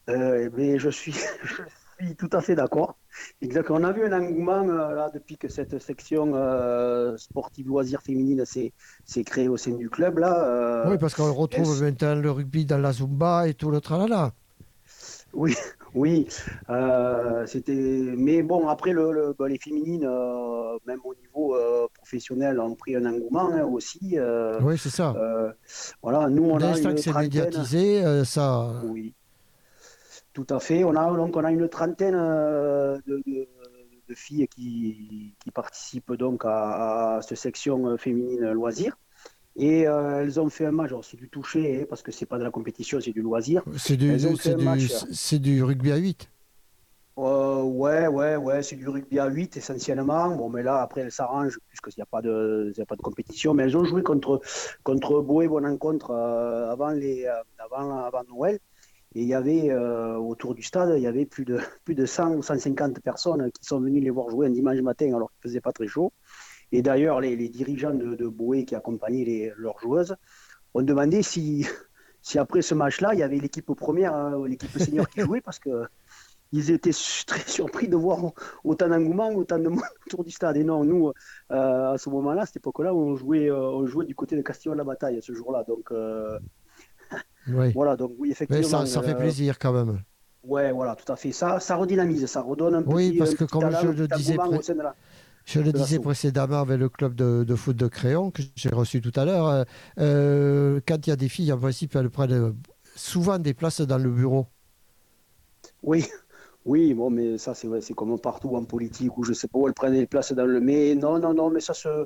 Euh, 0.09 0.49
mais 0.55 0.79
je 0.79 0.89
suis, 0.89 1.13
je 1.43 2.05
suis 2.05 2.15
tout 2.15 2.29
à 2.33 2.41
fait 2.41 2.55
d'accord. 2.55 2.95
Exactement. 3.41 3.79
On 3.79 3.83
a 3.83 3.91
vu 3.91 4.05
un 4.05 4.13
engouement 4.19 4.67
euh, 4.67 4.93
là 4.95 5.09
depuis 5.13 5.37
que 5.37 5.47
cette 5.47 5.79
section 5.79 6.31
euh, 6.35 7.15
sportive 7.17 7.67
loisirs 7.67 8.01
féminine 8.01 8.43
s'est 8.45 8.73
créée 9.23 9.47
au 9.47 9.57
sein 9.57 9.71
du 9.71 9.89
club 9.89 10.17
là. 10.19 10.43
euh, 10.43 10.91
Oui, 10.91 10.97
parce 10.97 11.13
qu'on 11.15 11.33
retrouve 11.33 11.81
maintenant 11.83 12.15
le 12.15 12.31
rugby 12.31 12.65
dans 12.65 12.77
la 12.79 12.91
Zumba 12.93 13.47
et 13.47 13.53
tout 13.53 13.71
le 13.71 13.79
tralala. 13.81 14.31
Oui, 15.33 15.55
oui. 15.93 16.27
euh, 16.69 17.45
c'était. 17.45 17.73
Mais 17.73 18.41
bon, 18.41 18.67
après 18.69 18.91
le, 18.93 19.11
le- 19.11 19.35
bah, 19.37 19.47
les 19.47 19.59
féminines, 19.59 20.05
euh, 20.05 20.77
même 20.87 20.99
au 21.03 21.13
niveau 21.15 21.55
euh, 21.55 21.87
professionnel, 21.93 22.59
ont 22.59 22.75
pris 22.75 22.95
un 22.95 23.05
engouement 23.05 23.51
hein, 23.51 23.65
aussi. 23.65 24.17
Oui, 24.61 24.77
c'est 24.77 24.89
ça. 24.89 25.13
voilà, 26.01 26.29
nous 26.29 26.45
on 26.45 26.57
Dès 26.57 26.65
a 26.65 26.67
l'instant 26.69 26.89
une 26.89 26.95
que 26.95 27.01
c'est 27.01 27.13
médiatisé, 27.13 28.25
ça. 28.25 28.71
Oui, 28.85 29.13
tout 30.37 30.53
à 30.53 30.59
fait. 30.59 30.83
On 30.83 30.95
a 30.95 31.03
donc 31.17 31.35
on 31.35 31.43
a 31.43 31.51
une 31.51 31.67
trentaine 31.67 32.13
euh, 32.15 32.99
de, 33.07 33.23
de- 33.25 33.47
de 34.07 34.15
filles 34.15 34.47
qui, 34.47 35.33
qui 35.39 35.51
participent 35.51 36.13
donc 36.13 36.45
à, 36.45 37.17
à 37.17 37.21
cette 37.23 37.39
section 37.39 37.87
euh, 37.87 37.97
féminine 37.97 38.51
loisir. 38.51 38.95
Et 39.55 39.87
euh, 39.87 40.21
elles 40.21 40.39
ont 40.39 40.49
fait 40.49 40.67
un 40.67 40.71
match. 40.71 40.91
C'est 41.01 41.17
du 41.17 41.27
toucher 41.27 41.81
hein, 41.81 41.85
parce 41.89 42.03
que 42.03 42.11
c'est 42.11 42.27
pas 42.27 42.37
de 42.37 42.43
la 42.43 42.51
compétition, 42.51 43.01
c'est 43.01 43.11
du 43.11 43.23
loisir. 43.23 43.63
C'est 43.75 43.97
du, 43.97 45.63
rugby 45.63 45.91
à 45.91 45.97
8. 45.97 46.29
Euh, 47.17 47.63
ouais, 47.63 48.05
ouais, 48.07 48.35
ouais, 48.35 48.61
c'est 48.61 48.75
du 48.75 48.87
rugby 48.87 49.17
à 49.19 49.25
8 49.27 49.57
essentiellement. 49.57 50.35
Bon, 50.35 50.49
mais 50.49 50.61
là, 50.61 50.81
après, 50.83 51.01
elles 51.01 51.11
s'arrangent 51.11 51.59
puisqu'il 51.67 51.93
n'y 51.97 52.03
a, 52.03 52.05
pas 52.05 52.21
de- 52.21 52.71
y 52.77 52.81
a 52.81 52.85
pas 52.85 52.95
de 52.95 53.01
compétition. 53.01 53.55
Mais 53.55 53.63
elles 53.63 53.75
ont 53.75 53.83
joué 53.83 54.03
contre, 54.03 54.39
contre 54.83 55.21
Boé 55.21 55.47
Bonencontre 55.47 56.11
euh, 56.11 56.71
avant, 56.71 56.91
les, 56.91 57.25
euh, 57.25 57.33
avant, 57.57 58.05
avant 58.05 58.23
Noël. 58.29 58.59
Et 59.15 59.21
il 59.21 59.27
y 59.27 59.33
avait, 59.33 59.71
euh, 59.71 60.15
autour 60.17 60.53
du 60.53 60.61
stade, 60.61 60.93
il 60.97 61.01
y 61.01 61.07
avait 61.07 61.25
plus 61.25 61.45
de, 61.45 61.59
plus 61.85 61.95
de 61.95 62.05
100 62.05 62.35
ou 62.35 62.43
150 62.43 62.99
personnes 62.99 63.51
qui 63.51 63.65
sont 63.65 63.79
venues 63.79 64.01
les 64.01 64.09
voir 64.09 64.29
jouer 64.29 64.47
un 64.47 64.51
dimanche 64.51 64.79
matin 64.81 65.07
alors 65.15 65.29
qu'il 65.29 65.39
ne 65.45 65.49
faisait 65.49 65.61
pas 65.61 65.71
très 65.71 65.87
chaud. 65.87 66.13
Et 66.71 66.81
d'ailleurs, 66.81 67.21
les, 67.21 67.49
dirigeants 67.49 67.93
de, 67.93 68.15
de 68.15 68.27
Boé 68.27 68.65
qui 68.65 68.75
accompagnaient 68.75 69.53
leurs 69.57 69.79
joueuses 69.79 70.15
ont 70.73 70.81
demandé 70.81 71.23
si, 71.23 71.65
après 72.35 72.61
ce 72.61 72.75
match-là, 72.75 73.13
il 73.13 73.19
y 73.19 73.23
avait 73.23 73.39
l'équipe 73.39 73.65
première, 73.73 74.13
hein, 74.13 74.45
l'équipe 74.47 74.77
senior 74.77 75.07
qui 75.09 75.21
jouait 75.21 75.41
parce 75.41 75.59
que 75.59 75.83
ils 76.53 76.71
étaient 76.71 76.91
très 77.27 77.47
surpris 77.49 77.87
de 77.87 77.95
voir 77.95 78.31
autant 78.63 78.87
d'engouement, 78.87 79.29
autant 79.29 79.59
de 79.59 79.69
monde 79.69 79.81
autour 80.05 80.23
du 80.23 80.31
stade. 80.31 80.57
Et 80.57 80.63
non, 80.63 80.83
nous, 80.83 81.11
euh, 81.51 81.93
à 81.93 81.97
ce 81.97 82.09
moment-là, 82.09 82.43
à 82.43 82.45
cette 82.45 82.57
époque-là, 82.57 82.93
on 82.93 83.15
jouait, 83.15 83.49
euh, 83.49 83.57
on 83.57 83.85
jouait 83.85 84.05
du 84.05 84.15
côté 84.15 84.35
de 84.35 84.41
Castillon-la-Bataille 84.41 85.19
ce 85.21 85.33
jour-là. 85.33 85.63
Donc 85.63 85.91
Oui. 87.47 87.73
voilà, 87.73 87.95
donc 87.95 88.13
oui, 88.17 88.33
Mais 88.49 88.63
ça, 88.63 88.85
ça 88.85 89.01
fait 89.01 89.13
euh, 89.13 89.15
plaisir 89.15 89.59
quand 89.59 89.73
même. 89.73 90.03
Ouais, 90.43 90.71
voilà, 90.71 90.95
tout 90.95 91.11
à 91.11 91.15
fait. 91.15 91.31
Ça, 91.31 91.59
ça 91.59 91.75
redynamise, 91.75 92.25
ça 92.25 92.41
redonne 92.41 92.75
un 92.75 92.83
Oui, 92.85 93.09
petit, 93.09 93.17
parce 93.17 93.35
que 93.35 93.43
comme 93.43 93.71
je 93.71 93.87
le 93.87 94.07
disais 94.07 94.37
Je 95.45 95.59
le 95.61 95.71
disais 95.73 95.99
précédemment 95.99 96.61
avec 96.61 96.79
le 96.79 96.89
club 96.89 97.15
de, 97.15 97.43
de 97.45 97.55
foot 97.55 97.75
de 97.75 97.87
Créon 97.87 98.31
que 98.31 98.41
j'ai 98.55 98.69
reçu 98.69 99.01
tout 99.01 99.13
à 99.15 99.25
l'heure. 99.25 99.47
euh, 99.47 99.63
euh, 99.99 100.81
quand 100.87 101.05
il 101.07 101.09
y 101.09 101.13
a 101.13 101.15
des 101.15 101.29
filles, 101.29 101.51
en 101.53 101.57
principe, 101.59 101.95
elles 101.95 102.09
prennent 102.09 102.53
souvent 102.95 103.39
des 103.39 103.53
places 103.53 103.81
dans 103.81 103.97
le 103.97 104.09
bureau. 104.11 104.47
Oui, 105.83 106.05
oui, 106.67 106.93
bon, 106.93 107.09
mais 107.09 107.37
ça, 107.37 107.53
c'est 107.55 107.67
vrai, 107.67 107.79
c'est 107.79 107.93
comme 107.93 108.19
partout 108.19 108.57
en 108.57 108.65
politique 108.65 109.17
où 109.17 109.23
je 109.23 109.31
sais 109.31 109.47
pas 109.47 109.57
où 109.57 109.67
elles 109.69 109.73
prennent 109.73 109.93
les 109.93 110.05
places 110.05 110.33
dans 110.33 110.45
le. 110.45 110.59
Mais 110.59 110.95
non, 110.95 111.17
non, 111.17 111.33
non, 111.33 111.49
mais 111.49 111.61
ça 111.61 111.73
se, 111.73 112.05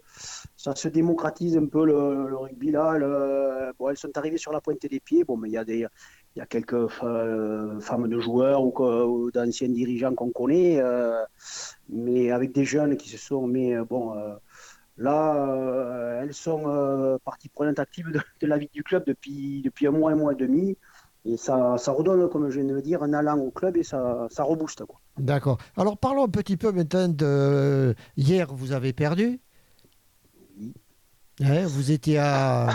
ça 0.55 0.75
se 0.75 0.87
démocratise 0.87 1.57
un 1.57 1.65
peu 1.65 1.83
le, 1.83 2.35
rugby 2.35 2.69
là. 2.69 3.71
Bon, 3.79 3.89
elles 3.89 3.97
sont 3.97 4.15
arrivées 4.15 4.37
sur 4.37 4.51
la 4.51 4.61
pointe 4.61 4.85
des 4.85 4.99
pieds. 4.99 5.23
Bon, 5.23 5.35
mais 5.35 5.49
il 5.49 5.53
y 5.53 5.57
a 5.57 5.65
des, 5.65 5.87
il 6.35 6.39
y 6.39 6.41
a 6.41 6.45
quelques 6.45 6.75
euh, 7.03 7.79
femmes 7.79 8.07
de 8.07 8.19
joueurs 8.19 8.63
ou, 8.63 9.31
d'anciens 9.31 9.69
dirigeants 9.69 10.13
qu'on 10.13 10.29
connaît, 10.29 10.79
euh, 10.79 11.23
mais 11.89 12.29
avec 12.29 12.51
des 12.51 12.63
jeunes 12.63 12.97
qui 12.97 13.09
se 13.09 13.17
sont. 13.17 13.47
Mais 13.47 13.75
euh, 13.75 13.83
bon. 13.83 14.13
Là, 14.97 16.21
elles 16.21 16.33
sont 16.33 17.17
partie 17.25 17.49
prenante 17.49 17.79
active 17.79 18.11
de, 18.11 18.19
de 18.41 18.47
la 18.47 18.59
vie 18.59 18.69
du 18.71 18.83
club 18.83 19.03
depuis, 19.07 19.63
depuis 19.63 19.87
un 19.87 19.91
mois, 19.91 20.11
un 20.11 20.15
mois 20.15 20.33
et 20.33 20.35
demi. 20.35 20.77
Et 21.23 21.37
ça, 21.37 21.77
ça 21.77 21.91
redonne, 21.91 22.27
comme 22.29 22.49
je 22.49 22.59
viens 22.59 22.69
de 22.69 22.73
le 22.73 22.81
dire, 22.81 23.03
un 23.03 23.13
allant 23.13 23.37
au 23.37 23.51
club 23.51 23.77
et 23.77 23.83
ça, 23.83 24.27
ça 24.31 24.43
rebooste. 24.43 24.83
Quoi. 24.85 24.99
D'accord. 25.19 25.59
Alors 25.77 25.97
parlons 25.97 26.25
un 26.25 26.29
petit 26.29 26.57
peu 26.57 26.71
maintenant 26.71 27.07
de. 27.07 27.93
Hier, 28.17 28.51
vous 28.53 28.71
avez 28.71 28.91
perdu. 28.91 29.39
Oui. 30.59 30.73
Hein, 31.43 31.65
vous 31.67 31.91
étiez 31.91 32.17
à, 32.17 32.69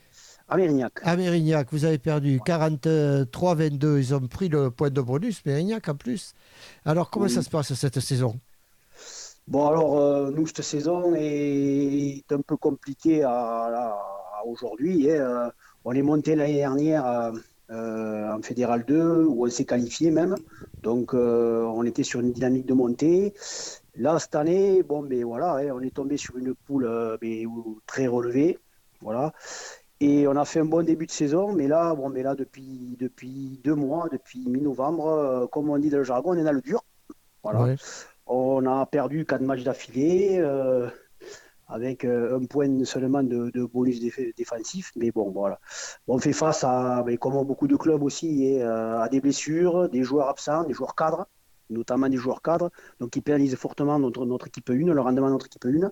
À 0.48 0.56
Mérignac. 0.56 0.92
à 1.02 1.16
Mérignac, 1.16 1.68
vous 1.72 1.84
avez 1.84 1.98
perdu 1.98 2.40
43-22. 2.44 3.98
Ils 3.98 4.14
ont 4.14 4.26
pris 4.26 4.48
le 4.48 4.70
point 4.70 4.90
de 4.90 5.00
bonus, 5.00 5.44
Mérignac 5.46 5.88
en 5.88 5.94
plus. 5.94 6.34
Alors 6.84 7.08
comment 7.08 7.26
Oui. 7.26 7.30
ça 7.32 7.42
se 7.42 7.50
passe 7.50 7.72
cette 7.74 8.00
saison? 8.00 8.34
Bon, 9.48 9.66
alors, 9.68 9.98
euh, 9.98 10.30
nous, 10.30 10.46
cette 10.46 10.62
saison 10.62 11.14
est 11.16 12.24
un 12.32 12.40
peu 12.42 12.56
compliquée 12.56 13.22
à, 13.22 13.30
à- 13.30 13.98
à 14.40 14.44
aujourd'hui. 14.46 15.10
hein. 15.10 15.14
Euh, 15.14 15.50
On 15.84 15.92
est 15.92 16.02
monté 16.02 16.36
l'année 16.36 16.54
dernière 16.58 17.04
euh, 17.06 17.32
euh, 17.32 17.38
en 17.70 18.42
Fédéral 18.42 18.84
2, 18.84 19.24
où 19.24 19.46
on 19.46 19.50
s'est 19.50 19.64
qualifié 19.64 20.10
même. 20.10 20.36
Donc, 20.82 21.14
euh, 21.14 21.62
on 21.62 21.84
était 21.84 22.02
sur 22.02 22.20
une 22.20 22.32
dynamique 22.32 22.66
de 22.66 22.74
montée. 22.74 23.34
Là, 23.96 24.18
cette 24.18 24.34
année, 24.34 24.82
bon, 24.82 25.02
mais 25.02 25.22
voilà, 25.22 25.56
hein, 25.56 25.70
on 25.74 25.80
est 25.80 25.94
tombé 25.94 26.16
sur 26.16 26.36
une 26.36 26.54
poule 26.54 26.86
euh, 26.86 27.16
mais, 27.22 27.44
très 27.86 28.06
relevée. 28.06 28.58
Voilà. 29.00 29.32
Et 30.00 30.26
on 30.26 30.34
a 30.36 30.44
fait 30.44 30.60
un 30.60 30.64
bon 30.64 30.84
début 30.84 31.06
de 31.06 31.12
saison, 31.12 31.52
mais 31.52 31.68
là, 31.68 31.94
bon, 31.94 32.08
mais 32.08 32.22
là 32.22 32.34
depuis, 32.34 32.96
depuis 32.98 33.60
deux 33.62 33.74
mois, 33.74 34.08
depuis 34.10 34.40
mi-novembre, 34.48 35.08
euh, 35.08 35.46
comme 35.46 35.70
on 35.70 35.78
dit 35.78 35.90
dans 35.90 35.98
le 35.98 36.04
jargon, 36.04 36.30
on 36.32 36.38
est 36.38 36.44
dans 36.44 36.52
le 36.52 36.60
dur. 36.60 36.82
Voilà. 37.42 37.62
Ouais. 37.62 37.76
On 38.26 38.66
a 38.66 38.86
perdu 38.86 39.24
quatre 39.24 39.42
matchs 39.42 39.62
d'affilée, 39.62 40.38
euh, 40.40 40.88
avec 41.68 42.04
euh, 42.04 42.38
un 42.38 42.44
point 42.44 42.84
seulement 42.84 43.22
de, 43.22 43.50
bonus 43.72 44.00
déf- 44.00 44.34
défensif. 44.36 44.92
Mais 44.96 45.10
bon, 45.10 45.30
voilà. 45.30 45.60
On 46.06 46.18
fait 46.18 46.32
face 46.32 46.64
à, 46.64 47.02
mais 47.06 47.16
comme 47.16 47.44
beaucoup 47.44 47.68
de 47.68 47.76
clubs 47.76 48.02
aussi, 48.02 48.60
euh, 48.60 49.00
à 49.00 49.08
des 49.08 49.20
blessures, 49.20 49.88
des 49.88 50.02
joueurs 50.02 50.28
absents, 50.28 50.64
des 50.64 50.74
joueurs 50.74 50.94
cadres, 50.94 51.26
notamment 51.70 52.08
des 52.08 52.16
joueurs 52.16 52.42
cadres, 52.42 52.70
donc 53.00 53.10
qui 53.10 53.20
pénalisent 53.20 53.56
fortement 53.56 53.98
notre, 53.98 54.46
équipe 54.46 54.70
1, 54.70 54.92
le 54.92 55.00
rendement 55.00 55.28
de 55.28 55.32
notre 55.32 55.46
équipe 55.46 55.64
1. 55.64 55.90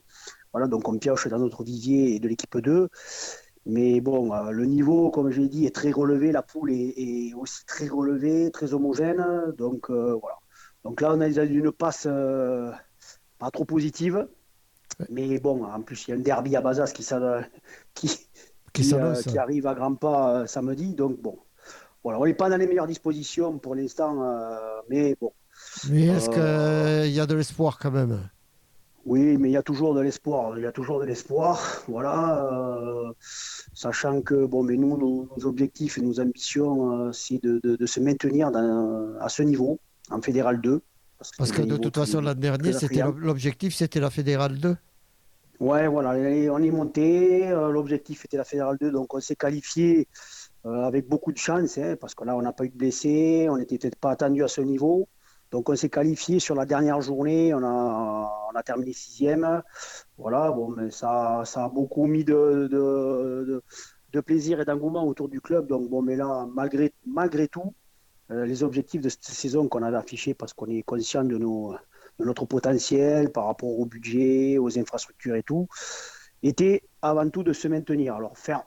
Voilà, 0.52 0.66
donc 0.68 0.88
on 0.88 0.98
pioche 0.98 1.28
dans 1.28 1.38
notre 1.38 1.62
vivier 1.64 2.18
de 2.20 2.28
l'équipe 2.28 2.58
2. 2.58 2.88
Mais 3.66 4.00
bon, 4.00 4.32
euh, 4.34 4.50
le 4.50 4.64
niveau, 4.66 5.10
comme 5.10 5.30
je 5.30 5.40
l'ai 5.40 5.48
dit, 5.48 5.66
est 5.66 5.74
très 5.74 5.90
relevé. 5.90 6.32
La 6.32 6.42
poule 6.42 6.72
est, 6.72 6.94
est 6.96 7.34
aussi 7.34 7.64
très 7.66 7.88
relevée, 7.88 8.50
très 8.50 8.74
homogène. 8.74 9.24
Donc 9.56 9.90
voilà. 9.90 10.38
Donc 10.84 11.00
là, 11.00 11.12
on 11.14 11.20
a 11.20 11.28
une 11.28 11.72
passe 11.72 12.06
pas 13.38 13.50
trop 13.50 13.64
positive. 13.64 14.28
Mais 15.10 15.38
bon, 15.38 15.64
en 15.64 15.80
plus, 15.82 16.06
il 16.06 16.10
y 16.10 16.14
a 16.14 16.16
un 16.16 16.20
derby 16.20 16.56
à 16.56 16.60
Bazas 16.60 16.92
qui, 16.92 17.02
s'an- 17.02 17.42
qui, 17.94 18.08
Qui 18.08 18.18
qui, 18.72 18.84
s'annonce. 18.84 19.26
euh, 19.26 19.30
qui 19.30 19.38
arrive 19.38 19.66
à 19.66 19.74
grands 19.74 19.94
pas 19.94 20.40
euh, 20.42 20.46
samedi. 20.46 20.94
Donc 20.94 21.20
bon, 21.20 21.38
voilà, 22.04 22.18
on 22.20 22.26
n'est 22.26 22.34
pas 22.34 22.48
dans 22.50 22.56
les 22.56 22.66
meilleures 22.66 22.86
dispositions 22.86 23.58
pour 23.58 23.74
l'instant. 23.74 24.22
euh, 24.22 24.56
mais 24.88 25.16
bon, 25.20 25.32
Mais 25.90 26.06
est-ce 26.06 26.28
qu'il 26.30 27.12
y 27.14 27.20
a 27.20 27.26
de 27.26 27.34
l'espoir 27.34 27.78
quand 27.78 27.90
même? 27.90 28.28
Oui, 29.06 29.38
mais 29.38 29.48
il 29.48 29.52
y 29.52 29.56
a 29.56 29.62
toujours 29.62 29.94
de 29.94 30.02
l'espoir. 30.02 30.58
Il 30.58 30.62
y 30.62 30.66
a 30.66 30.72
toujours 30.72 31.00
de 31.00 31.06
l'espoir. 31.06 31.58
Voilà. 31.88 33.12
sachant 33.72 34.20
que 34.22 34.44
bon, 34.46 34.62
mais 34.62 34.76
nous, 34.76 34.96
nos, 34.98 35.28
nos 35.36 35.46
objectifs 35.46 35.96
et 35.98 36.02
nos 36.02 36.20
ambitions, 36.20 37.12
c'est 37.12 37.42
de, 37.42 37.60
de- 37.64 37.76
de 37.76 37.86
se 37.86 37.98
maintenir 38.00 38.50
dans- 38.50 39.14
à 39.20 39.28
ce 39.28 39.42
niveau, 39.42 39.78
en 40.10 40.20
Fédéral 40.20 40.60
2. 40.60 40.80
Parce 41.38 41.52
que 41.52 41.62
de 41.62 41.76
toute 41.76 41.96
façon, 41.96 42.20
l'an 42.20 42.34
dernier, 42.34 42.72
c'était 42.72 43.02
l'objectif, 43.16 43.74
c'était 43.74 44.00
la 44.00 44.10
Fédérale 44.10 44.58
2. 44.58 44.76
Ouais, 45.60 45.86
voilà, 45.88 46.10
on 46.52 46.62
est 46.62 46.70
monté. 46.70 47.46
euh, 47.48 47.70
L'objectif 47.70 48.24
était 48.24 48.38
la 48.38 48.44
Fédérale 48.44 48.78
2, 48.80 48.90
donc 48.90 49.12
on 49.12 49.20
s'est 49.20 49.36
qualifié 49.36 50.08
euh, 50.66 50.84
avec 50.84 51.06
beaucoup 51.08 51.32
de 51.32 51.38
chance, 51.38 51.76
hein, 51.78 51.96
parce 52.00 52.14
que 52.14 52.24
là, 52.24 52.34
on 52.36 52.42
n'a 52.42 52.52
pas 52.54 52.64
eu 52.64 52.70
de 52.70 52.76
blessés, 52.76 53.46
on 53.50 53.58
n'était 53.58 53.78
peut-être 53.78 53.96
pas 53.98 54.10
attendu 54.12 54.42
à 54.42 54.48
ce 54.48 54.62
niveau. 54.62 55.08
Donc 55.50 55.68
on 55.68 55.76
s'est 55.76 55.90
qualifié 55.90 56.40
sur 56.40 56.54
la 56.54 56.64
dernière 56.66 57.00
journée, 57.02 57.52
on 57.54 57.62
a, 57.62 58.48
on 58.52 58.56
a 58.56 58.62
terminé 58.62 58.92
sixième. 58.94 59.62
Voilà, 60.18 60.50
bon, 60.52 60.70
mais 60.70 60.90
ça, 60.90 61.42
ça 61.46 61.64
a 61.66 61.68
beaucoup 61.68 62.06
mis 62.06 62.24
de, 62.24 62.68
de, 62.70 63.44
de- 63.48 63.62
de 64.12 64.20
plaisir 64.20 64.60
et 64.60 64.64
d'engouement 64.64 65.04
autour 65.06 65.28
du 65.28 65.40
club. 65.40 65.66
Donc 65.68 65.88
bon, 65.90 66.02
mais 66.02 66.16
là, 66.16 66.46
malgré, 66.54 66.94
malgré 67.06 67.48
tout, 67.48 67.74
euh, 68.32 68.46
les 68.46 68.62
objectifs 68.64 69.00
de 69.02 69.08
cette 69.10 69.24
saison 69.24 69.68
qu'on 69.68 69.82
avait 69.82 69.96
affichés, 69.98 70.34
parce 70.34 70.52
qu'on 70.54 70.66
est 70.68 70.82
conscient 70.82 71.24
de, 71.24 71.38
nos, 71.38 71.74
de 72.18 72.24
notre 72.24 72.44
potentiel 72.44 73.30
par 73.30 73.46
rapport 73.46 73.78
au 73.78 73.86
budget, 73.86 74.58
aux 74.58 74.78
infrastructures 74.78 75.36
et 75.36 75.42
tout, 75.42 75.68
étaient 76.42 76.82
avant 77.02 77.28
tout 77.28 77.42
de 77.42 77.52
se 77.52 77.68
maintenir. 77.68 78.14
Alors 78.14 78.36
faire 78.36 78.64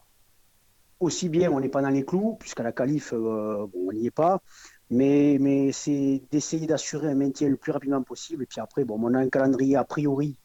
aussi 1.00 1.30
bien, 1.30 1.52
on 1.52 1.60
n'est 1.60 1.70
pas 1.70 1.82
dans 1.82 1.90
les 1.90 2.06
clous, 2.06 2.38
puisqu'à 2.40 2.64
la 2.64 2.72
qualif, 2.72 3.14
euh, 3.14 3.68
bon, 3.68 3.90
on 3.90 3.92
n'y 3.92 4.08
est 4.08 4.12
pas, 4.12 4.42
mais, 4.90 5.38
mais 5.40 5.72
c'est 5.72 6.22
d'essayer 6.32 6.66
d'assurer 6.66 7.10
un 7.10 7.16
maintien 7.16 7.50
le 7.50 7.58
plus 7.58 7.72
rapidement 7.72 8.02
possible. 8.02 8.44
Et 8.44 8.46
puis 8.46 8.62
après, 8.62 8.86
bon, 8.86 8.98
on 9.02 9.14
a 9.14 9.20
un 9.20 9.30
calendrier 9.30 9.76
a 9.76 9.84
priori 9.84 10.38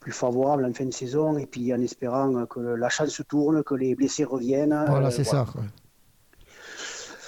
plus 0.00 0.12
favorable 0.12 0.64
en 0.64 0.72
fin 0.72 0.84
de 0.84 0.92
saison, 0.92 1.38
et 1.38 1.46
puis 1.46 1.72
en 1.72 1.80
espérant 1.80 2.46
que 2.46 2.58
la 2.58 2.88
chance 2.88 3.22
tourne, 3.28 3.62
que 3.62 3.74
les 3.74 3.94
blessés 3.94 4.24
reviennent. 4.24 4.84
Voilà, 4.88 5.08
euh, 5.08 5.10
c'est 5.10 5.22
voilà. 5.22 5.46
ça. 5.46 5.52
quoi. 5.52 5.62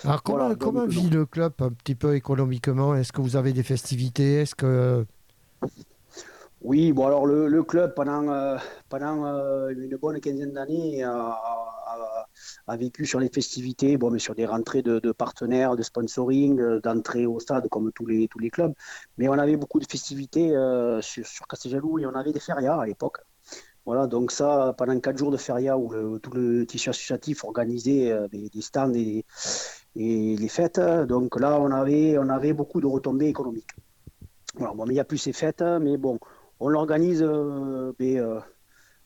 Alors, 0.05 0.23
comment, 0.23 0.39
Voilà, 0.39 0.55
comment 0.57 0.87
vit 0.87 1.05
non. 1.05 1.19
le 1.21 1.27
club 1.27 1.55
un 1.61 1.71
petit 1.71 1.95
peu 1.95 2.15
économiquement? 2.15 2.95
Est-ce 2.95 3.13
que 3.13 3.21
vous 3.21 3.37
avez 3.37 3.53
des 3.53 3.63
festivités? 3.63 4.41
Est-ce 4.43 4.55
que. 4.55 5.07
Oui, 6.63 6.93
bon 6.93 7.07
alors 7.07 7.27
le, 7.27 7.47
le 7.49 7.63
club 7.63 7.95
pendant, 7.95 8.27
euh, 8.33 8.57
pendant 8.89 9.27
euh, 9.27 9.69
une 9.71 9.97
bonne 9.97 10.19
quinzaine 10.21 10.53
d'années 10.53 11.03
a, 11.03 11.13
a- 11.13 12.27
a 12.67 12.77
vécu 12.77 13.05
sur 13.05 13.21
les 13.21 13.29
festivités, 13.29 13.99
bon, 13.99 14.11
mais 14.11 14.19
sur 14.19 14.35
des 14.35 14.47
rentrées 14.47 14.81
de, 14.83 14.99
de 14.99 15.13
partenaires, 15.13 15.77
de 15.77 15.83
sponsoring, 15.83 16.59
euh, 16.61 16.81
d'entrée 16.81 17.27
au 17.27 17.39
stade 17.39 17.69
comme 17.69 17.93
tous 17.93 18.07
les, 18.07 18.29
tous 18.29 18.39
les 18.39 18.49
clubs. 18.51 18.73
Mais 19.19 19.29
on 19.29 19.35
avait 19.35 19.57
beaucoup 19.57 19.79
de 19.79 19.87
festivités 19.87 20.57
euh, 20.57 21.03
sur, 21.03 21.27
sur 21.27 21.47
Casteljaloux 21.47 21.99
et 21.99 22.07
on 22.07 22.15
avait 22.15 22.33
des 22.33 22.41
férias 22.41 22.79
à 22.81 22.87
l'époque. 22.87 23.19
Voilà, 23.87 24.07
donc 24.07 24.30
ça, 24.30 24.74
pendant 24.78 24.99
quatre 24.99 25.18
jours 25.18 25.30
de 25.30 25.37
feria 25.37 25.76
où 25.76 26.18
tout 26.18 26.30
le 26.30 26.64
tissu 26.64 26.89
associatif 26.89 27.45
organisait 27.45 28.12
euh, 28.12 28.28
des, 28.28 28.49
des 28.49 28.62
stands 28.62 28.95
et, 28.95 29.26
et 29.95 30.37
les 30.37 30.49
fêtes, 30.49 30.80
donc 30.80 31.39
là 31.39 31.61
on 31.61 31.70
avait, 31.70 32.16
on 32.18 32.30
avait 32.30 32.55
beaucoup 32.55 32.80
de 32.80 32.87
retombées 32.87 33.28
économiques. 33.28 33.70
Voilà, 34.57 34.72
bon, 34.72 34.87
mais 34.87 34.93
il 34.93 34.97
n'y 34.97 35.01
a 35.01 35.05
plus 35.05 35.18
ces 35.18 35.32
fêtes, 35.32 35.64
mais 35.80 35.97
bon, 35.99 36.18
on 36.61 36.68
l'organise 36.68 37.22
euh, 37.22 37.93
euh, 38.01 38.41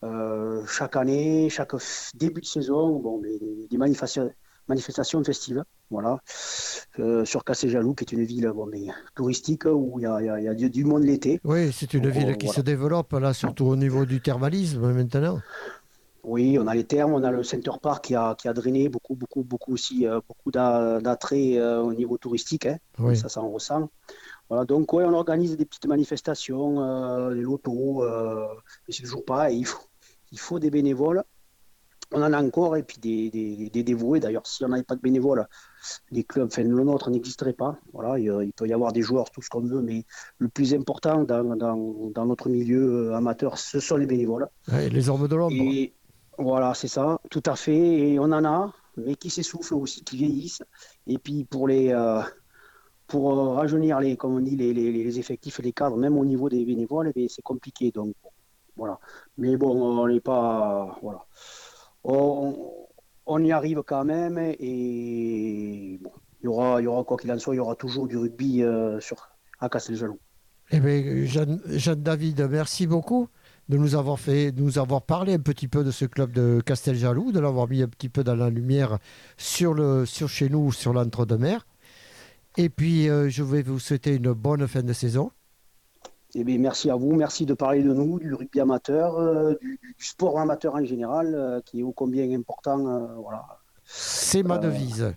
euh, 0.05 0.67
chaque 0.67 0.95
année, 0.95 1.49
chaque 1.51 1.73
début 2.15 2.43
de 2.43 2.47
saison, 2.47 3.01
bon, 3.01 3.21
des 3.21 3.77
manifestations, 3.79 4.31
manifestations 4.69 5.23
festives, 5.25 5.65
voilà, 5.91 6.19
euh, 6.99 7.25
sur 7.25 7.45
Casteljaloux, 7.45 7.95
qui 7.95 8.05
est 8.05 8.13
une 8.13 8.25
ville 8.25 8.51
bon, 8.55 8.67
mais, 8.67 8.87
touristique 9.15 9.65
où 9.67 9.99
il 9.99 10.03
y 10.03 10.07
a, 10.07 10.21
il 10.21 10.27
y 10.27 10.29
a- 10.29 10.41
il 10.41 10.61
y 10.61 10.65
a 10.65 10.69
du, 10.69 10.85
monde 10.85 11.05
l'été. 11.05 11.41
Oui, 11.45 11.73
c'est 11.73 11.95
une 11.95 12.07
Oh, 12.07 12.11
ville 12.11 12.37
qui 12.37 12.47
voilà. 12.47 12.57
se 12.57 12.61
développe, 12.63 13.13
là, 13.13 13.33
surtout 13.33 13.67
au 13.67 13.77
niveau 13.77 14.05
du 14.05 14.21
thermalisme 14.21 14.93
maintenant. 14.93 15.41
Oui, 16.25 16.59
on 16.59 16.67
a 16.67 16.75
les 16.75 16.85
thermes, 16.85 17.15
on 17.15 17.23
a 17.23 17.31
le 17.31 17.43
Center 17.43 17.71
Park 17.81 18.05
qui 18.07 18.15
a, 18.15 18.35
qui 18.35 18.49
a 18.49 18.53
drainé 18.53 18.89
beaucoup, 18.89 19.15
beaucoup, 19.15 19.45
beaucoup 19.45 19.73
aussi, 19.73 20.07
euh, 20.07 20.21
beaucoup 20.29 20.51
d'a- 20.51 21.01
d'attrait 21.01 21.57
euh, 21.57 21.81
au 21.81 21.95
niveau 21.95 22.19
touristique, 22.19 22.67
hein. 22.67 22.77
Oui. 22.99 23.17
ça, 23.17 23.29
ça 23.29 23.41
en 23.41 23.51
ressent. 23.51 23.89
Voilà, 24.51 24.65
donc 24.65 24.93
ouais, 24.93 25.05
on 25.05 25.15
organise 25.15 25.57
des 25.57 25.65
petites 25.65 25.87
manifestations, 25.87 27.31
des 27.35 27.41
lotos, 27.43 28.03
mais 28.87 28.93
c'est 28.95 29.03
toujours 29.05 29.25
pareil, 29.25 29.61
il 29.61 29.65
faut, 29.65 29.81
il 30.33 30.39
faut 30.39 30.59
des 30.59 30.71
bénévoles. 30.71 31.23
On 32.11 32.23
en 32.23 32.33
a 32.33 32.43
encore, 32.43 32.77
et 32.77 32.83
puis 32.83 32.97
des, 32.99 33.29
des, 33.31 33.69
des 33.69 33.83
dévoués. 33.83 34.19
D'ailleurs, 34.19 34.47
si 34.47 34.65
on 34.65 34.69
n'avait 34.69 34.83
pas 34.83 34.97
de 34.97 35.03
bénévoles, 35.03 35.47
les 36.11 36.25
clubs, 36.25 36.47
enfin, 36.47 36.63
le 36.63 36.83
nôtre 36.83 37.11
n'existerait 37.11 37.53
pas. 37.53 37.77
Voilà, 37.93 38.19
il, 38.19 38.27
il 38.45 38.53
peut 38.53 38.67
y 38.67 38.73
avoir 38.73 38.93
des 38.93 39.03
joueurs, 39.03 39.31
tout 39.31 39.43
ce 39.43 39.51
qu'on 39.51 39.61
veut, 39.61 39.83
mais 39.83 40.05
le 40.39 40.49
plus 40.49 40.73
important 40.73 41.25
dans, 41.25 41.45
dans, 41.57 42.11
dans 42.15 42.25
notre 42.25 42.49
milieu 42.49 43.11
euh, 43.11 43.15
amateur, 43.15 43.59
ce 43.59 43.79
sont 43.79 43.99
les 43.99 44.07
bénévoles. 44.07 44.49
Ouais, 44.73 44.89
les 44.89 45.11
hommes 45.11 45.29
de 45.29 45.37
l'ombre. 45.37 45.55
Et 45.55 45.93
voilà, 46.39 46.73
c'est 46.73 46.89
ça, 46.89 47.21
tout 47.31 47.43
à 47.45 47.57
fait. 47.57 47.77
Et 47.77 48.19
on 48.19 48.33
en 48.33 48.45
a, 48.45 48.73
mais 48.97 49.15
qui 49.15 49.29
s'essoufflent 49.29 49.75
aussi, 49.75 50.03
qui 50.03 50.17
vieillissent. 50.17 50.63
Et 51.07 51.19
puis 51.19 51.45
pour 51.45 51.69
les 51.69 51.91
euh, 51.93 52.23
pour 53.07 53.33
euh, 53.33 53.55
rajeunir 53.55 54.01
les, 54.01 54.17
comme 54.17 54.35
on 54.35 54.41
dit, 54.41 54.57
les, 54.57 54.73
les, 54.73 54.93
les 54.93 55.19
effectifs 55.19 55.61
et 55.61 55.63
les 55.63 55.73
cadres, 55.73 55.97
même 55.97 56.17
au 56.17 56.25
niveau 56.25 56.49
des 56.49 56.65
bénévoles, 56.65 57.13
eh 57.17 57.29
c'est 57.29 57.43
compliqué. 57.43 57.91
Donc 57.91 58.15
voilà. 58.77 58.99
Mais 59.37 59.57
bon, 59.57 60.01
on 60.01 60.09
n'est 60.09 60.21
pas 60.21 60.99
voilà. 61.03 61.27
On, 62.05 62.57
on 63.27 63.45
y 63.45 63.53
arrive 63.53 63.83
quand 63.87 64.05
même 64.05 64.39
et 64.39 65.99
bon, 66.03 66.13
il 66.41 66.45
y 66.45 66.49
aura, 66.49 66.81
il 66.81 66.85
y 66.85 66.87
aura 66.87 67.05
quoi 67.05 67.17
qu'il 67.17 67.31
en 67.33 67.39
soit, 67.39 67.55
il 67.55 67.59
y 67.59 67.61
aura 67.61 67.75
toujours 67.75 68.07
du 68.07 68.17
rugby 68.17 68.63
euh, 68.63 69.01
sur 69.01 69.29
à 69.61 69.69
Casteljaloux. 69.69 70.19
Eh 70.71 70.81
bien, 70.81 71.25
Jeanne, 71.25 71.61
Jeanne 71.67 72.03
David, 72.03 72.47
merci 72.51 72.87
beaucoup 72.87 73.29
de 73.69 73.77
nous 73.77 73.95
avoir 73.95 74.19
fait, 74.19 74.53
de 74.53 74.63
nous 74.63 74.79
avoir 74.79 75.03
parlé 75.03 75.35
un 75.35 75.39
petit 75.41 75.69
peu 75.69 75.85
de 75.85 75.91
ce 75.91 76.05
club 76.05 76.33
de 76.33 76.63
Casteljaloux, 76.65 77.33
de 77.33 77.41
l'avoir 77.41 77.69
mis 77.69 77.83
un 77.83 77.89
petit 77.89 78.09
peu 78.09 78.23
dans 78.25 78.35
la 78.35 78.51
lumière 78.51 78.99
sur, 79.37 79.75
le, 79.75 80.07
sur 80.07 80.29
chez 80.29 80.49
nous, 80.49 80.73
sur 80.73 80.93
l'entre-deux-mer. 80.93 81.67
Et 82.57 82.69
puis, 82.71 83.09
euh, 83.09 83.29
je 83.29 83.43
vais 83.43 83.63
vous 83.63 83.79
souhaiter 83.79 84.17
une 84.17 84.33
bonne 84.33 84.67
fin 84.67 84.83
de 84.83 84.93
saison. 84.93 85.31
Eh 86.41 86.45
bien, 86.45 86.57
merci 86.59 86.89
à 86.89 86.95
vous, 86.95 87.15
merci 87.17 87.47
de 87.47 87.55
parler 87.55 87.83
de 87.83 87.93
nous, 87.93 88.21
du 88.21 88.33
rugby 88.33 88.61
amateur, 88.61 89.17
euh, 89.19 89.55
du, 89.61 89.81
du 89.99 90.05
sport 90.05 90.39
amateur 90.39 90.77
en 90.77 90.85
général, 90.85 91.35
euh, 91.35 91.61
qui 91.65 91.81
est 91.81 91.83
ô 91.83 91.91
combien 91.91 92.31
important. 92.33 92.87
euh, 92.87 93.07
voilà. 93.17 93.45
C'est 93.85 94.45
ma 94.45 94.59
devise. 94.59 95.13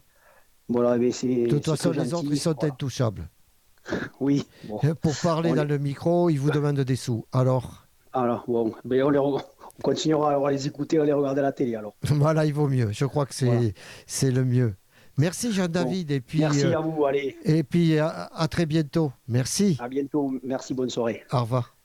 Voilà, 0.68 0.98
mais 0.98 1.12
c'est. 1.12 1.28
De 1.46 1.50
toute 1.60 1.66
façon, 1.66 1.92
les 1.92 2.12
autres, 2.16 2.26
ils 2.32 2.40
sont 2.40 2.56
voilà. 2.60 2.74
intouchables. 2.74 3.30
Oui, 4.20 4.48
bon. 4.68 4.80
Pour 5.02 5.14
parler 5.22 5.52
On 5.52 5.56
dans 5.56 5.62
est- 5.64 5.66
le 5.66 5.78
micro, 5.78 6.30
ils 6.32 6.40
vous 6.40 6.50
demandent 6.52 6.80
des 6.80 6.96
sous. 6.96 7.26
Alors, 7.32 7.88
Alors, 8.14 8.44
bon, 8.48 8.74
ben, 8.86 9.04
on, 9.04 9.10
les 9.12 9.20
re- 9.20 9.44
on 9.78 9.82
continuera 9.84 10.48
à 10.48 10.52
les 10.52 10.66
écouter, 10.68 10.98
à 11.00 11.06
les 11.06 11.14
regarder 11.14 11.40
à 11.42 11.44
la 11.44 11.52
télé 11.52 11.76
alors. 11.76 11.94
voilà, 12.04 12.46
il 12.46 12.54
vaut 12.54 12.68
mieux. 12.68 12.90
Je 12.92 13.06
crois 13.06 13.26
que 13.28 13.36
c'est 13.36 13.46
Voilà. 13.46 13.70
c'est 14.08 14.32
le 14.32 14.44
mieux. 14.46 14.74
Merci 15.22 15.52
Jean-David. 15.54 16.10
et 16.12 16.20
puis, 16.20 16.40
merci 16.40 16.66
euh, 16.66 16.78
à 16.78 16.82
vous, 16.82 17.06
allez, 17.06 17.38
et 17.46 17.64
puis 17.64 17.98
à- 18.00 18.26
à 18.34 18.48
très 18.48 18.66
bientôt. 18.66 19.12
Merci. 19.28 19.78
à 19.80 19.88
bientôt, 19.88 20.34
merci, 20.44 20.74
bonne 20.74 20.90
soirée. 20.90 21.24
Au 21.32 21.42
revoir. 21.42 21.76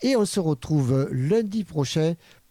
et 0.02 0.16
on 0.16 0.24
se 0.24 0.38
retrouve 0.38 1.08
lundi 1.10 1.64
prochain 1.64 2.14